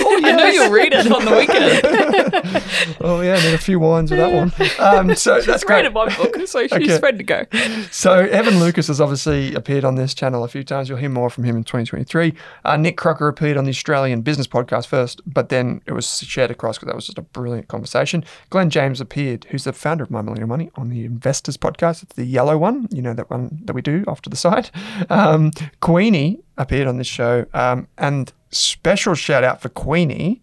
Oh, 0.00 0.20
I 0.24 0.32
know 0.32 0.46
you'll 0.46 0.70
read 0.72 0.92
it 0.92 1.10
on 1.10 1.24
the 1.24 1.32
weekend. 1.36 2.98
oh 3.00 3.20
yeah, 3.20 3.34
need 3.42 3.54
a 3.54 3.58
few 3.58 3.78
wines 3.78 4.10
with 4.10 4.18
that 4.20 4.32
one. 4.32 4.52
Um, 4.78 5.14
so 5.16 5.40
that's 5.40 5.64
Read 5.64 5.82
great. 5.82 5.84
it 5.86 5.92
one 5.94 6.08
book, 6.16 6.34
so 6.46 6.62
she's 6.62 6.72
Okay. 6.72 6.98
ready 7.00 7.18
to 7.18 7.24
go. 7.24 7.44
So 7.90 8.14
Evan 8.14 8.58
Lucas 8.60 8.86
has 8.88 9.00
obviously 9.00 9.54
appeared 9.54 9.84
on 9.84 9.94
this 9.96 10.14
channel 10.14 10.44
a 10.44 10.48
few 10.48 10.62
times. 10.64 10.88
You'll 10.88 10.98
hear 10.98 11.08
more 11.08 11.30
from 11.30 11.44
him 11.44 11.56
in 11.56 11.64
2023. 11.64 12.34
Uh, 12.64 12.76
Nick 12.76 12.96
Crocker 12.96 13.28
appeared 13.28 13.56
on 13.56 13.64
the 13.64 13.70
Australian 13.70 14.22
Business 14.22 14.46
Podcast 14.46 14.86
first, 14.86 15.20
but 15.26 15.48
then 15.48 15.80
it 15.86 15.92
was 15.92 16.06
shared 16.20 16.50
across 16.50 16.76
because 16.78 16.86
that 16.88 16.96
was 16.96 17.06
just 17.06 17.18
a 17.18 17.22
brilliant 17.22 17.68
conversation. 17.68 18.24
Glenn 18.50 18.70
James 18.70 19.00
appeared, 19.00 19.46
who's 19.50 19.64
the 19.64 19.72
founder 19.72 20.04
of 20.04 20.10
My 20.10 20.22
Millennial 20.22 20.48
Money, 20.48 20.70
on 20.76 20.88
the 20.88 21.04
Investors 21.04 21.56
Podcast. 21.56 22.02
It's 22.02 22.14
the 22.14 22.24
yellow 22.24 22.56
one, 22.58 22.86
you 22.90 23.02
know 23.02 23.14
that 23.14 23.30
one 23.30 23.60
that 23.64 23.72
we 23.74 23.82
do 23.82 24.04
off 24.06 24.22
to 24.22 24.30
the 24.30 24.36
side. 24.36 24.67
Um, 25.10 25.50
Queenie 25.80 26.40
appeared 26.56 26.86
on 26.88 26.96
this 26.98 27.06
show, 27.06 27.46
um, 27.54 27.88
and 27.98 28.32
special 28.50 29.14
shout 29.14 29.44
out 29.44 29.60
for 29.60 29.68
Queenie. 29.68 30.42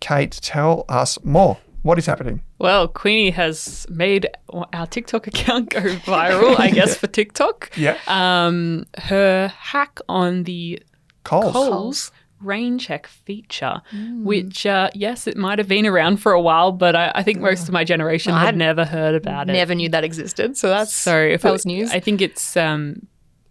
Kate, 0.00 0.32
tell 0.42 0.84
us 0.88 1.18
more. 1.24 1.58
What 1.82 1.98
is 1.98 2.04
happening? 2.06 2.42
Well, 2.58 2.88
Queenie 2.88 3.30
has 3.30 3.86
made 3.88 4.26
our 4.74 4.86
TikTok 4.86 5.26
account 5.26 5.70
go 5.70 5.80
viral, 5.80 6.58
I 6.58 6.70
guess, 6.70 6.94
for 7.00 7.06
TikTok. 7.06 7.70
Yeah. 7.76 7.96
Um, 8.06 8.84
her 8.98 9.48
hack 9.48 9.98
on 10.08 10.44
the 10.44 10.82
Coles. 11.24 11.52
Coles 11.52 12.12
rain 12.42 12.78
check 12.78 13.06
feature, 13.06 13.82
which, 14.22 14.64
uh, 14.64 14.88
yes, 14.94 15.26
it 15.26 15.36
might 15.36 15.58
have 15.58 15.68
been 15.68 15.84
around 15.86 16.16
for 16.18 16.32
a 16.32 16.40
while, 16.40 16.72
but 16.72 16.96
I, 16.96 17.12
I 17.14 17.22
think 17.22 17.38
most 17.40 17.64
of 17.68 17.72
my 17.74 17.84
generation 17.84 18.32
had 18.32 18.48
I'd 18.48 18.56
never 18.56 18.86
heard 18.86 19.14
about 19.14 19.50
it. 19.50 19.52
Never 19.52 19.74
knew 19.74 19.90
that 19.90 20.04
existed. 20.04 20.56
So 20.56 20.68
that's 20.70 20.94
So 20.94 21.18
if 21.18 21.42
that 21.42 21.48
it- 21.48 21.52
was 21.52 21.66
news. 21.66 21.90
I 21.92 22.00
think 22.00 22.22
it's 22.22 22.56
um, 22.56 23.06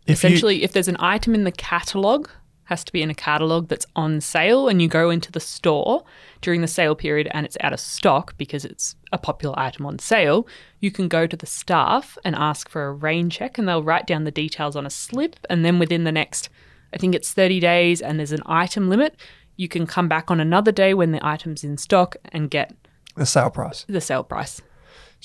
If 0.09 0.23
you- 0.23 0.27
essentially 0.29 0.63
if 0.63 0.71
there's 0.73 0.87
an 0.87 0.97
item 0.99 1.33
in 1.35 1.43
the 1.43 1.51
catalog, 1.51 2.27
has 2.65 2.83
to 2.83 2.91
be 2.91 3.01
in 3.01 3.09
a 3.09 3.15
catalog 3.15 3.67
that's 3.67 3.87
on 3.95 4.21
sale, 4.21 4.67
and 4.67 4.79
you 4.79 4.87
go 4.87 5.09
into 5.09 5.31
the 5.31 5.39
store 5.39 6.03
during 6.41 6.61
the 6.61 6.67
sale 6.67 6.93
period 6.93 7.27
and 7.31 7.43
it's 7.45 7.57
out 7.61 7.73
of 7.73 7.79
stock 7.79 8.37
because 8.37 8.63
it's 8.63 8.95
a 9.11 9.17
popular 9.17 9.57
item 9.57 9.87
on 9.87 9.97
sale, 9.97 10.45
you 10.79 10.91
can 10.91 11.07
go 11.07 11.25
to 11.25 11.35
the 11.35 11.47
staff 11.47 12.15
and 12.23 12.35
ask 12.35 12.69
for 12.69 12.85
a 12.85 12.93
rain 12.93 13.29
check, 13.31 13.57
and 13.57 13.67
they'll 13.67 13.81
write 13.81 14.05
down 14.05 14.23
the 14.23 14.29
details 14.31 14.75
on 14.75 14.85
a 14.85 14.89
slip, 14.91 15.35
and 15.49 15.65
then 15.65 15.79
within 15.79 16.03
the 16.03 16.11
next, 16.11 16.49
I 16.93 16.97
think 16.97 17.15
it's 17.15 17.33
30 17.33 17.59
days, 17.59 18.01
and 18.01 18.19
there's 18.19 18.31
an 18.31 18.43
item 18.45 18.87
limit. 18.87 19.15
You 19.57 19.67
can 19.67 19.87
come 19.87 20.07
back 20.07 20.29
on 20.29 20.39
another 20.39 20.71
day 20.71 20.93
when 20.93 21.11
the 21.11 21.25
item's 21.25 21.63
in 21.63 21.75
stock 21.77 22.15
and 22.31 22.51
get 22.51 22.73
the 23.15 23.25
sale 23.25 23.49
price. 23.49 23.83
the 23.89 23.99
sale 23.99 24.23
price. 24.23 24.61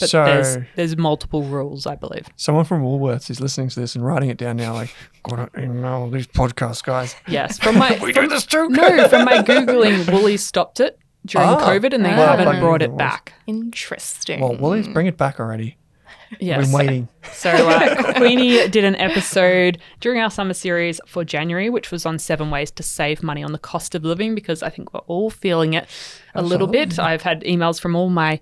But 0.01 0.09
so 0.11 0.25
there's 0.25 0.57
there's 0.77 0.97
multiple 0.97 1.43
rules, 1.45 1.87
I 1.87 1.95
believe. 1.95 2.27
Someone 2.37 2.65
from 2.65 2.83
Woolworths 2.83 3.31
is 3.31 3.41
listening 3.41 3.69
to 3.71 3.81
this 3.81 3.95
and 3.95 4.05
writing 4.05 4.29
it 4.29 4.37
down 4.37 4.57
now, 4.57 4.73
like, 4.75 4.93
gotta 5.23 5.49
email 5.57 6.11
these 6.11 6.27
podcast 6.27 6.83
guys. 6.85 7.15
Yes, 7.29 7.59
from 7.59 7.79
my 7.79 7.99
We 8.03 8.13
do 8.13 8.27
this 8.27 8.45
too. 8.47 8.69
no, 8.69 9.09
from 9.09 9.25
my 9.25 9.39
googling, 9.39 10.11
Woolies 10.13 10.43
stopped 10.45 10.81
it 10.81 10.99
during 11.27 11.49
Ah. 11.49 11.61
COVID, 11.69 11.93
and 11.95 12.05
they 12.05 12.11
Well, 12.11 12.27
haven't 12.27 12.47
fucking 12.47 12.61
brought 12.61 12.83
it 12.83 12.91
Woolies. 12.91 12.99
back. 12.99 13.33
Interesting. 13.47 14.41
Well, 14.41 14.57
Woolies, 14.57 14.89
bring 14.89 15.07
it 15.07 15.17
back 15.17 15.39
already. 15.41 15.77
Yes. 16.41 16.59
We've 16.59 16.67
been 16.67 16.73
waiting. 16.87 17.09
So 17.33 17.51
uh, 17.51 18.13
Queenie 18.15 18.69
did 18.69 18.85
an 18.85 18.97
episode 18.97 19.79
during 20.01 20.21
our 20.21 20.31
summer 20.31 20.53
series 20.55 21.01
for 21.07 21.25
January, 21.25 21.71
which 21.71 21.91
was 21.91 22.05
on 22.05 22.19
seven 22.19 22.51
ways 22.51 22.71
to 22.73 22.83
save 22.83 23.23
money 23.23 23.43
on 23.43 23.53
the 23.53 23.59
cost 23.59 23.95
of 23.95 24.05
living, 24.05 24.35
because 24.35 24.63
I 24.63 24.69
think 24.69 24.93
we're 24.93 25.01
all 25.01 25.31
feeling 25.31 25.73
it 25.75 25.87
a 26.35 26.43
little 26.43 26.67
bit. 26.67 26.99
I've 26.99 27.23
had 27.23 27.43
emails 27.45 27.81
from 27.81 27.97
all 27.97 28.11
my 28.11 28.41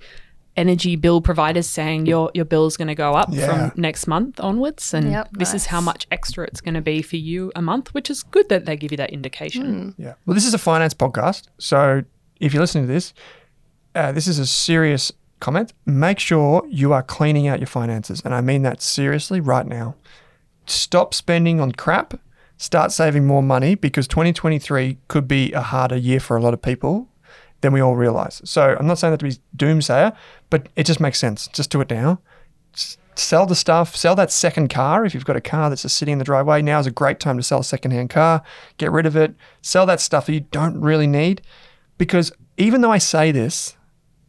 energy 0.56 0.96
bill 0.96 1.20
providers 1.20 1.66
saying 1.66 2.06
your 2.06 2.30
your 2.34 2.44
bill 2.44 2.66
is 2.66 2.76
going 2.76 2.88
to 2.88 2.94
go 2.94 3.14
up 3.14 3.28
Yeah. 3.30 3.70
from 3.70 3.80
next 3.80 4.06
month 4.06 4.38
onwards, 4.40 4.92
and 4.94 5.10
Yep, 5.10 5.28
this 5.32 5.54
is 5.54 5.66
how 5.66 5.80
much 5.80 6.06
extra 6.10 6.44
it's 6.46 6.60
going 6.60 6.74
to 6.74 6.80
be 6.82 7.02
for 7.02 7.16
you 7.16 7.50
a 7.56 7.62
month, 7.62 7.94
which 7.94 8.10
is 8.10 8.22
good 8.22 8.48
that 8.48 8.64
they 8.66 8.76
give 8.76 8.90
you 8.90 8.96
that 8.98 9.10
indication. 9.10 9.94
Yeah. 9.98 10.14
Well, 10.26 10.34
this 10.34 10.46
is 10.46 10.54
a 10.54 10.58
finance 10.58 10.94
podcast. 10.94 11.44
So 11.58 12.02
if 12.40 12.52
you're 12.52 12.60
listening 12.62 12.86
to 12.86 12.92
this, 12.92 13.14
uh, 13.94 14.12
this 14.12 14.26
is 14.26 14.38
a 14.38 14.46
serious 14.46 15.12
comment. 15.40 15.72
Make 15.86 16.18
sure 16.18 16.62
you 16.68 16.92
are 16.92 17.02
cleaning 17.02 17.46
out 17.48 17.58
your 17.58 17.66
finances. 17.66 18.22
And 18.24 18.34
I 18.34 18.40
mean 18.40 18.62
that 18.62 18.80
seriously 18.82 19.40
right 19.40 19.66
now. 19.66 19.96
Stop 20.66 21.14
spending 21.14 21.60
on 21.60 21.72
crap. 21.72 22.14
Start 22.56 22.92
saving 22.92 23.26
more 23.26 23.42
money 23.42 23.74
because 23.74 24.06
2023 24.06 24.98
could 25.08 25.26
be 25.26 25.52
a 25.52 25.60
harder 25.62 25.96
year 25.96 26.20
for 26.20 26.36
a 26.36 26.40
lot 26.40 26.54
of 26.54 26.62
people 26.62 27.08
than 27.62 27.72
we 27.72 27.80
all 27.80 27.96
realize. 27.96 28.42
So 28.44 28.76
I'm 28.78 28.86
not 28.86 28.98
saying 28.98 29.12
that 29.12 29.20
to 29.20 29.24
be 29.24 29.36
doomsayer, 29.56 30.14
but 30.50 30.68
it 30.76 30.84
just 30.84 31.00
makes 31.00 31.18
sense. 31.18 31.48
Just 31.48 31.70
do 31.70 31.80
it 31.80 31.90
now. 31.90 32.20
S- 32.74 32.98
Sell 33.14 33.44
the 33.44 33.54
stuff, 33.54 33.94
sell 33.94 34.14
that 34.16 34.30
second 34.30 34.68
car. 34.68 35.04
If 35.04 35.12
you've 35.12 35.24
got 35.24 35.36
a 35.36 35.40
car 35.40 35.68
that's 35.68 35.82
just 35.82 35.96
sitting 35.98 36.12
in 36.12 36.18
the 36.18 36.24
driveway, 36.24 36.62
now 36.62 36.78
is 36.78 36.86
a 36.86 36.90
great 36.90 37.20
time 37.20 37.36
to 37.36 37.42
sell 37.42 37.60
a 37.60 37.64
secondhand 37.64 38.08
car. 38.08 38.42
Get 38.78 38.90
rid 38.90 39.04
of 39.04 39.16
it. 39.16 39.34
Sell 39.60 39.84
that 39.86 40.00
stuff 40.00 40.26
that 40.26 40.32
you 40.32 40.40
don't 40.40 40.80
really 40.80 41.06
need. 41.06 41.42
Because 41.98 42.32
even 42.56 42.80
though 42.80 42.90
I 42.90 42.96
say 42.98 43.30
this, 43.30 43.76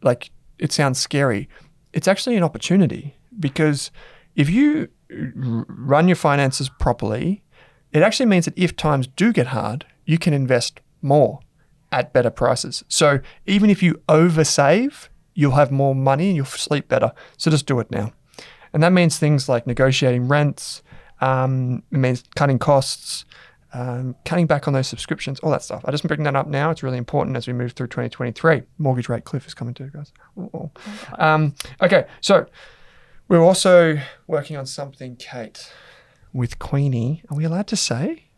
like 0.02 0.32
it 0.60 0.74
sounds 0.74 1.00
scary, 1.00 1.48
it's 1.94 2.10
actually 2.10 2.36
an 2.36 2.44
opportunity. 2.44 3.16
Because 3.40 3.90
if 4.36 4.50
you 4.50 4.90
run 5.10 6.10
your 6.10 6.18
finances 6.18 6.70
properly, 6.70 7.42
it 7.94 8.04
actually 8.04 8.26
means 8.26 8.46
that 8.46 8.58
if 8.58 8.76
times 8.76 9.08
do 9.08 9.32
get 9.32 9.48
hard, 9.48 9.86
you 10.06 10.18
can 10.18 10.34
invest 10.34 10.82
more 11.02 11.40
at 11.94 12.12
better 12.12 12.32
prices. 12.32 12.84
So 12.90 13.20
even 13.46 13.70
if 13.70 13.84
you 13.84 14.02
oversave, 14.10 15.08
you'll 15.36 15.52
have 15.52 15.72
more 15.72 15.94
money 15.94 16.28
and 16.28 16.36
you'll 16.36 16.46
sleep 16.46 16.90
better. 16.90 17.14
So 17.38 17.52
just 17.52 17.68
do 17.68 17.80
it 17.80 17.92
now. 17.92 18.12
And 18.74 18.82
that 18.82 18.92
means 18.92 19.20
things 19.20 19.48
like 19.48 19.68
negotiating 19.68 20.28
rents, 20.28 20.82
um, 21.22 21.84
it 21.92 22.00
means 22.00 22.24
cutting 22.36 22.58
costs, 22.58 23.26
um, 23.74 24.16
cutting 24.26 24.48
back 24.48 24.68
on 24.68 24.74
those 24.74 24.88
subscriptions, 24.88 25.40
all 25.42 25.52
that 25.52 25.62
stuff. 25.62 25.84
I 25.86 25.92
just 25.92 26.06
bring 26.08 26.24
that 26.24 26.36
up 26.36 26.48
now. 26.48 26.72
It's 26.72 26.82
really 26.82 26.98
important 26.98 27.38
as 27.38 27.46
we 27.46 27.54
move 27.54 27.74
through 27.74 27.88
2023. 27.88 28.64
Mortgage 28.80 29.08
rate 29.08 29.24
cliff 29.24 29.46
is 29.46 29.54
coming 29.54 29.76
too, 29.76 29.92
guys. 29.94 30.12
Um, 31.20 31.54
okay, 31.80 32.06
so 32.22 32.48
we're 33.28 33.44
also 33.44 34.00
working 34.26 34.58
on 34.58 34.66
something, 34.66 35.16
Kate, 35.16 35.72
with 36.34 36.58
Queenie. 36.58 37.24
Are 37.30 37.38
we 37.38 37.44
allowed 37.46 37.68
to 37.68 37.76
say? 37.76 38.30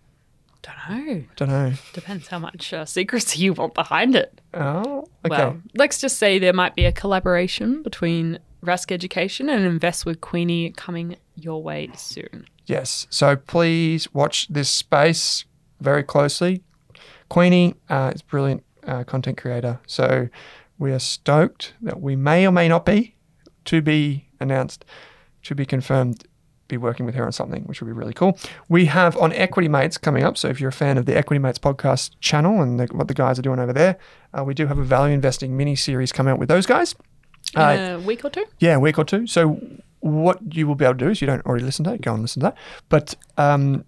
Don't 0.66 1.08
know. 1.08 1.24
Don't 1.36 1.50
know. 1.50 1.74
Depends 1.94 2.28
how 2.28 2.40
much 2.40 2.74
uh, 2.74 2.86
secrecy 2.86 3.40
you 3.44 3.54
want 3.54 3.74
behind 3.74 4.16
it. 4.16 4.42
Oh, 4.54 5.08
okay. 5.26 5.30
Well, 5.30 5.62
let's 5.76 6.02
just 6.02 6.18
say 6.18 6.40
there 6.40 6.54
might 6.54 6.76
be 6.76 6.86
a 6.86 6.92
collaboration 6.92 7.84
between 7.84 8.40
Rask 8.64 8.92
Education 8.92 9.48
and 9.50 9.64
Invest 9.64 10.06
with 10.06 10.22
Queenie 10.22 10.72
coming 10.72 11.18
your 11.36 11.62
way 11.62 11.90
soon. 11.96 12.46
Yes. 12.66 13.06
So 13.12 13.36
please 13.36 14.12
watch 14.14 14.48
this 14.48 14.70
space 14.70 15.46
very 15.80 16.04
closely. 16.04 16.64
Queenie 17.30 17.76
uh, 17.90 18.12
is 18.16 18.22
a 18.22 18.26
brilliant 18.26 18.64
uh, 18.88 19.04
content 19.04 19.38
creator. 19.38 19.80
So 19.86 20.30
we 20.80 20.92
are 20.92 21.00
stoked 21.00 21.74
that 21.82 22.02
we 22.02 22.16
may 22.16 22.48
or 22.48 22.52
may 22.52 22.68
not 22.68 22.86
be, 22.86 23.16
to 23.66 23.82
be 23.82 24.30
announced, 24.40 24.84
to 25.44 25.54
be 25.54 25.66
confirmed, 25.66 26.26
be 26.68 26.78
working 26.78 27.06
with 27.06 27.16
her 27.16 27.26
on 27.26 27.32
something, 27.32 27.64
which 27.64 27.80
would 27.82 27.88
be 27.88 27.92
really 27.94 28.14
cool. 28.14 28.38
We 28.70 28.86
have 28.86 29.16
on 29.18 29.32
Equity 29.34 29.68
Mates 29.68 29.98
coming 29.98 30.24
up. 30.24 30.38
So 30.38 30.48
if 30.48 30.60
you're 30.60 30.70
a 30.70 30.74
fan 30.74 30.98
of 30.98 31.06
the 31.06 31.16
Equity 31.18 31.40
Mates 31.40 31.60
podcast 31.60 32.12
channel 32.20 32.62
and 32.62 32.80
the, 32.80 32.86
what 32.88 33.08
the 33.08 33.14
guys 33.14 33.38
are 33.38 33.42
doing 33.44 33.60
over 33.60 33.74
there, 33.74 33.98
uh, 34.38 34.44
we 34.44 34.54
do 34.54 34.68
have 34.68 34.78
a 34.80 34.84
value 34.84 35.14
investing 35.14 35.56
mini 35.56 35.76
series 35.76 36.12
coming 36.12 36.32
out 36.34 36.40
with 36.40 36.50
those 36.50 36.66
guys. 36.66 36.96
In 37.56 37.62
Uh, 37.62 37.98
a 37.98 38.00
week 38.00 38.26
or 38.26 38.30
two? 38.30 38.46
yeah, 38.60 38.76
a 38.76 38.80
week 38.80 38.98
or 38.98 39.04
two. 39.06 39.28
So 39.28 39.60
what 40.00 40.40
you 40.56 40.68
will 40.68 40.76
be 40.76 40.86
able 40.86 40.96
to 40.96 41.06
do 41.06 41.12
is 41.12 41.22
you 41.22 41.28
don't 41.28 41.46
already 41.46 41.64
listen 41.66 41.86
to 41.86 41.94
it, 41.94 42.02
go 42.02 42.14
and 42.14 42.22
listen 42.24 42.42
to 42.42 42.46
that. 42.48 42.58
But 42.90 43.16
um, 43.38 43.86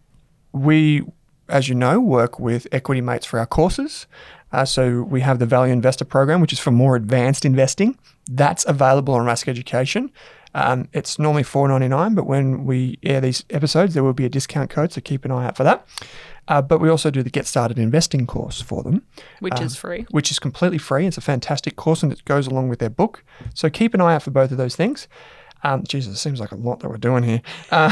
we, 0.51 1.03
as 1.49 1.67
you 1.69 1.75
know, 1.75 1.99
work 1.99 2.39
with 2.39 2.67
Equity 2.71 3.01
Mates 3.01 3.25
for 3.25 3.39
our 3.39 3.45
courses. 3.45 4.05
Uh, 4.51 4.63
so 4.63 5.01
we 5.01 5.21
have 5.21 5.39
the 5.39 5.45
Value 5.45 5.73
Investor 5.73 6.05
Program, 6.05 6.39
which 6.41 6.53
is 6.53 6.59
for 6.59 6.71
more 6.71 6.95
advanced 6.95 7.43
investing. 7.43 7.97
That's 8.29 8.65
available 8.65 9.13
on 9.15 9.25
Rask 9.25 9.47
Education. 9.47 10.11
Um, 10.53 10.87
it's 10.93 11.19
normally 11.19 11.43
four 11.43 11.67
ninety 11.67 11.87
nine, 11.87 12.15
but 12.15 12.25
when 12.25 12.65
we 12.65 12.99
air 13.03 13.21
these 13.21 13.43
episodes, 13.49 13.93
there 13.93 14.03
will 14.03 14.13
be 14.13 14.25
a 14.25 14.29
discount 14.29 14.69
code, 14.69 14.91
so 14.91 15.01
keep 15.01 15.25
an 15.25 15.31
eye 15.31 15.45
out 15.45 15.57
for 15.57 15.63
that. 15.63 15.85
Uh, 16.47 16.61
but 16.61 16.79
we 16.79 16.89
also 16.89 17.11
do 17.11 17.21
the 17.21 17.29
Get 17.29 17.45
Started 17.45 17.77
Investing 17.77 18.25
course 18.25 18.61
for 18.61 18.81
them 18.81 19.03
Which 19.41 19.59
is 19.59 19.75
free. 19.75 20.05
which 20.11 20.31
is 20.31 20.39
completely 20.39 20.77
free. 20.77 21.05
It's 21.05 21.17
a 21.17 21.21
fantastic 21.21 21.75
course 21.75 22.03
and 22.03 22.11
it 22.13 22.23
goes 22.23 22.47
along 22.47 22.69
with 22.69 22.79
their 22.79 22.89
book. 22.89 23.23
So 23.53 23.69
keep 23.69 23.93
an 23.93 23.99
eye 23.99 24.15
out 24.15 24.23
for 24.23 24.31
both 24.31 24.51
of 24.51 24.57
those 24.57 24.73
things. 24.73 25.09
Um, 25.63 25.83
Jesus, 25.85 26.13
it 26.15 26.19
seems 26.19 26.39
like 26.39 26.51
a 26.51 26.55
lot 26.55 26.79
that 26.79 26.89
we're 26.89 26.97
doing 26.97 27.23
here. 27.23 27.41
Uh, 27.69 27.89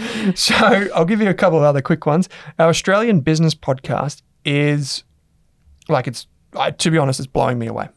so 0.34 0.54
I'll 0.94 1.06
give 1.06 1.22
you 1.22 1.30
a 1.30 1.34
couple 1.34 1.56
of 1.58 1.64
other 1.64 1.80
quick 1.80 2.04
ones. 2.04 2.28
Our 2.58 2.68
Australian 2.68 3.20
business 3.20 3.54
podcast 3.54 4.20
is 4.44 5.04
like 5.88 6.06
it's, 6.06 6.26
I, 6.54 6.72
to 6.72 6.90
be 6.90 6.98
honest, 6.98 7.20
it's 7.20 7.26
blowing 7.26 7.58
me 7.58 7.68
away. 7.68 7.88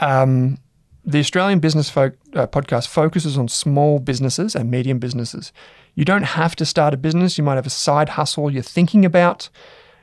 Um, 0.00 0.58
the 1.04 1.18
Australian 1.18 1.58
Business 1.58 1.90
Folk, 1.90 2.14
uh, 2.34 2.46
Podcast 2.46 2.88
focuses 2.88 3.36
on 3.36 3.48
small 3.48 3.98
businesses 3.98 4.54
and 4.54 4.70
medium 4.70 4.98
businesses. 4.98 5.52
You 5.94 6.04
don't 6.04 6.22
have 6.22 6.56
to 6.56 6.64
start 6.64 6.94
a 6.94 6.96
business. 6.96 7.36
You 7.36 7.44
might 7.44 7.56
have 7.56 7.66
a 7.66 7.70
side 7.70 8.10
hustle 8.10 8.50
you're 8.50 8.62
thinking 8.62 9.04
about. 9.04 9.48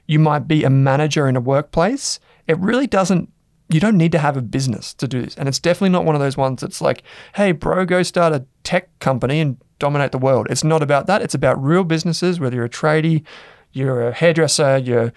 You 0.07 0.19
might 0.19 0.47
be 0.47 0.63
a 0.63 0.69
manager 0.69 1.27
in 1.27 1.35
a 1.35 1.41
workplace. 1.41 2.19
It 2.47 2.57
really 2.59 2.87
doesn't, 2.87 3.31
you 3.69 3.79
don't 3.79 3.97
need 3.97 4.11
to 4.11 4.19
have 4.19 4.37
a 4.37 4.41
business 4.41 4.93
to 4.95 5.07
do 5.07 5.21
this. 5.21 5.35
And 5.35 5.47
it's 5.47 5.59
definitely 5.59 5.89
not 5.89 6.05
one 6.05 6.15
of 6.15 6.21
those 6.21 6.37
ones 6.37 6.61
that's 6.61 6.81
like, 6.81 7.03
hey, 7.35 7.51
bro, 7.51 7.85
go 7.85 8.03
start 8.03 8.33
a 8.33 8.45
tech 8.63 8.87
company 8.99 9.39
and 9.39 9.57
dominate 9.79 10.11
the 10.11 10.17
world. 10.17 10.47
It's 10.49 10.63
not 10.63 10.83
about 10.83 11.07
that. 11.07 11.21
It's 11.21 11.33
about 11.33 11.61
real 11.61 11.83
businesses, 11.83 12.39
whether 12.39 12.55
you're 12.55 12.65
a 12.65 12.69
tradie, 12.69 13.23
you're 13.71 14.09
a 14.09 14.13
hairdresser, 14.13 14.77
you're, 14.77 15.11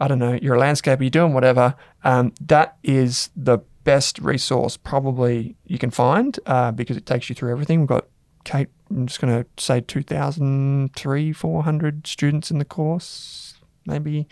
I 0.00 0.08
don't 0.08 0.18
know, 0.18 0.38
you're 0.40 0.56
a 0.56 0.60
landscaper, 0.60 1.00
you're 1.00 1.10
doing 1.10 1.32
whatever. 1.32 1.74
Um, 2.04 2.32
that 2.40 2.76
is 2.82 3.30
the 3.36 3.60
best 3.84 4.18
resource 4.18 4.76
probably 4.76 5.56
you 5.66 5.78
can 5.78 5.90
find 5.90 6.38
uh, 6.46 6.70
because 6.72 6.96
it 6.96 7.06
takes 7.06 7.28
you 7.28 7.34
through 7.34 7.50
everything. 7.52 7.80
We've 7.80 7.88
got 7.88 8.06
Kate, 8.44 8.68
I'm 8.90 9.06
just 9.06 9.20
going 9.20 9.44
to 9.44 9.62
say 9.62 9.80
2,000, 9.82 10.90
400 11.34 12.06
students 12.06 12.50
in 12.50 12.58
the 12.58 12.64
course, 12.64 13.54
maybe. 13.86 14.26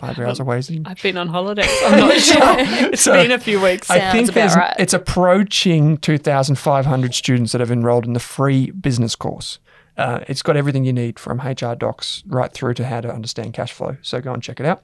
Eyebrows 0.00 0.40
are 0.40 0.44
raising. 0.44 0.84
I've 0.86 1.00
been 1.02 1.16
on 1.16 1.28
holiday. 1.28 1.62
So 1.80 1.86
I'm 1.86 1.98
not 2.00 2.20
sure. 2.20 2.90
It's 2.92 3.02
So- 3.02 3.12
been 3.12 3.30
a 3.30 3.38
few 3.38 3.60
weeks. 3.60 3.90
I 3.90 4.10
think 4.12 4.32
there's, 4.32 4.56
right. 4.56 4.74
it's 4.78 4.92
approaching 4.92 5.98
2,500 5.98 7.14
students 7.14 7.52
that 7.52 7.60
have 7.60 7.70
enrolled 7.70 8.06
in 8.06 8.12
the 8.12 8.20
free 8.20 8.70
business 8.72 9.14
course. 9.14 9.58
Uh, 9.96 10.18
it's 10.26 10.42
got 10.42 10.56
everything 10.56 10.84
you 10.84 10.92
need 10.92 11.20
from 11.20 11.38
HR 11.38 11.76
docs 11.76 12.24
right 12.26 12.52
through 12.52 12.74
to 12.74 12.84
how 12.84 13.00
to 13.00 13.08
understand 13.12 13.54
cash 13.54 13.72
flow. 13.72 13.96
So 14.02 14.20
go 14.20 14.32
and 14.32 14.42
check 14.42 14.58
it 14.58 14.66
out. 14.66 14.82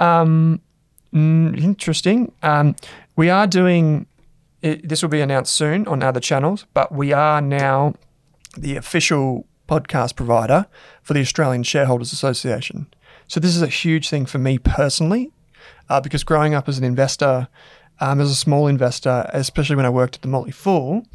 Um, 0.00 0.60
interesting. 1.12 2.32
Um, 2.42 2.74
we 3.16 3.30
are 3.30 3.46
doing, 3.46 4.06
it, 4.62 4.88
this 4.88 5.02
will 5.02 5.08
be 5.08 5.20
announced 5.20 5.54
soon 5.54 5.86
on 5.86 6.02
other 6.02 6.20
channels, 6.20 6.66
but 6.74 6.92
we 6.92 7.12
are 7.12 7.40
now 7.40 7.94
the 8.56 8.76
official 8.76 9.46
podcast 9.68 10.16
provider 10.16 10.66
for 11.02 11.14
the 11.14 11.20
Australian 11.20 11.62
Shareholders 11.62 12.12
Association. 12.12 12.86
So 13.28 13.40
this 13.40 13.56
is 13.56 13.62
a 13.62 13.68
huge 13.68 14.08
thing 14.08 14.26
for 14.26 14.38
me 14.38 14.58
personally, 14.58 15.32
uh, 15.88 16.00
because 16.00 16.24
growing 16.24 16.54
up 16.54 16.68
as 16.68 16.78
an 16.78 16.84
investor, 16.84 17.48
um, 18.00 18.20
as 18.20 18.30
a 18.30 18.34
small 18.34 18.66
investor, 18.66 19.28
especially 19.32 19.76
when 19.76 19.86
I 19.86 19.90
worked 19.90 20.16
at 20.16 20.22
the 20.22 20.28
Motley 20.28 20.52
Fool, 20.52 21.06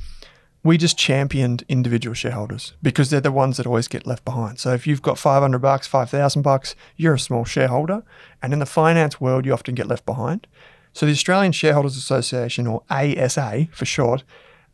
we 0.64 0.78
just 0.78 0.98
championed 0.98 1.64
individual 1.70 2.14
shareholders 2.14 2.74
because 2.84 3.10
they're 3.10 3.22
the 3.22 3.32
ones 3.32 3.58
that 3.58 3.66
always 3.66 3.88
get 3.88 4.06
left 4.06 4.26
behind. 4.26 4.60
So 4.60 4.74
if 4.74 4.86
you've 4.86 5.02
got 5.02 5.18
500 5.18 5.60
bucks, 5.60 5.88
5,000 5.88 6.42
bucks, 6.42 6.76
you're 6.98 7.14
a 7.14 7.20
small 7.20 7.46
shareholder. 7.46 8.04
And 8.42 8.52
in 8.52 8.60
the 8.60 8.66
finance 8.66 9.22
world, 9.22 9.46
you 9.46 9.54
often 9.54 9.76
get 9.76 9.88
left 9.88 10.06
behind. 10.06 10.48
So 11.00 11.06
the 11.06 11.14
Australian 11.14 11.54
Shareholders 11.54 11.96
Association, 11.96 12.68
or 12.68 12.84
ASA 12.90 13.70
for 13.72 13.86
short, 13.86 14.26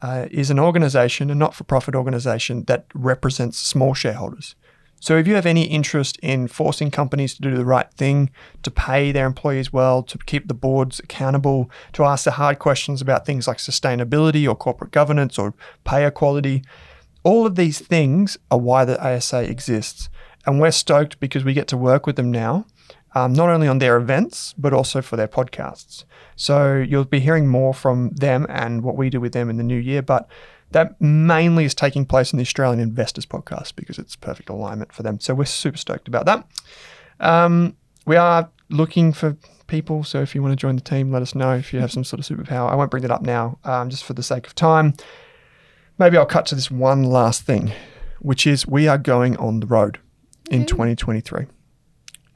uh, 0.01 0.25
is 0.31 0.49
an 0.49 0.57
organisation, 0.57 1.29
a 1.29 1.35
not-for-profit 1.35 1.93
organisation 1.93 2.63
that 2.63 2.87
represents 2.95 3.59
small 3.59 3.93
shareholders. 3.93 4.55
So 4.99 5.17
if 5.17 5.27
you 5.27 5.35
have 5.35 5.45
any 5.45 5.65
interest 5.65 6.17
in 6.23 6.47
forcing 6.47 6.89
companies 6.89 7.35
to 7.35 7.43
do 7.43 7.55
the 7.55 7.63
right 7.63 7.91
thing, 7.93 8.31
to 8.63 8.71
pay 8.71 9.11
their 9.11 9.27
employees 9.27 9.71
well, 9.71 10.01
to 10.01 10.17
keep 10.25 10.47
the 10.47 10.55
boards 10.55 10.99
accountable, 10.99 11.69
to 11.93 12.05
ask 12.05 12.23
the 12.23 12.31
hard 12.31 12.57
questions 12.57 13.03
about 13.03 13.27
things 13.27 13.47
like 13.47 13.59
sustainability 13.59 14.49
or 14.49 14.55
corporate 14.55 14.89
governance 14.89 15.37
or 15.37 15.53
pay 15.83 16.07
equality, 16.07 16.63
all 17.21 17.45
of 17.45 17.53
these 17.53 17.77
things 17.77 18.35
are 18.49 18.57
why 18.57 18.83
the 18.83 18.99
ASA 18.99 19.43
exists. 19.43 20.09
And 20.47 20.59
we're 20.59 20.71
stoked 20.71 21.19
because 21.19 21.43
we 21.43 21.53
get 21.53 21.67
to 21.67 21.77
work 21.77 22.07
with 22.07 22.15
them 22.15 22.31
now, 22.31 22.65
um, 23.15 23.31
not 23.33 23.49
only 23.49 23.67
on 23.67 23.79
their 23.79 23.95
events, 23.95 24.53
but 24.57 24.73
also 24.73 25.01
for 25.01 25.15
their 25.15 25.27
podcasts. 25.27 26.03
So 26.35 26.75
you'll 26.75 27.05
be 27.05 27.21
hearing 27.21 27.47
more 27.47 27.73
from 27.73 28.09
them 28.09 28.45
and 28.49 28.83
what 28.83 28.97
we 28.97 29.09
do 29.09 29.21
with 29.21 29.31
them 29.31 29.49
in 29.49 29.55
the 29.55 29.63
new 29.63 29.77
year. 29.77 30.01
But 30.01 30.27
that 30.71 30.99
mainly 30.99 31.63
is 31.63 31.73
taking 31.73 32.05
place 32.05 32.33
in 32.33 32.37
the 32.37 32.43
Australian 32.43 32.81
Investors 32.81 33.25
Podcast 33.25 33.75
because 33.75 33.97
it's 33.97 34.17
perfect 34.17 34.49
alignment 34.49 34.91
for 34.91 35.03
them. 35.03 35.19
So 35.21 35.33
we're 35.33 35.45
super 35.45 35.77
stoked 35.77 36.09
about 36.09 36.25
that. 36.25 36.45
Um, 37.21 37.77
we 38.05 38.17
are 38.17 38.49
looking 38.69 39.13
for 39.13 39.37
people. 39.67 40.03
So 40.03 40.21
if 40.21 40.35
you 40.35 40.43
want 40.43 40.51
to 40.51 40.57
join 40.57 40.75
the 40.75 40.81
team, 40.81 41.11
let 41.11 41.21
us 41.21 41.33
know 41.33 41.55
if 41.55 41.73
you 41.73 41.79
have 41.79 41.93
some 41.93 42.03
sort 42.03 42.19
of 42.19 42.25
superpower. 42.37 42.69
I 42.69 42.75
won't 42.75 42.91
bring 42.91 43.03
that 43.03 43.11
up 43.11 43.21
now, 43.21 43.57
um, 43.63 43.89
just 43.89 44.03
for 44.03 44.13
the 44.13 44.23
sake 44.23 44.45
of 44.45 44.55
time. 44.55 44.93
Maybe 45.97 46.17
I'll 46.17 46.25
cut 46.25 46.45
to 46.47 46.55
this 46.55 46.69
one 46.69 47.03
last 47.03 47.43
thing, 47.43 47.71
which 48.19 48.45
is 48.45 48.67
we 48.67 48.89
are 48.89 48.97
going 48.97 49.37
on 49.37 49.61
the 49.61 49.67
road 49.67 49.99
in 50.51 50.65
2023. 50.65 51.45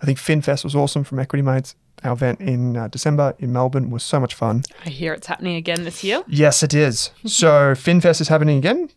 I 0.02 0.06
think 0.06 0.18
FinFest 0.18 0.64
was 0.64 0.76
awesome 0.76 1.04
from 1.04 1.20
Equity 1.20 1.42
Mates. 1.42 1.76
Our 2.04 2.14
event 2.14 2.40
in 2.40 2.78
uh, 2.78 2.88
December 2.88 3.36
in 3.40 3.52
Melbourne 3.52 3.90
was 3.90 4.04
so 4.04 4.20
much 4.20 4.34
fun. 4.34 4.64
I 4.86 4.90
hear 4.90 5.14
it's 5.14 5.28
happening 5.28 5.58
again 5.58 5.84
this 5.84 6.04
year. 6.04 6.24
Yes, 6.28 6.64
it 6.64 6.74
is. 6.74 7.12
So 7.26 7.48
FinFest 7.76 8.22
is 8.22 8.30
happening 8.30 8.58
again. 8.58 8.90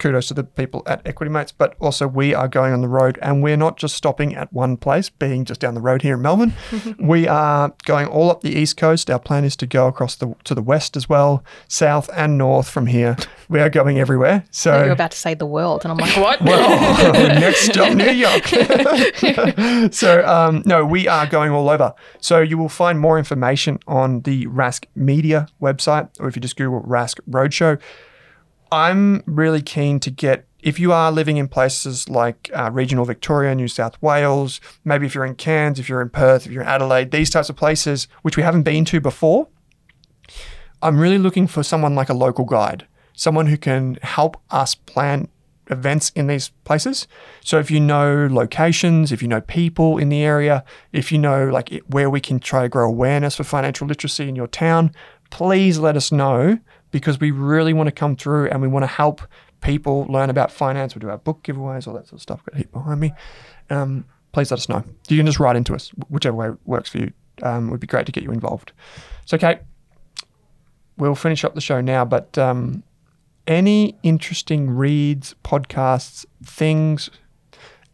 Kudos 0.00 0.28
to 0.28 0.34
the 0.34 0.44
people 0.44 0.82
at 0.86 1.06
Equity 1.06 1.30
Mates, 1.30 1.52
but 1.52 1.76
also 1.78 2.08
we 2.08 2.34
are 2.34 2.48
going 2.48 2.72
on 2.72 2.80
the 2.80 2.88
road 2.88 3.18
and 3.20 3.42
we're 3.42 3.56
not 3.56 3.76
just 3.76 3.94
stopping 3.94 4.34
at 4.34 4.52
one 4.52 4.76
place, 4.76 5.10
being 5.10 5.44
just 5.44 5.60
down 5.60 5.74
the 5.74 5.80
road 5.80 6.02
here 6.02 6.14
in 6.14 6.22
Melbourne. 6.22 6.54
we 6.98 7.28
are 7.28 7.74
going 7.84 8.06
all 8.08 8.30
up 8.30 8.40
the 8.40 8.50
east 8.50 8.78
coast. 8.78 9.10
Our 9.10 9.18
plan 9.18 9.44
is 9.44 9.54
to 9.56 9.66
go 9.66 9.86
across 9.86 10.16
the 10.16 10.34
to 10.44 10.54
the 10.54 10.62
west 10.62 10.96
as 10.96 11.08
well, 11.08 11.44
south 11.68 12.08
and 12.16 12.38
north 12.38 12.68
from 12.68 12.86
here. 12.86 13.16
We 13.50 13.60
are 13.60 13.68
going 13.68 13.98
everywhere. 13.98 14.44
So 14.50 14.84
you're 14.84 14.92
about 14.92 15.10
to 15.10 15.18
say 15.18 15.34
the 15.34 15.46
world, 15.46 15.84
and 15.84 15.92
I'm 15.92 15.98
like, 15.98 16.16
what? 16.16 16.40
well, 16.40 17.12
next 17.12 17.66
stop 17.66 17.94
New 17.94 18.10
York. 18.10 18.46
so 19.92 20.26
um, 20.26 20.62
no, 20.64 20.84
we 20.84 21.08
are 21.08 21.26
going 21.26 21.52
all 21.52 21.68
over. 21.68 21.94
So 22.20 22.40
you 22.40 22.56
will 22.56 22.68
find 22.70 22.98
more 22.98 23.18
information 23.18 23.78
on 23.86 24.22
the 24.22 24.46
Rask 24.46 24.86
Media 24.94 25.46
website, 25.60 26.08
or 26.18 26.28
if 26.28 26.36
you 26.36 26.40
just 26.40 26.56
Google 26.56 26.80
Rask 26.82 27.20
Roadshow. 27.28 27.78
I'm 28.72 29.22
really 29.26 29.62
keen 29.62 30.00
to 30.00 30.10
get. 30.10 30.46
If 30.62 30.78
you 30.78 30.92
are 30.92 31.10
living 31.10 31.38
in 31.38 31.48
places 31.48 32.08
like 32.08 32.50
uh, 32.54 32.70
regional 32.70 33.06
Victoria, 33.06 33.54
New 33.54 33.68
South 33.68 34.00
Wales, 34.02 34.60
maybe 34.84 35.06
if 35.06 35.14
you're 35.14 35.24
in 35.24 35.34
Cairns, 35.34 35.78
if 35.78 35.88
you're 35.88 36.02
in 36.02 36.10
Perth, 36.10 36.44
if 36.44 36.52
you're 36.52 36.62
in 36.62 36.68
Adelaide, 36.68 37.10
these 37.10 37.30
types 37.30 37.48
of 37.48 37.56
places 37.56 38.08
which 38.22 38.36
we 38.36 38.42
haven't 38.42 38.64
been 38.64 38.84
to 38.86 39.00
before, 39.00 39.48
I'm 40.82 40.98
really 40.98 41.18
looking 41.18 41.46
for 41.46 41.62
someone 41.62 41.94
like 41.94 42.10
a 42.10 42.14
local 42.14 42.44
guide, 42.44 42.86
someone 43.14 43.46
who 43.46 43.56
can 43.56 43.98
help 44.02 44.36
us 44.50 44.74
plan 44.74 45.28
events 45.70 46.10
in 46.10 46.26
these 46.26 46.50
places. 46.64 47.06
So 47.42 47.58
if 47.58 47.70
you 47.70 47.80
know 47.80 48.28
locations, 48.30 49.12
if 49.12 49.22
you 49.22 49.28
know 49.28 49.40
people 49.40 49.98
in 49.98 50.08
the 50.08 50.22
area, 50.22 50.64
if 50.92 51.10
you 51.10 51.18
know 51.18 51.48
like 51.48 51.70
where 51.86 52.10
we 52.10 52.20
can 52.20 52.38
try 52.38 52.62
to 52.62 52.68
grow 52.68 52.86
awareness 52.86 53.36
for 53.36 53.44
financial 53.44 53.86
literacy 53.86 54.28
in 54.28 54.36
your 54.36 54.48
town, 54.48 54.92
please 55.30 55.78
let 55.78 55.96
us 55.96 56.12
know 56.12 56.58
because 56.90 57.20
we 57.20 57.30
really 57.30 57.72
want 57.72 57.86
to 57.86 57.92
come 57.92 58.16
through 58.16 58.48
and 58.48 58.60
we 58.60 58.68
want 58.68 58.82
to 58.82 58.88
help 58.88 59.22
people 59.60 60.06
learn 60.08 60.30
about 60.30 60.50
finance. 60.50 60.94
We 60.94 61.00
do 61.00 61.10
our 61.10 61.18
book 61.18 61.42
giveaways, 61.42 61.86
all 61.86 61.94
that 61.94 62.06
sort 62.06 62.14
of 62.14 62.22
stuff. 62.22 62.44
Got 62.44 62.54
a 62.54 62.58
heap 62.58 62.72
behind 62.72 63.00
me. 63.00 63.12
Um, 63.68 64.04
please 64.32 64.50
let 64.50 64.58
us 64.58 64.68
know. 64.68 64.84
You 65.08 65.16
can 65.16 65.26
just 65.26 65.40
write 65.40 65.56
into 65.56 65.74
us, 65.74 65.90
whichever 66.08 66.36
way 66.36 66.50
works 66.64 66.90
for 66.90 66.98
you. 66.98 67.12
Um, 67.42 67.68
it 67.68 67.70
would 67.70 67.80
be 67.80 67.86
great 67.86 68.06
to 68.06 68.12
get 68.12 68.22
you 68.22 68.30
involved. 68.30 68.72
So, 69.24 69.38
Kate, 69.38 69.58
we'll 70.96 71.14
finish 71.14 71.44
up 71.44 71.54
the 71.54 71.60
show 71.60 71.80
now, 71.80 72.04
but 72.04 72.36
um, 72.36 72.82
any 73.46 73.98
interesting 74.02 74.70
reads, 74.70 75.34
podcasts, 75.42 76.26
things, 76.44 77.10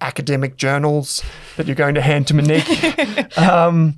academic 0.01 0.57
journals 0.57 1.23
that 1.57 1.67
you're 1.67 1.77
going 1.77 1.95
to 1.95 2.03
hand 2.03 2.27
to 2.29 2.35
Monique? 2.35 3.39
um, 3.39 3.97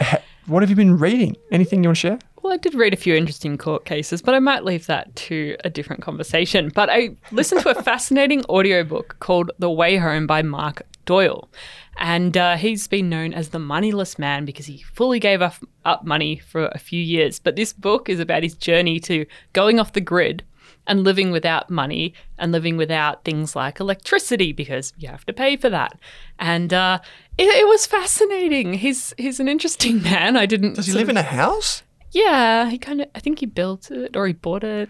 ha- 0.00 0.22
what 0.46 0.62
have 0.62 0.70
you 0.70 0.76
been 0.76 0.98
reading? 0.98 1.36
Anything 1.50 1.82
you 1.82 1.88
want 1.88 1.96
to 1.96 2.00
share? 2.00 2.18
Well, 2.42 2.52
I 2.52 2.56
did 2.56 2.74
read 2.74 2.94
a 2.94 2.96
few 2.96 3.14
interesting 3.14 3.58
court 3.58 3.84
cases, 3.84 4.22
but 4.22 4.34
I 4.34 4.38
might 4.38 4.64
leave 4.64 4.86
that 4.86 5.14
to 5.16 5.56
a 5.64 5.70
different 5.70 6.02
conversation. 6.02 6.70
But 6.74 6.88
I 6.90 7.10
listened 7.32 7.60
to 7.62 7.76
a 7.76 7.82
fascinating 7.82 8.44
audiobook 8.48 9.16
called 9.20 9.50
The 9.58 9.70
Way 9.70 9.96
Home 9.98 10.26
by 10.26 10.42
Mark 10.42 10.82
Boyle. 11.04 11.50
And 11.98 12.36
uh, 12.36 12.56
he's 12.56 12.86
been 12.86 13.10
known 13.10 13.34
as 13.34 13.50
the 13.50 13.58
moneyless 13.58 14.18
man 14.18 14.44
because 14.46 14.64
he 14.66 14.78
fully 14.94 15.18
gave 15.18 15.42
up, 15.42 15.54
up 15.84 16.06
money 16.06 16.38
for 16.38 16.66
a 16.68 16.78
few 16.78 17.02
years. 17.02 17.38
But 17.38 17.56
this 17.56 17.72
book 17.74 18.08
is 18.08 18.20
about 18.20 18.42
his 18.42 18.54
journey 18.54 19.00
to 19.00 19.26
going 19.52 19.78
off 19.78 19.92
the 19.92 20.00
grid 20.00 20.42
and 20.86 21.04
living 21.04 21.30
without 21.30 21.68
money 21.68 22.14
and 22.38 22.52
living 22.52 22.78
without 22.78 23.22
things 23.22 23.54
like 23.54 23.80
electricity 23.80 24.52
because 24.52 24.94
you 24.96 25.08
have 25.08 25.26
to 25.26 25.32
pay 25.34 25.56
for 25.56 25.68
that. 25.68 25.98
And 26.38 26.72
uh, 26.72 27.00
it, 27.36 27.42
it 27.44 27.66
was 27.68 27.84
fascinating. 27.86 28.74
He's 28.74 29.12
he's 29.18 29.40
an 29.40 29.48
interesting 29.48 30.02
man. 30.02 30.38
I 30.38 30.46
didn't. 30.46 30.74
Does 30.76 30.86
he 30.86 30.92
live 30.92 31.02
of- 31.02 31.10
in 31.10 31.16
a 31.18 31.22
house? 31.22 31.82
Yeah, 32.10 32.68
he 32.68 32.78
kind 32.78 33.00
of. 33.00 33.08
I 33.14 33.20
think 33.20 33.40
he 33.40 33.46
built 33.46 33.90
it 33.90 34.16
or 34.16 34.26
he 34.26 34.32
bought 34.32 34.64
it. 34.64 34.88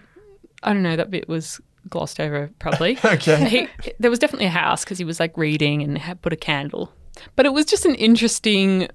I 0.63 0.73
don't 0.73 0.83
know. 0.83 0.97
That 0.97 1.11
bit 1.11 1.29
was 1.29 1.61
glossed 1.89 2.21
over, 2.21 2.51
probably. 2.59 2.99
Okay. 3.05 3.69
He, 3.83 3.93
there 3.99 4.11
was 4.11 4.19
definitely 4.19 4.47
a 4.47 4.51
house 4.51 4.85
because 4.85 4.99
he 4.99 5.05
was 5.05 5.19
like 5.19 5.37
reading 5.37 5.83
and 5.83 5.99
had 5.99 6.23
put 6.23 6.33
a 6.33 6.37
candle. 6.37 6.93
But 7.37 7.47
it 7.47 7.53
was 7.53 7.67
just 7.67 7.85
an 7.85 7.95
interesting 7.97 8.89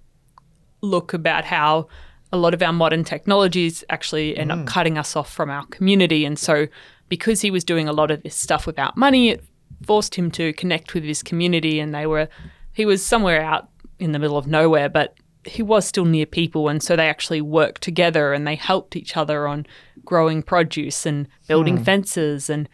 look 0.82 1.14
about 1.14 1.46
how 1.46 1.88
a 2.32 2.38
lot 2.38 2.54
of 2.54 2.62
our 2.62 2.74
modern 2.74 3.04
technologies 3.04 3.84
actually 3.90 4.38
end 4.38 4.52
up 4.52 4.60
mm. 4.60 4.68
cutting 4.68 4.98
us 4.98 5.16
off 5.16 5.32
from 5.32 5.50
our 5.50 5.66
community. 5.68 6.26
And 6.26 6.38
so, 6.40 6.68
because 7.10 7.42
he 7.42 7.52
was 7.52 7.64
doing 7.64 7.88
a 7.88 7.94
lot 7.94 8.12
of 8.12 8.24
this 8.24 8.36
stuff 8.36 8.66
without 8.66 8.98
money, 8.98 9.30
it 9.30 9.44
forced 9.86 10.16
him 10.16 10.32
to 10.32 10.54
connect 10.54 10.94
with 10.94 11.04
his 11.04 11.22
community. 11.22 11.80
And 11.80 11.94
they 11.94 12.08
were, 12.08 12.28
he 12.74 12.86
was 12.86 13.06
somewhere 13.06 13.42
out 13.42 13.70
in 14.00 14.12
the 14.12 14.20
middle 14.20 14.38
of 14.38 14.48
nowhere, 14.48 14.90
but 14.90 15.16
he 15.46 15.64
was 15.64 15.86
still 15.86 16.06
near 16.06 16.26
people. 16.26 16.70
And 16.70 16.82
so 16.82 16.96
they 16.96 17.08
actually 17.08 17.42
worked 17.42 17.82
together 17.82 18.34
and 18.34 18.48
they 18.48 18.56
helped 18.56 18.96
each 18.96 19.16
other 19.16 19.48
on 19.48 19.66
growing 20.04 20.44
produce 20.44 21.06
and 21.06 21.28
building 21.48 21.84
fences 21.84 22.50
and 22.50 22.68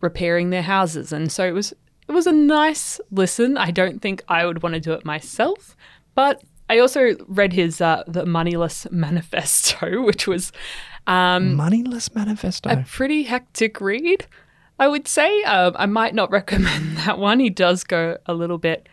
repairing 0.00 0.50
their 0.50 0.62
houses. 0.62 1.12
And 1.12 1.30
so 1.30 1.46
it 1.46 1.52
was, 1.52 1.72
it 2.08 2.12
was 2.12 2.26
a 2.26 2.32
nice 2.32 3.00
listen. 3.10 3.56
I 3.56 3.70
don't 3.70 4.00
think 4.00 4.22
I 4.28 4.46
would 4.46 4.62
want 4.62 4.74
to 4.74 4.80
do 4.80 4.92
it 4.92 5.04
myself, 5.04 5.76
but 6.14 6.42
I 6.72 6.78
also 6.78 7.16
read 7.28 7.52
his 7.52 7.82
uh, 7.82 8.02
the 8.06 8.24
Moneyless 8.24 8.86
Manifesto, 8.90 10.02
which 10.06 10.26
was 10.26 10.52
um, 11.06 11.54
Moneyless 11.54 12.14
Manifesto. 12.14 12.70
a 12.70 12.84
pretty 12.88 13.24
hectic 13.24 13.80
read. 13.80 14.26
I 14.78 14.88
would 14.88 15.06
say 15.06 15.42
um, 15.42 15.74
I 15.78 15.86
might 15.86 16.14
not 16.14 16.30
recommend 16.30 16.96
that 16.98 17.18
one. 17.18 17.40
He 17.40 17.50
does 17.50 17.84
go 17.84 18.16
a 18.26 18.32
little 18.34 18.58
bit, 18.58 18.88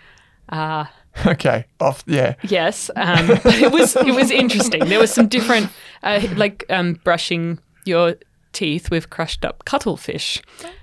uh, 0.49 0.85
okay. 1.25 1.65
Off. 1.79 2.03
Yeah. 2.07 2.35
yes, 2.43 2.89
um, 2.95 3.27
but 3.43 3.55
it 3.55 3.71
was 3.71 3.95
it 3.95 4.13
was 4.13 4.31
interesting. 4.31 4.85
There 4.87 4.99
was 4.99 5.13
some 5.13 5.27
different, 5.27 5.69
uh, 6.03 6.25
like 6.35 6.65
um, 6.69 6.99
brushing 7.03 7.59
your 7.85 8.15
teeth 8.51 8.89
with 8.89 9.09
crushed 9.09 9.45
up 9.45 9.65
cuttlefish. 9.65 10.41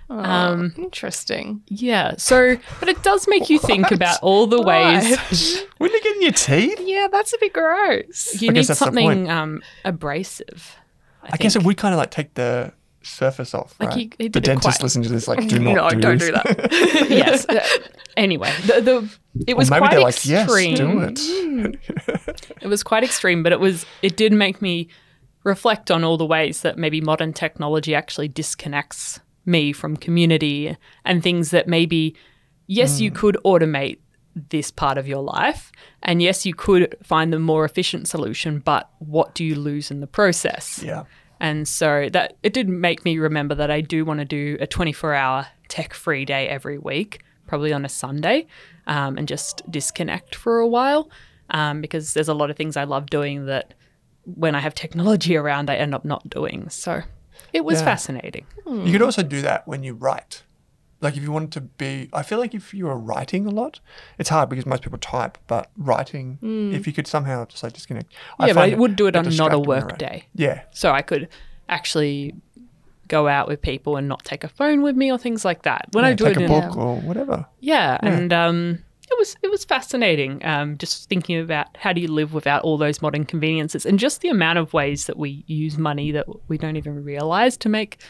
Um, 0.09 0.73
Interesting. 0.79 1.63
yeah. 1.67 2.15
So, 2.17 2.57
but 2.79 2.89
it 2.89 3.03
does 3.03 3.27
make 3.27 3.51
you 3.51 3.59
think 3.59 3.91
about 3.91 4.23
all 4.23 4.47
the 4.47 4.63
ways 4.63 5.67
Wouldn't 5.81 6.05
you 6.05 6.11
get 6.11 6.17
in 6.17 6.23
your 6.23 6.33
teeth? 6.33 6.81
Yeah, 6.81 7.09
that's 7.11 7.33
a 7.33 7.39
bit 7.41 7.53
gross. 7.53 8.41
you 8.41 8.51
I 8.51 8.53
need 8.53 8.61
guess 8.61 8.69
that's 8.69 8.79
the 8.79 8.85
something 8.85 9.29
um, 9.29 9.63
abrasive. 9.85 10.77
I, 11.25 11.31
I 11.33 11.37
guess 11.39 11.57
it 11.57 11.59
think. 11.59 11.67
would 11.67 11.77
kind 11.77 11.93
of 11.93 11.99
like 11.99 12.13
take 12.13 12.35
the 12.35 12.73
surface 13.07 13.55
off. 13.55 13.75
Like 13.81 13.91
right? 13.91 13.99
he- 13.99 14.13
he 14.19 14.29
the 14.29 14.41
dentist 14.41 14.79
quite- 14.79 14.83
listening 14.85 15.05
to 15.05 15.13
this, 15.13 15.29
like, 15.29 15.47
do 15.49 15.59
not 15.59 15.75
no, 15.75 15.91
do 15.91 16.01
don't 16.01 16.19
this. 16.19 16.29
do 16.29 16.33
that. 16.35 17.07
yes. 17.11 17.47
Uh, 17.49 17.61
anyway, 18.17 18.53
the, 18.67 18.81
the 18.81 19.19
it 19.47 19.53
Or 19.55 19.57
was 19.57 19.71
maybe 19.71 19.81
quite 19.81 19.91
they're 19.93 20.01
like, 20.01 20.27
yes, 20.27 20.45
extreme. 20.49 20.75
do 20.77 21.01
it. 21.01 21.79
It 22.63 22.69
was 22.69 22.83
quite 22.83 23.05
extreme, 23.05 23.43
but 23.43 23.53
it 23.53 23.61
was 23.61 23.87
it 24.03 24.17
did 24.17 24.33
make 24.33 24.61
me 24.61 24.89
reflect 25.45 25.91
on 25.91 26.03
all 26.05 26.17
the 26.17 26.27
ways 26.27 26.63
that 26.63 26.77
maybe 26.77 27.01
modern 27.01 27.33
technology 27.33 27.95
actually 27.95 28.29
disconnects 28.29 29.21
me 29.45 29.73
from 29.73 29.97
community 29.97 30.77
and 31.05 31.23
things 31.23 31.51
that 31.53 31.69
maybe 31.69 32.17
yes 32.67 33.01
you 33.01 33.13
could 33.13 33.37
automate 33.45 33.99
this 34.51 34.73
part 34.73 34.99
of 34.99 35.07
your 35.07 35.23
life 35.23 35.71
and 36.03 36.21
yes 36.21 36.45
you 36.45 36.53
could 36.53 36.97
find 37.01 37.33
the 37.33 37.39
more 37.39 37.65
efficient 37.65 38.09
solution 38.09 38.59
but 38.59 38.91
what 38.99 39.37
do 39.37 39.45
you 39.45 39.55
lose 39.55 39.89
in 39.93 40.01
the 40.01 40.07
process 40.09 40.83
yeah. 40.83 41.05
And 41.41 41.67
so 41.69 42.09
that 42.13 42.37
it 42.43 42.53
did 42.53 42.69
make 42.69 43.05
me 43.05 43.19
remember 43.19 43.55
that 43.55 43.71
I 43.71 43.81
do 43.81 44.05
want 44.05 44.19
to 44.21 44.25
do 44.25 44.57
a 44.61 44.67
24 44.67 45.15
hour 45.15 45.47
tech 45.69 45.93
free 45.95 46.25
day 46.25 46.49
every 46.49 46.79
week, 46.79 47.23
probably 47.47 47.73
on 47.73 47.85
a 47.85 47.89
Sunday, 47.89 48.47
um, 48.87 49.17
and 49.19 49.27
just 49.29 49.63
disconnect 49.71 50.35
for 50.35 50.59
a 50.59 50.67
while. 50.67 51.11
Um, 51.51 51.81
because 51.81 52.15
there's 52.15 52.29
a 52.29 52.35
lot 52.35 52.51
of 52.51 52.57
things 52.57 52.77
I 52.77 52.85
love 52.85 53.07
doing 53.09 53.47
that 53.47 53.75
when 54.25 54.55
I 54.57 54.61
have 54.61 54.75
technology 54.75 55.37
around, 55.37 55.71
I 55.71 55.77
end 55.77 55.95
up 55.95 56.05
not 56.05 56.29
doing. 56.29 56.69
So 56.71 57.03
it 57.53 57.65
was 57.65 57.79
Yeah. 57.79 57.85
fascinating. 57.85 58.47
You 58.67 58.91
could 58.91 59.03
also 59.03 59.23
do 59.23 59.41
that 59.43 59.69
when 59.69 59.85
you 59.85 59.95
write. 59.95 60.43
Like 61.01 61.17
if 61.17 61.23
you 61.23 61.31
wanted 61.31 61.53
to 61.53 61.61
be, 61.61 62.09
I 62.13 62.23
feel 62.23 62.39
like 62.39 62.55
if 62.55 62.73
you 62.73 62.87
were 62.87 62.97
writing 62.97 63.47
a 63.47 63.51
lot, 63.51 63.81
it's 64.19 64.31
hard 64.31 64.49
because 64.49 64.65
most 64.65 64.83
people 64.83 64.99
type, 64.99 65.37
but 65.47 65.71
writing, 65.77 66.39
if 66.73 66.87
you 66.87 66.93
could 66.93 67.07
somehow 67.07 67.45
just 67.45 67.63
like 67.63 67.75
disconnect. 67.75 68.13
Yeah, 68.41 68.49
but 68.49 68.55
find 68.55 68.75
I 68.75 68.79
would 68.79 68.97
do 68.97 69.07
it 69.07 69.17
on 69.17 69.29
not 69.37 69.53
a 69.53 69.55
I 69.55 69.57
work 69.57 69.99
day. 69.99 70.27
Yeah. 70.35 70.63
So 70.73 70.93
I 70.93 71.03
could 71.03 71.29
actually 71.69 72.35
go 73.09 73.29
out 73.29 73.47
with 73.47 73.63
people 73.63 73.97
and 73.97 74.09
not 74.09 74.25
take 74.25 74.43
a 74.43 74.49
phone 74.49 74.83
with 74.83 74.97
me 74.97 75.13
or 75.13 75.19
things 75.19 75.45
like 75.45 75.63
that. 75.63 75.89
When 75.93 76.05
I 76.05 76.11
Yeah, 76.11 76.15
do 76.15 76.25
take 76.25 76.37
it 76.37 76.43
a 76.43 76.45
in 76.45 76.49
book 76.49 76.77
or 76.77 76.97
whatever. 76.97 77.47
Yeah, 77.61 77.99
and 78.01 78.33
um, 78.33 78.79
it 79.11 79.19
was 79.19 79.37
it 79.43 79.51
was 79.51 79.65
fascinating. 79.65 80.45
Um, 80.45 80.79
just 80.79 81.09
thinking 81.09 81.39
about 81.39 81.77
how 81.77 81.93
do 81.93 82.01
you 82.01 82.09
live 82.09 82.35
without 82.35 82.63
all 82.63 82.79
those 82.79 83.01
modern 83.03 83.25
conveniences, 83.25 83.87
and 83.87 83.99
just 83.99 84.21
the 84.23 84.29
amount 84.29 84.59
of 84.59 84.73
ways 84.73 85.07
that 85.07 85.19
we 85.19 85.45
use 85.47 85.79
money 85.79 86.11
that 86.13 86.27
we 86.49 86.59
don't 86.59 86.77
even 86.77 87.05
realize 87.05 87.57
to 87.59 87.69
make 87.69 88.03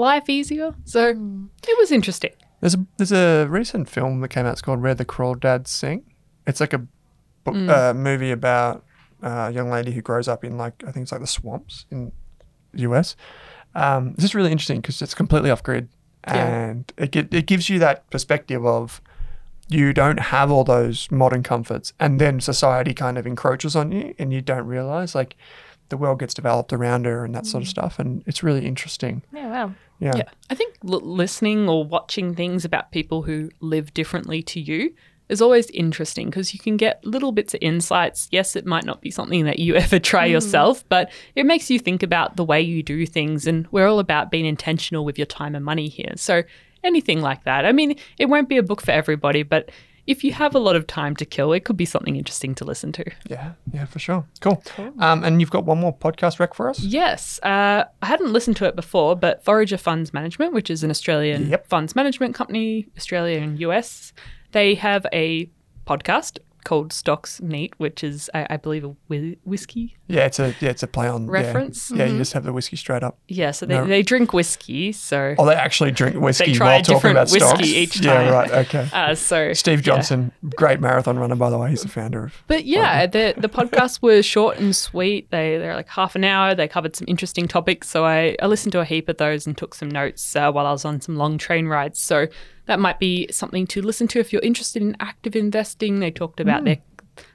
life 0.00 0.28
easier. 0.28 0.74
So 0.84 1.08
it 1.08 1.78
was 1.78 1.92
interesting. 1.92 2.32
There's 2.60 2.74
a 2.74 2.84
there's 2.96 3.12
a 3.12 3.46
recent 3.48 3.88
film 3.88 4.20
that 4.20 4.28
came 4.28 4.46
out. 4.46 4.52
It's 4.52 4.62
called 4.62 4.82
Where 4.82 4.94
the 4.94 5.04
Crawdads 5.04 5.68
Sing. 5.68 6.02
It's 6.46 6.60
like 6.60 6.72
a 6.72 6.86
book, 7.44 7.54
uh, 7.56 7.94
movie 7.94 8.30
about 8.32 8.84
uh, 9.22 9.50
young 9.54 9.70
lady 9.70 9.92
who 9.92 10.02
grows 10.02 10.28
up 10.28 10.44
in 10.44 10.56
like 10.58 10.82
I 10.86 10.92
think 10.92 11.04
it's 11.04 11.12
like 11.12 11.20
the 11.20 11.26
swamps 11.26 11.86
in 11.90 12.12
the 12.72 12.80
US. 12.90 13.16
Um, 13.74 14.14
this 14.14 14.24
is 14.24 14.34
really 14.34 14.50
interesting 14.52 14.80
because 14.80 15.00
it's 15.00 15.14
completely 15.14 15.50
off 15.50 15.62
grid, 15.62 15.88
Yeah. 16.26 16.46
and 16.70 16.92
it 16.98 17.14
it 17.16 17.46
gives 17.46 17.68
you 17.68 17.78
that 17.78 18.10
perspective 18.10 18.66
of 18.66 19.00
you 19.68 19.92
don't 19.92 20.18
have 20.18 20.50
all 20.50 20.64
those 20.64 21.08
modern 21.12 21.42
comforts, 21.44 21.92
and 22.00 22.20
then 22.20 22.40
society 22.40 22.92
kind 22.92 23.16
of 23.16 23.26
encroaches 23.26 23.76
on 23.76 23.92
you, 23.92 24.14
and 24.18 24.32
you 24.32 24.40
don't 24.42 24.66
realize 24.66 25.14
like 25.14 25.36
the 25.90 25.96
world 25.96 26.18
gets 26.18 26.34
developed 26.34 26.72
around 26.72 27.04
her 27.04 27.24
and 27.24 27.34
that 27.34 27.46
sort 27.46 27.62
of 27.62 27.68
mm. 27.68 27.70
stuff, 27.70 27.98
and 27.98 28.22
it's 28.26 28.42
really 28.42 28.64
interesting. 28.66 29.22
Yeah, 29.32 29.50
wow. 29.50 29.74
Yeah, 29.98 30.16
Yeah. 30.16 30.28
I 30.48 30.54
think 30.54 30.76
l- 30.88 31.00
listening 31.00 31.68
or 31.68 31.84
watching 31.84 32.34
things 32.34 32.64
about 32.64 32.90
people 32.90 33.22
who 33.22 33.50
live 33.60 33.92
differently 33.92 34.42
to 34.44 34.60
you 34.60 34.94
is 35.28 35.42
always 35.42 35.70
interesting 35.70 36.28
because 36.30 36.52
you 36.54 36.58
can 36.58 36.76
get 36.76 37.04
little 37.04 37.32
bits 37.32 37.54
of 37.54 37.58
insights. 37.62 38.28
Yes, 38.30 38.56
it 38.56 38.66
might 38.66 38.84
not 38.84 39.00
be 39.00 39.10
something 39.10 39.44
that 39.44 39.58
you 39.58 39.74
ever 39.84 39.98
try 39.98 40.28
mm. 40.28 40.32
yourself, 40.32 40.84
but 40.88 41.10
it 41.34 41.44
makes 41.44 41.70
you 41.70 41.78
think 41.78 42.02
about 42.02 42.36
the 42.36 42.44
way 42.44 42.60
you 42.60 42.82
do 42.82 43.04
things. 43.06 43.46
And 43.46 43.68
we're 43.70 43.86
all 43.86 43.98
about 43.98 44.30
being 44.30 44.46
intentional 44.46 45.04
with 45.04 45.18
your 45.18 45.26
time 45.26 45.54
and 45.54 45.64
money 45.64 45.88
here. 45.88 46.12
So 46.16 46.42
anything 46.82 47.20
like 47.20 47.44
that. 47.44 47.66
I 47.66 47.72
mean, 47.72 47.96
it 48.18 48.26
won't 48.26 48.48
be 48.48 48.56
a 48.56 48.62
book 48.62 48.80
for 48.80 48.92
everybody, 48.92 49.42
but 49.42 49.70
if 50.10 50.24
you 50.24 50.32
have 50.32 50.54
a 50.54 50.58
lot 50.58 50.76
of 50.76 50.86
time 50.86 51.14
to 51.16 51.24
kill, 51.24 51.52
it 51.52 51.64
could 51.64 51.76
be 51.76 51.84
something 51.84 52.16
interesting 52.16 52.54
to 52.56 52.64
listen 52.64 52.90
to. 52.92 53.04
yeah, 53.28 53.52
yeah, 53.72 53.84
for 53.86 53.98
sure. 53.98 54.24
Cool. 54.40 54.62
Um, 54.98 55.22
and 55.24 55.40
you've 55.40 55.50
got 55.50 55.64
one 55.64 55.78
more 55.78 55.96
podcast 55.96 56.38
rec 56.40 56.54
for 56.54 56.68
us. 56.68 56.80
Yes, 56.80 57.38
uh, 57.42 57.84
I 58.02 58.06
hadn't 58.06 58.32
listened 58.32 58.56
to 58.58 58.64
it 58.66 58.74
before, 58.76 59.14
but 59.16 59.44
Forager 59.44 59.76
Funds 59.78 60.12
Management, 60.12 60.52
which 60.52 60.70
is 60.70 60.82
an 60.82 60.90
Australian 60.90 61.48
Yep. 61.50 61.66
funds 61.68 61.94
management 61.94 62.34
company, 62.34 62.86
Australia 62.96 63.38
and 63.40 63.58
US, 63.60 64.12
they 64.52 64.74
have 64.74 65.06
a 65.12 65.48
podcast 65.86 66.38
called 66.64 66.92
Stocks 66.92 67.40
Neat, 67.40 67.74
which 67.78 68.02
is, 68.04 68.30
I, 68.34 68.46
I 68.50 68.56
believe, 68.56 68.84
a 68.84 68.94
whi- 69.08 69.36
whiskey. 69.44 69.96
Yeah, 70.08 70.26
it's 70.26 70.38
a 70.38 70.54
yeah, 70.60 70.70
it's 70.70 70.82
a 70.82 70.86
play 70.86 71.06
on 71.08 71.26
yeah. 71.26 71.32
Reference? 71.32 71.90
Yeah, 71.90 72.06
you 72.06 72.18
just 72.18 72.32
have 72.32 72.44
the 72.44 72.52
whiskey 72.52 72.76
straight 72.76 73.02
up. 73.02 73.18
Yeah, 73.28 73.50
so 73.52 73.66
they, 73.66 73.74
No. 73.74 73.86
they 73.86 74.02
drink 74.02 74.32
whiskey. 74.32 74.92
So, 74.92 75.34
Oh, 75.38 75.46
they 75.46 75.54
actually 75.54 75.92
drink 75.92 76.16
whiskey 76.20 76.58
while 76.58 76.82
talking 76.82 77.12
about 77.12 77.30
whiskey 77.30 77.38
stocks. 77.48 77.66
each 77.66 78.00
Yeah, 78.00 78.28
right. 78.28 78.50
Okay. 78.50 78.88
uh, 78.92 79.14
so 79.14 79.52
Steve 79.52 79.78
yeah. 79.80 79.82
Johnson, 79.94 80.32
great 80.56 80.80
marathon 80.80 81.18
runner, 81.18 81.36
by 81.36 81.50
the 81.50 81.58
way. 81.58 81.70
He's 81.70 81.82
the 81.82 81.88
founder 81.88 82.24
of. 82.24 82.42
But 82.46 82.64
yeah, 82.64 83.06
the 83.06 83.34
the 83.36 83.48
podcast 83.48 84.02
was 84.02 84.26
short 84.26 84.58
and 84.58 84.74
sweet. 84.74 85.30
They 85.30 85.58
they're 85.58 85.74
like 85.76 85.88
half 85.88 86.16
an 86.16 86.24
hour. 86.24 86.54
They 86.54 86.68
covered 86.68 86.96
some 86.96 87.06
interesting 87.08 87.46
topics. 87.48 87.88
So 87.88 88.04
I, 88.04 88.36
I 88.42 88.46
listened 88.46 88.72
to 88.72 88.80
a 88.80 88.84
heap 88.84 89.08
of 89.08 89.16
those 89.18 89.46
and 89.46 89.56
took 89.56 89.74
some 89.74 89.88
notes 89.90 90.34
uh, 90.34 90.50
while 90.50 90.66
I 90.66 90.72
was 90.72 90.84
on 90.84 91.00
some 91.00 91.16
long 91.16 91.38
train 91.38 91.66
rides. 91.66 92.00
So 92.00 92.26
that 92.70 92.78
might 92.78 93.00
be 93.00 93.26
something 93.32 93.66
to 93.66 93.82
listen 93.82 94.06
to 94.06 94.20
if 94.20 94.32
you're 94.32 94.40
interested 94.42 94.80
in 94.80 94.96
active 95.00 95.34
investing. 95.34 95.98
They 95.98 96.12
talked 96.12 96.38
about 96.38 96.62
their 96.62 96.78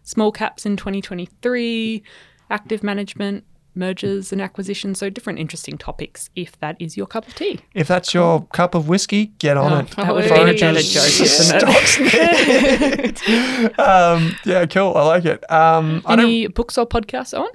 small 0.01 0.31
caps 0.31 0.65
in 0.65 0.77
2023, 0.77 2.01
active 2.49 2.81
management, 2.81 3.43
mergers 3.75 4.31
and 4.31 4.41
acquisitions. 4.41 4.97
So 4.99 5.09
different 5.09 5.37
interesting 5.39 5.77
topics 5.77 6.29
if 6.37 6.57
that 6.61 6.77
is 6.79 6.95
your 6.95 7.05
cup 7.05 7.27
of 7.27 7.35
tea. 7.35 7.59
If 7.73 7.89
that's 7.89 8.13
your 8.13 8.45
cup 8.53 8.75
of 8.75 8.87
whiskey, 8.87 9.25
get 9.39 9.57
on 9.57 9.73
Oh, 9.73 9.79
it. 9.79 9.91
that 9.97 10.13
would 10.15 10.23
have 10.23 10.33
been 10.33 10.49
a 10.55 10.57
better 10.57 10.81
joke, 10.81 11.03
stocks. 11.03 11.99
um, 13.77 14.35
yeah, 14.45 14.65
cool. 14.67 14.95
I 14.95 15.03
like 15.03 15.25
it. 15.25 15.51
Um, 15.51 16.01
Any 16.07 16.47
books 16.47 16.77
or 16.77 16.87
podcasts 16.87 17.37
on? 17.37 17.49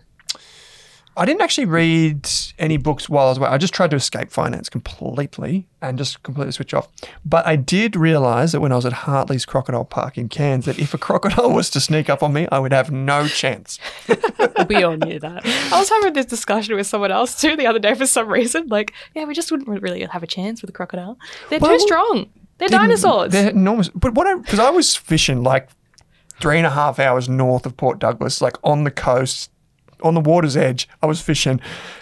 I 1.16 1.24
didn't 1.24 1.42
actually 1.42 1.66
read 1.66 2.28
any 2.58 2.76
books 2.76 3.08
while 3.08 3.26
I 3.26 3.28
was 3.30 3.38
away. 3.38 3.48
I 3.48 3.58
just 3.58 3.74
tried 3.74 3.90
to 3.90 3.96
escape 3.96 4.30
finance 4.30 4.68
completely 4.68 5.66
and 5.82 5.98
just 5.98 6.22
completely 6.22 6.52
switch 6.52 6.72
off. 6.72 6.88
But 7.24 7.46
I 7.46 7.56
did 7.56 7.96
realize 7.96 8.52
that 8.52 8.60
when 8.60 8.72
I 8.72 8.76
was 8.76 8.86
at 8.86 8.92
Hartley's 8.92 9.44
Crocodile 9.44 9.84
Park 9.84 10.16
in 10.16 10.28
Cairns, 10.28 10.64
that 10.66 10.78
if 10.78 10.94
a 10.94 10.98
crocodile 10.98 11.50
was 11.54 11.68
to 11.70 11.80
sneak 11.80 12.08
up 12.08 12.22
on 12.22 12.32
me, 12.32 12.46
I 12.52 12.58
would 12.58 12.72
have 12.72 12.90
no 12.90 13.26
chance. 13.28 13.78
We 14.68 14.82
all 14.84 14.96
knew 14.96 15.18
that. 15.18 15.44
I 15.72 15.78
was 15.78 15.88
having 15.88 16.12
this 16.12 16.26
discussion 16.26 16.76
with 16.76 16.86
someone 16.86 17.10
else 17.10 17.40
too 17.40 17.56
the 17.56 17.66
other 17.66 17.78
day 17.78 17.94
for 17.94 18.06
some 18.06 18.28
reason. 18.28 18.68
Like, 18.68 18.92
yeah, 19.14 19.24
we 19.24 19.34
just 19.34 19.50
wouldn't 19.50 19.68
really 19.80 20.02
have 20.04 20.22
a 20.22 20.26
chance 20.26 20.60
with 20.60 20.68
a 20.70 20.72
crocodile. 20.72 21.18
They're 21.48 21.58
Well, 21.58 21.72
too 21.72 21.80
strong. 21.80 22.30
They're 22.58 22.68
dinosaurs. 22.68 23.32
They're 23.32 23.50
enormous. 23.50 23.88
But 23.88 24.14
what 24.14 24.26
I, 24.26 24.34
because 24.34 24.58
I 24.58 24.70
was 24.70 24.94
fishing 24.94 25.42
like 25.42 25.70
three 26.40 26.58
and 26.58 26.66
a 26.66 26.70
half 26.70 26.98
hours 26.98 27.28
north 27.28 27.64
of 27.66 27.76
Port 27.76 27.98
Douglas, 27.98 28.40
like 28.42 28.56
on 28.62 28.84
the 28.84 28.90
coast, 28.90 29.50
on 30.02 30.14
the 30.14 30.20
water's 30.20 30.56
edge, 30.56 30.88
I 31.02 31.06
was 31.06 31.20
fishing 31.20 31.60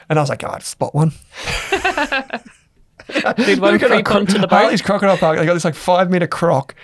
and 0.09 0.19
I 0.19 0.23
was 0.23 0.29
like, 0.29 0.43
oh, 0.45 0.49
I'd 0.51 0.63
spot 0.63 0.95
one. 0.95 1.13
Did 3.37 3.61
one 3.61 3.79
creep 3.79 4.05
cro- 4.05 4.17
onto 4.19 4.35
the 4.39 4.47
boat? 4.47 4.51
Hartley's 4.57 4.83
Crocodile 4.83 5.17
Park. 5.17 5.39
They 5.39 5.47
got 5.47 5.55
this 5.55 5.65
like 5.65 5.75
five 5.75 6.11
meter 6.11 6.27
croc, 6.27 6.75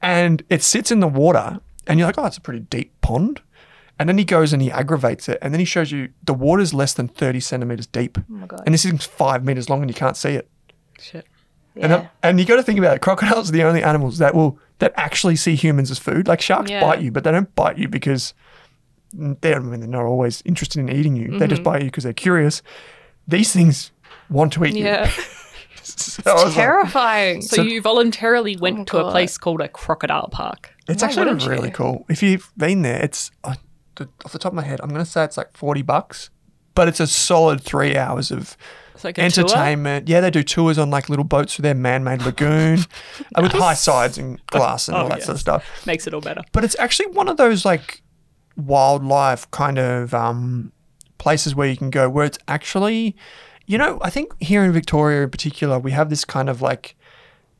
and 0.00 0.42
it 0.48 0.62
sits 0.62 0.90
in 0.90 1.00
the 1.00 1.08
water, 1.08 1.60
and 1.86 1.98
you're 1.98 2.08
like, 2.08 2.16
oh, 2.18 2.24
it's 2.24 2.38
a 2.38 2.40
pretty 2.40 2.60
deep 2.60 2.98
pond. 3.02 3.42
And 3.98 4.08
then 4.08 4.18
he 4.18 4.24
goes 4.24 4.52
and 4.52 4.60
he 4.62 4.70
aggravates 4.72 5.28
it, 5.28 5.38
and 5.42 5.52
then 5.52 5.58
he 5.60 5.64
shows 5.66 5.92
you 5.92 6.08
the 6.24 6.32
water's 6.34 6.72
less 6.72 6.94
than 6.94 7.06
thirty 7.08 7.38
centimeters 7.38 7.86
deep, 7.86 8.16
oh 8.18 8.22
my 8.28 8.46
god. 8.46 8.62
and 8.64 8.72
this 8.74 8.84
thing's 8.84 9.04
five 9.04 9.44
meters 9.44 9.68
long, 9.68 9.82
and 9.82 9.90
you 9.90 9.94
can't 9.94 10.16
see 10.16 10.30
it. 10.30 10.48
Shit. 10.98 11.26
And, 11.76 11.90
yeah. 11.90 12.06
and 12.22 12.38
you 12.38 12.46
got 12.46 12.56
to 12.56 12.62
think 12.62 12.78
about 12.78 12.96
it. 12.96 13.02
Crocodiles 13.02 13.48
are 13.50 13.52
the 13.52 13.64
only 13.64 13.82
animals 13.82 14.18
that 14.18 14.34
will 14.34 14.58
that 14.78 14.92
actually 14.96 15.36
see 15.36 15.54
humans 15.54 15.90
as 15.90 15.98
food. 15.98 16.26
Like 16.28 16.40
sharks 16.40 16.70
Yeah. 16.70 16.80
bite 16.80 17.02
you, 17.02 17.10
but 17.10 17.24
they 17.24 17.32
don't 17.32 17.52
bite 17.56 17.78
you 17.78 17.88
because 17.88 18.32
they're, 19.14 19.56
I 19.56 19.60
mean, 19.60 19.80
they're 19.80 19.88
not 19.88 20.04
always 20.04 20.42
interested 20.44 20.80
in 20.80 20.88
eating 20.90 21.16
you. 21.16 21.38
They 21.38 21.46
just 21.46 21.62
bite 21.62 21.82
you 21.82 21.88
because 21.88 22.04
they're 22.04 22.12
curious. 22.12 22.62
These 23.28 23.52
things 23.52 23.92
want 24.28 24.52
to 24.54 24.64
eat 24.64 24.74
yeah. 24.76 25.06
you. 25.06 25.22
So 25.86 26.22
I 26.30 26.34
was 26.34 26.44
like, 26.44 26.54
Terrifying. 26.54 27.42
So, 27.42 27.60
you 27.60 27.82
voluntarily 27.82 28.56
went 28.56 28.78
my 28.78 28.84
to 28.84 28.98
a 29.04 29.10
place 29.10 29.36
called 29.36 29.60
a 29.60 29.68
crocodile 29.68 30.28
park. 30.28 30.72
It's 30.88 31.02
Why 31.02 31.08
actually 31.08 31.46
really 31.46 31.68
you? 31.68 31.74
cool. 31.74 32.06
If 32.08 32.22
you've 32.22 32.50
been 32.56 32.80
there, 32.80 33.02
it's 33.02 33.30
uh, 33.44 33.54
off 34.24 34.32
the 34.32 34.38
top 34.38 34.52
of 34.52 34.56
my 34.56 34.62
head, 34.62 34.80
I'm 34.82 34.88
going 34.88 35.04
to 35.04 35.10
say 35.10 35.24
it's 35.24 35.36
like 35.36 35.54
40 35.54 35.82
bucks, 35.82 36.30
but 36.74 36.88
it's 36.88 37.00
a 37.00 37.06
solid 37.06 37.60
three 37.60 37.98
hours 37.98 38.30
of 38.30 38.56
like 39.04 39.18
a 39.18 39.28
tour. 39.28 39.44
entertainment. 39.44 40.08
Yeah, 40.08 40.20
they 40.22 40.30
do 40.30 40.42
tours 40.42 40.78
on 40.78 40.88
like 40.90 41.08
little 41.08 41.24
boats 41.24 41.54
through 41.56 41.64
their 41.64 41.74
man-made 41.74 42.22
lagoon 42.22 42.78
uh, 43.34 43.42
with 43.42 43.52
high 43.52 43.74
sides 43.74 44.16
and 44.16 44.44
glass 44.46 44.88
and 44.88 44.96
Oh, 44.96 45.02
all 45.02 45.08
that 45.10 45.22
sort 45.22 45.34
of 45.36 45.40
stuff. 45.40 45.86
Makes 45.86 46.06
it 46.06 46.14
all 46.14 46.20
better. 46.22 46.42
But 46.52 46.64
it's 46.64 46.76
actually 46.78 47.08
one 47.08 47.28
of 47.28 47.36
those 47.36 47.64
like 47.64 48.02
wildlife 48.56 49.50
kind 49.50 49.78
of 49.78 50.14
um, 50.14 50.72
places 51.18 51.54
where 51.54 51.68
you 51.68 51.76
can 51.76 51.90
go 51.90 52.08
where 52.08 52.24
it's 52.24 52.38
actually, 52.48 53.16
you 53.66 53.78
know, 53.78 53.98
I 54.02 54.10
think 54.10 54.34
here 54.42 54.64
in 54.64 54.72
Victoria 54.72 55.22
in 55.22 55.30
particular, 55.30 55.78
we 55.78 55.90
have 55.92 56.10
this 56.10 56.24
kind 56.24 56.48
of 56.48 56.62
like 56.62 56.96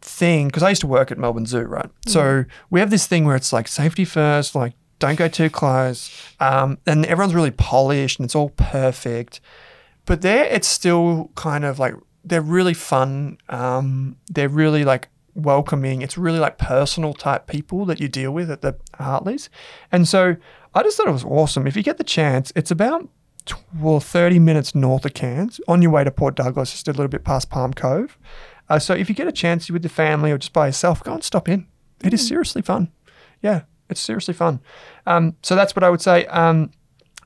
thing 0.00 0.48
because 0.48 0.62
I 0.62 0.68
used 0.68 0.82
to 0.82 0.86
work 0.86 1.10
at 1.10 1.18
Melbourne 1.18 1.46
Zoo, 1.46 1.62
right? 1.62 1.90
So 2.06 2.44
we 2.70 2.80
have 2.80 2.90
this 2.90 3.06
thing 3.06 3.24
where 3.24 3.36
it's 3.36 3.52
like 3.52 3.68
safety 3.68 4.04
first, 4.04 4.54
like 4.54 4.74
don't 4.98 5.16
go 5.16 5.28
too 5.28 5.50
close, 5.50 6.10
um, 6.40 6.78
and 6.86 7.04
everyone's 7.06 7.34
really 7.34 7.50
polished 7.50 8.18
and 8.18 8.26
it's 8.26 8.34
all 8.34 8.50
perfect. 8.50 9.40
But 10.06 10.20
there, 10.20 10.44
it's 10.44 10.68
still 10.68 11.30
kind 11.34 11.64
of 11.64 11.78
like 11.78 11.94
they're 12.24 12.42
really 12.42 12.74
fun. 12.74 13.38
Um, 13.48 14.16
they're 14.28 14.48
really 14.48 14.84
like 14.84 15.08
welcoming. 15.34 16.02
It's 16.02 16.16
really 16.16 16.38
like 16.38 16.58
personal 16.58 17.14
type 17.14 17.46
people 17.46 17.86
that 17.86 18.00
you 18.00 18.08
deal 18.08 18.32
with 18.32 18.50
at 18.50 18.60
the 18.60 18.76
Hartleys, 18.98 19.48
and 19.90 20.06
so 20.06 20.36
I 20.74 20.82
just 20.82 20.96
thought 20.96 21.08
it 21.08 21.12
was 21.12 21.24
awesome. 21.24 21.66
If 21.66 21.76
you 21.76 21.82
get 21.82 21.98
the 21.98 22.04
chance, 22.04 22.52
it's 22.56 22.70
about 22.70 23.08
tw- 23.46 23.56
well, 23.78 24.00
30 24.00 24.38
minutes 24.38 24.74
north 24.74 25.04
of 25.04 25.14
Cairns 25.14 25.60
on 25.68 25.82
your 25.82 25.90
way 25.90 26.04
to 26.04 26.10
Port 26.10 26.34
Douglas, 26.34 26.72
just 26.72 26.88
a 26.88 26.92
little 26.92 27.08
bit 27.08 27.24
past 27.24 27.50
Palm 27.50 27.72
Cove. 27.72 28.18
Uh, 28.68 28.78
so 28.78 28.94
if 28.94 29.08
you 29.08 29.14
get 29.14 29.28
a 29.28 29.32
chance 29.32 29.70
with 29.70 29.82
the 29.82 29.88
family 29.88 30.30
or 30.32 30.38
just 30.38 30.52
by 30.52 30.66
yourself, 30.66 31.02
go 31.04 31.12
and 31.12 31.22
stop 31.22 31.48
in. 31.48 31.66
It 32.02 32.12
is 32.12 32.26
seriously 32.26 32.62
fun. 32.62 32.90
Yeah, 33.42 33.62
it's 33.88 34.00
seriously 34.00 34.34
fun. 34.34 34.60
Um, 35.06 35.36
so 35.42 35.54
that's 35.54 35.76
what 35.76 35.84
I 35.84 35.90
would 35.90 36.00
say. 36.00 36.26
Um, 36.26 36.70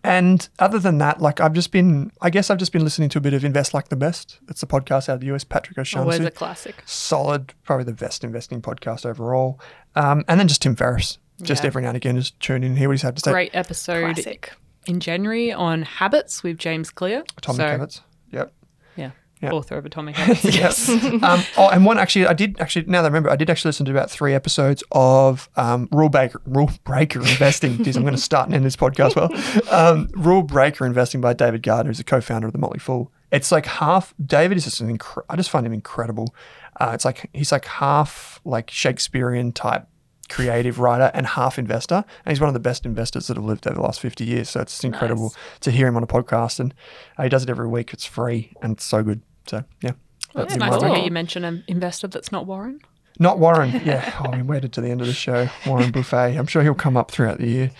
and 0.04 0.48
other 0.58 0.78
than 0.78 0.98
that, 0.98 1.20
like 1.20 1.40
I've 1.40 1.52
just 1.52 1.72
been, 1.72 2.12
I 2.20 2.30
guess 2.30 2.50
I've 2.50 2.58
just 2.58 2.72
been 2.72 2.84
listening 2.84 3.08
to 3.10 3.18
a 3.18 3.20
bit 3.20 3.34
of 3.34 3.44
Invest 3.44 3.74
Like 3.74 3.88
the 3.88 3.96
Best. 3.96 4.38
It's 4.48 4.62
a 4.62 4.66
podcast 4.66 5.08
out 5.08 5.14
of 5.16 5.20
the 5.20 5.32
US, 5.34 5.44
Patrick 5.44 5.76
Always 5.78 5.88
O'Shaughnessy. 5.94 6.24
a 6.24 6.30
classic. 6.30 6.76
Solid, 6.86 7.54
probably 7.64 7.84
the 7.84 7.92
best 7.92 8.22
investing 8.24 8.62
podcast 8.62 9.04
overall. 9.06 9.60
Um, 9.96 10.24
and 10.28 10.38
then 10.38 10.48
just 10.48 10.62
Tim 10.62 10.76
Ferriss. 10.76 11.18
Just 11.42 11.62
Yeah. 11.62 11.68
every 11.68 11.82
now 11.82 11.88
and 11.88 11.96
again, 11.96 12.16
just 12.16 12.38
tune 12.40 12.62
in, 12.64 12.70
and 12.70 12.78
hear 12.78 12.88
what 12.88 12.94
he's 12.94 13.02
had 13.02 13.16
to 13.16 13.22
say. 13.22 13.30
Great 13.32 13.54
episode 13.54 14.14
Classic. 14.14 14.52
in 14.86 15.00
January 15.00 15.52
on 15.52 15.82
habits 15.82 16.42
with 16.42 16.58
James 16.58 16.90
Clear. 16.90 17.22
Atomic 17.36 17.58
So, 17.60 17.66
Habits. 17.68 18.00
Yep. 18.32 18.52
Yeah. 18.96 19.10
Yeah. 19.40 19.50
Author 19.52 19.76
of 19.76 19.86
Atomic 19.86 20.16
Habits. 20.16 20.42
yes. 20.44 20.88
um, 20.88 21.42
oh, 21.56 21.68
and 21.68 21.84
one 21.84 21.96
actually, 21.96 22.26
I 22.26 22.32
did 22.32 22.60
actually. 22.60 22.86
Now 22.86 23.02
that 23.02 23.06
I 23.06 23.10
remember, 23.10 23.30
I 23.30 23.36
did 23.36 23.48
actually 23.50 23.68
listen 23.68 23.86
to 23.86 23.92
about 23.92 24.10
three 24.10 24.34
episodes 24.34 24.82
of 24.90 25.48
um, 25.56 25.88
Rule 25.92 26.08
Breaker, 26.08 26.42
Rule 26.44 26.70
Breaker 26.82 27.20
Investing. 27.20 27.78
Jeez, 27.78 27.94
I'm 27.96 28.02
going 28.02 28.16
to 28.16 28.20
start 28.20 28.46
and 28.46 28.54
end 28.56 28.64
this 28.64 28.74
podcast 28.74 29.14
well. 29.14 29.30
Um, 29.72 30.08
Rule 30.14 30.42
Breaker 30.42 30.84
Investing 30.86 31.20
by 31.20 31.34
David 31.34 31.62
Gardner, 31.62 31.90
who's 31.90 32.00
a 32.00 32.04
co-founder 32.04 32.48
of 32.48 32.52
the 32.52 32.58
Motley 32.58 32.80
Fool. 32.80 33.12
It's 33.30 33.52
like 33.52 33.66
half. 33.66 34.12
David 34.24 34.56
is 34.58 34.64
just 34.64 34.80
an. 34.80 34.98
Incre- 34.98 35.22
I 35.28 35.36
just 35.36 35.50
find 35.50 35.64
him 35.64 35.72
incredible. 35.72 36.34
Uh, 36.80 36.90
it's 36.94 37.04
like 37.04 37.30
he's 37.32 37.52
like 37.52 37.66
half 37.66 38.40
like 38.44 38.70
Shakespearean 38.70 39.52
type 39.52 39.86
creative 40.28 40.78
writer 40.78 41.10
and 41.14 41.26
half 41.26 41.58
investor, 41.58 42.04
and 42.24 42.30
he's 42.32 42.40
one 42.40 42.48
of 42.48 42.54
the 42.54 42.60
best 42.60 42.84
investors 42.86 43.26
that 43.28 43.36
have 43.36 43.44
lived 43.44 43.66
over 43.66 43.76
the 43.76 43.82
last 43.82 44.00
50 44.00 44.24
years. 44.24 44.50
So 44.50 44.60
it's 44.60 44.82
incredible 44.84 45.34
to 45.60 45.70
hear 45.70 45.86
him 45.86 45.96
on 45.96 46.02
a 46.02 46.06
podcast, 46.06 46.60
and 46.60 46.74
uh, 47.16 47.22
he 47.24 47.28
does 47.28 47.42
it 47.42 47.50
every 47.50 47.68
week. 47.68 47.92
It's 47.92 48.04
free 48.04 48.52
and 48.62 48.72
it's 48.72 48.84
so 48.84 49.02
good. 49.02 49.22
So 49.46 49.64
yeah, 49.80 49.92
It's 50.34 50.52
in 50.54 50.58
nice 50.60 50.74
to 50.74 50.80
book. 50.80 50.94
hear 50.96 51.04
you 51.04 51.10
mention 51.10 51.44
an 51.44 51.64
investor 51.68 52.06
that's 52.08 52.30
not 52.32 52.46
Warren. 52.46 52.80
Not 53.20 53.40
Warren. 53.40 53.70
Yeah. 53.84 54.14
Oh, 54.24 54.30
we 54.30 54.42
waited 54.42 54.72
to 54.74 54.80
the 54.80 54.90
end 54.90 55.00
of 55.00 55.08
the 55.08 55.12
show. 55.12 55.48
Warren 55.66 55.90
Buffett. 55.90 56.36
I'm 56.36 56.46
sure 56.46 56.62
he'll 56.62 56.74
come 56.74 56.96
up 56.96 57.10
throughout 57.10 57.38
the 57.38 57.48
year. 57.48 57.70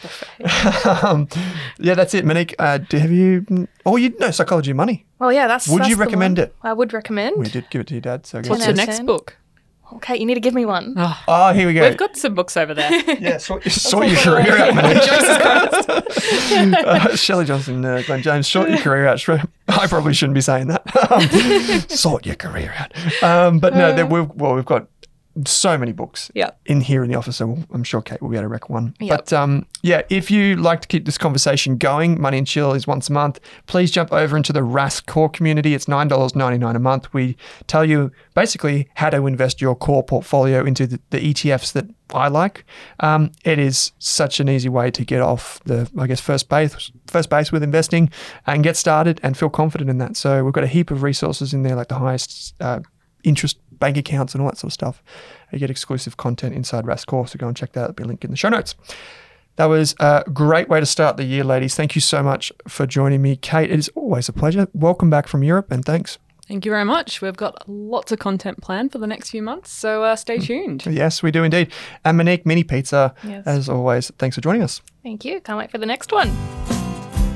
um, 1.03 1.29
yeah, 1.79 1.95
that's 1.95 2.13
it. 2.15 2.25
Monique, 2.25 2.55
uh, 2.59 2.79
do- 2.79 2.99
have 2.99 3.13
you? 3.13 3.69
Oh, 3.87 3.95
you 3.97 4.11
know 4.19 4.31
Psychology 4.33 4.73
of 4.73 4.77
Money. 4.79 5.07
Well, 5.21 5.33
yeah, 5.33 5.47
that's. 5.47 5.69
Would 5.69 5.81
that's 5.81 5.91
you 5.91 5.97
the 5.97 6.01
recommend 6.01 6.39
one. 6.39 6.47
it? 6.49 6.55
I 6.63 6.73
would 6.73 6.93
recommend. 6.93 7.37
We 7.39 7.49
did 7.49 7.71
give 7.71 7.83
it 7.83 7.87
to 7.89 7.95
your 7.95 8.01
dad. 8.01 8.27
So 8.27 8.39
I 8.39 8.43
guess. 8.43 8.51
What's 8.51 8.65
Ten 8.65 8.75
the 8.75 8.85
next 8.87 9.07
book? 9.07 9.37
Okay, 9.95 10.17
you 10.19 10.27
need 10.27 10.35
to 10.35 10.41
give 10.41 10.55
me 10.55 10.67
one. 10.67 10.95
Oh, 10.97 11.25
Oh, 11.27 11.53
here 11.53 11.67
we 11.67 11.73
go. 11.75 11.89
we've 11.89 11.97
got 11.97 12.17
some 12.17 12.35
books 12.35 12.57
over 12.57 12.75
there. 12.75 12.93
yeah, 13.21 13.39
sort, 13.39 13.65
sort 13.65 14.07
your 14.09 14.19
career 14.21 14.57
out, 14.59 14.75
Monique. 14.75 15.03
uh, 16.87 17.17
Shelley 17.17 17.47
Johnson, 17.47 17.85
uh, 17.85 18.03
Glenn 18.07 18.23
James, 18.23 18.47
sort 18.47 18.69
your 18.69 18.79
career 18.79 19.07
out. 19.07 19.27
I 19.69 19.87
probably 19.87 20.13
shouldn't 20.13 20.35
be 20.35 20.41
saying 20.43 20.69
that. 20.69 20.83
Um, 21.11 21.89
sort 21.89 22.27
your 22.27 22.35
career 22.35 22.75
out. 22.79 23.23
Um, 23.23 23.59
but 23.61 23.75
no, 23.75 23.95
there, 23.95 24.07
we've, 24.07 24.29
well, 24.31 24.55
we've 24.55 24.65
got 24.65 24.89
so 25.47 25.79
many 25.79 25.93
books 25.93 26.31
Yep. 26.35 26.59
in 26.67 26.81
here 26.81 27.05
in 27.05 27.11
the 27.11 27.17
office, 27.17 27.37
so 27.37 27.59
I'm 27.73 27.85
sure 27.85 28.03
Kate 28.03 28.21
will 28.21 28.29
be 28.31 28.37
able 28.37 28.45
to 28.45 28.49
rec 28.49 28.69
one. 28.69 28.95
Yep. 29.01 29.17
But 29.19 29.33
um, 29.33 29.67
yeah, 29.83 30.03
if 30.11 30.31
you 30.31 30.57
like 30.57 30.81
to 30.81 30.89
keep 30.89 31.05
this 31.05 31.19
conversation 31.19 31.77
going, 31.77 32.21
Money 32.21 32.39
and 32.39 32.47
Chill 32.47 32.73
is 32.73 32.87
once 32.87 33.09
a 33.09 33.13
month. 33.13 33.39
Please 33.67 33.91
jump 33.91 34.13
over 34.13 34.37
into 34.37 34.53
the 34.53 34.61
Rask 34.61 35.07
Core 35.07 35.29
community. 35.29 35.75
It's 35.75 35.87
nine 35.89 36.09
dollars 36.09 36.35
ninety 36.35 36.59
nine 36.59 36.77
a 36.77 36.81
month. 36.81 37.13
We 37.13 37.37
tell 37.67 37.85
you 37.85 38.11
basically 38.35 38.89
how 38.95 39.11
to 39.11 39.27
invest 39.27 39.61
your 39.61 39.75
core 39.77 40.03
portfolio 40.03 40.65
into 40.65 40.87
the, 40.87 41.01
the 41.11 41.19
ETFs 41.35 41.73
that 41.73 41.87
I 42.15 42.29
like. 42.29 42.65
Um, 43.01 43.33
it 43.45 43.59
is 43.59 43.93
such 43.99 44.41
an 44.41 44.49
easy 44.49 44.69
way 44.71 44.91
to 44.93 45.05
get 45.05 45.21
off 45.21 45.61
the, 45.65 45.91
I 45.99 46.07
guess, 46.07 46.21
first 46.21 46.49
base, 46.49 46.91
first 47.07 47.29
base 47.29 47.53
with 47.53 47.63
investing 47.63 48.09
and 48.47 48.65
get 48.65 48.77
started 48.77 49.21
and 49.23 49.37
feel 49.37 49.51
confident 49.51 49.91
in 49.91 49.99
that. 49.99 50.17
So 50.17 50.43
we've 50.43 50.55
got 50.55 50.65
a 50.65 50.69
heap 50.69 50.91
of 50.91 51.03
resources 51.03 51.53
in 51.53 51.65
there, 51.65 51.77
like 51.77 51.89
the 51.89 51.97
highest 51.99 52.55
uh, 52.61 52.81
interest 53.25 53.59
bank 53.79 53.97
accounts 53.97 54.35
and 54.35 54.43
all 54.43 54.49
that 54.51 54.57
sort 54.59 54.69
of 54.71 54.75
stuff. 54.75 55.03
You 55.53 55.59
get 55.59 55.71
exclusive 55.71 56.17
content 56.17 56.55
inside 56.55 56.85
Rask 56.85 57.07
Core, 57.07 57.27
so 57.27 57.39
go 57.39 57.47
and 57.49 57.57
check 57.57 57.73
that. 57.73 57.81
There'll 57.81 57.93
be 57.95 58.03
a 58.05 58.07
link 58.07 58.25
in 58.25 58.31
the 58.31 58.37
show 58.37 58.49
notes. 58.49 58.75
That 59.57 59.67
was 59.67 59.95
a 59.99 60.23
great 60.33 60.69
way 60.69 60.79
to 60.79 60.87
start 60.87 61.17
the 61.17 61.25
year, 61.25 61.43
ladies. 61.43 61.75
Thank 61.75 61.95
you 61.97 62.01
so 62.01 62.23
much 62.23 62.53
for 62.69 62.87
joining 62.87 63.23
me. 63.23 63.35
Kate, 63.37 63.71
it 63.71 63.79
is 63.79 63.89
always 63.97 64.29
a 64.29 64.33
pleasure. 64.33 64.69
Welcome 64.73 65.11
back 65.11 65.27
from 65.27 65.43
Europe 65.43 65.73
and 65.73 65.85
thanks. 65.85 66.19
Thank 66.47 66.65
you 66.65 66.71
very 66.71 66.85
much. 66.85 67.21
We've 67.21 67.37
got 67.37 67.69
lots 67.69 68.11
of 68.11 68.19
content 68.21 68.63
planned 68.63 68.93
for 68.93 68.99
the 68.99 69.07
next 69.07 69.31
few 69.31 69.43
months, 69.43 69.71
so 69.71 70.03
uh, 70.05 70.17
stay 70.17 70.39
tuned. 70.39 70.87
Yes, 70.87 71.23
we 71.23 71.31
do 71.31 71.45
indeed. 71.45 71.71
And 72.05 72.17
Monique, 72.17 72.47
Mini 72.47 72.65
Pizza, 72.65 73.15
Yes. 73.23 73.47
as 73.47 73.69
always, 73.69 74.11
thanks 74.19 74.37
for 74.37 74.41
joining 74.41 74.63
us. 74.63 74.81
Thank 75.03 75.25
you. 75.27 75.41
Can't 75.41 75.59
wait 75.59 75.71
for 75.71 75.79
the 75.79 75.87
next 75.87 76.11
one. 76.11 76.78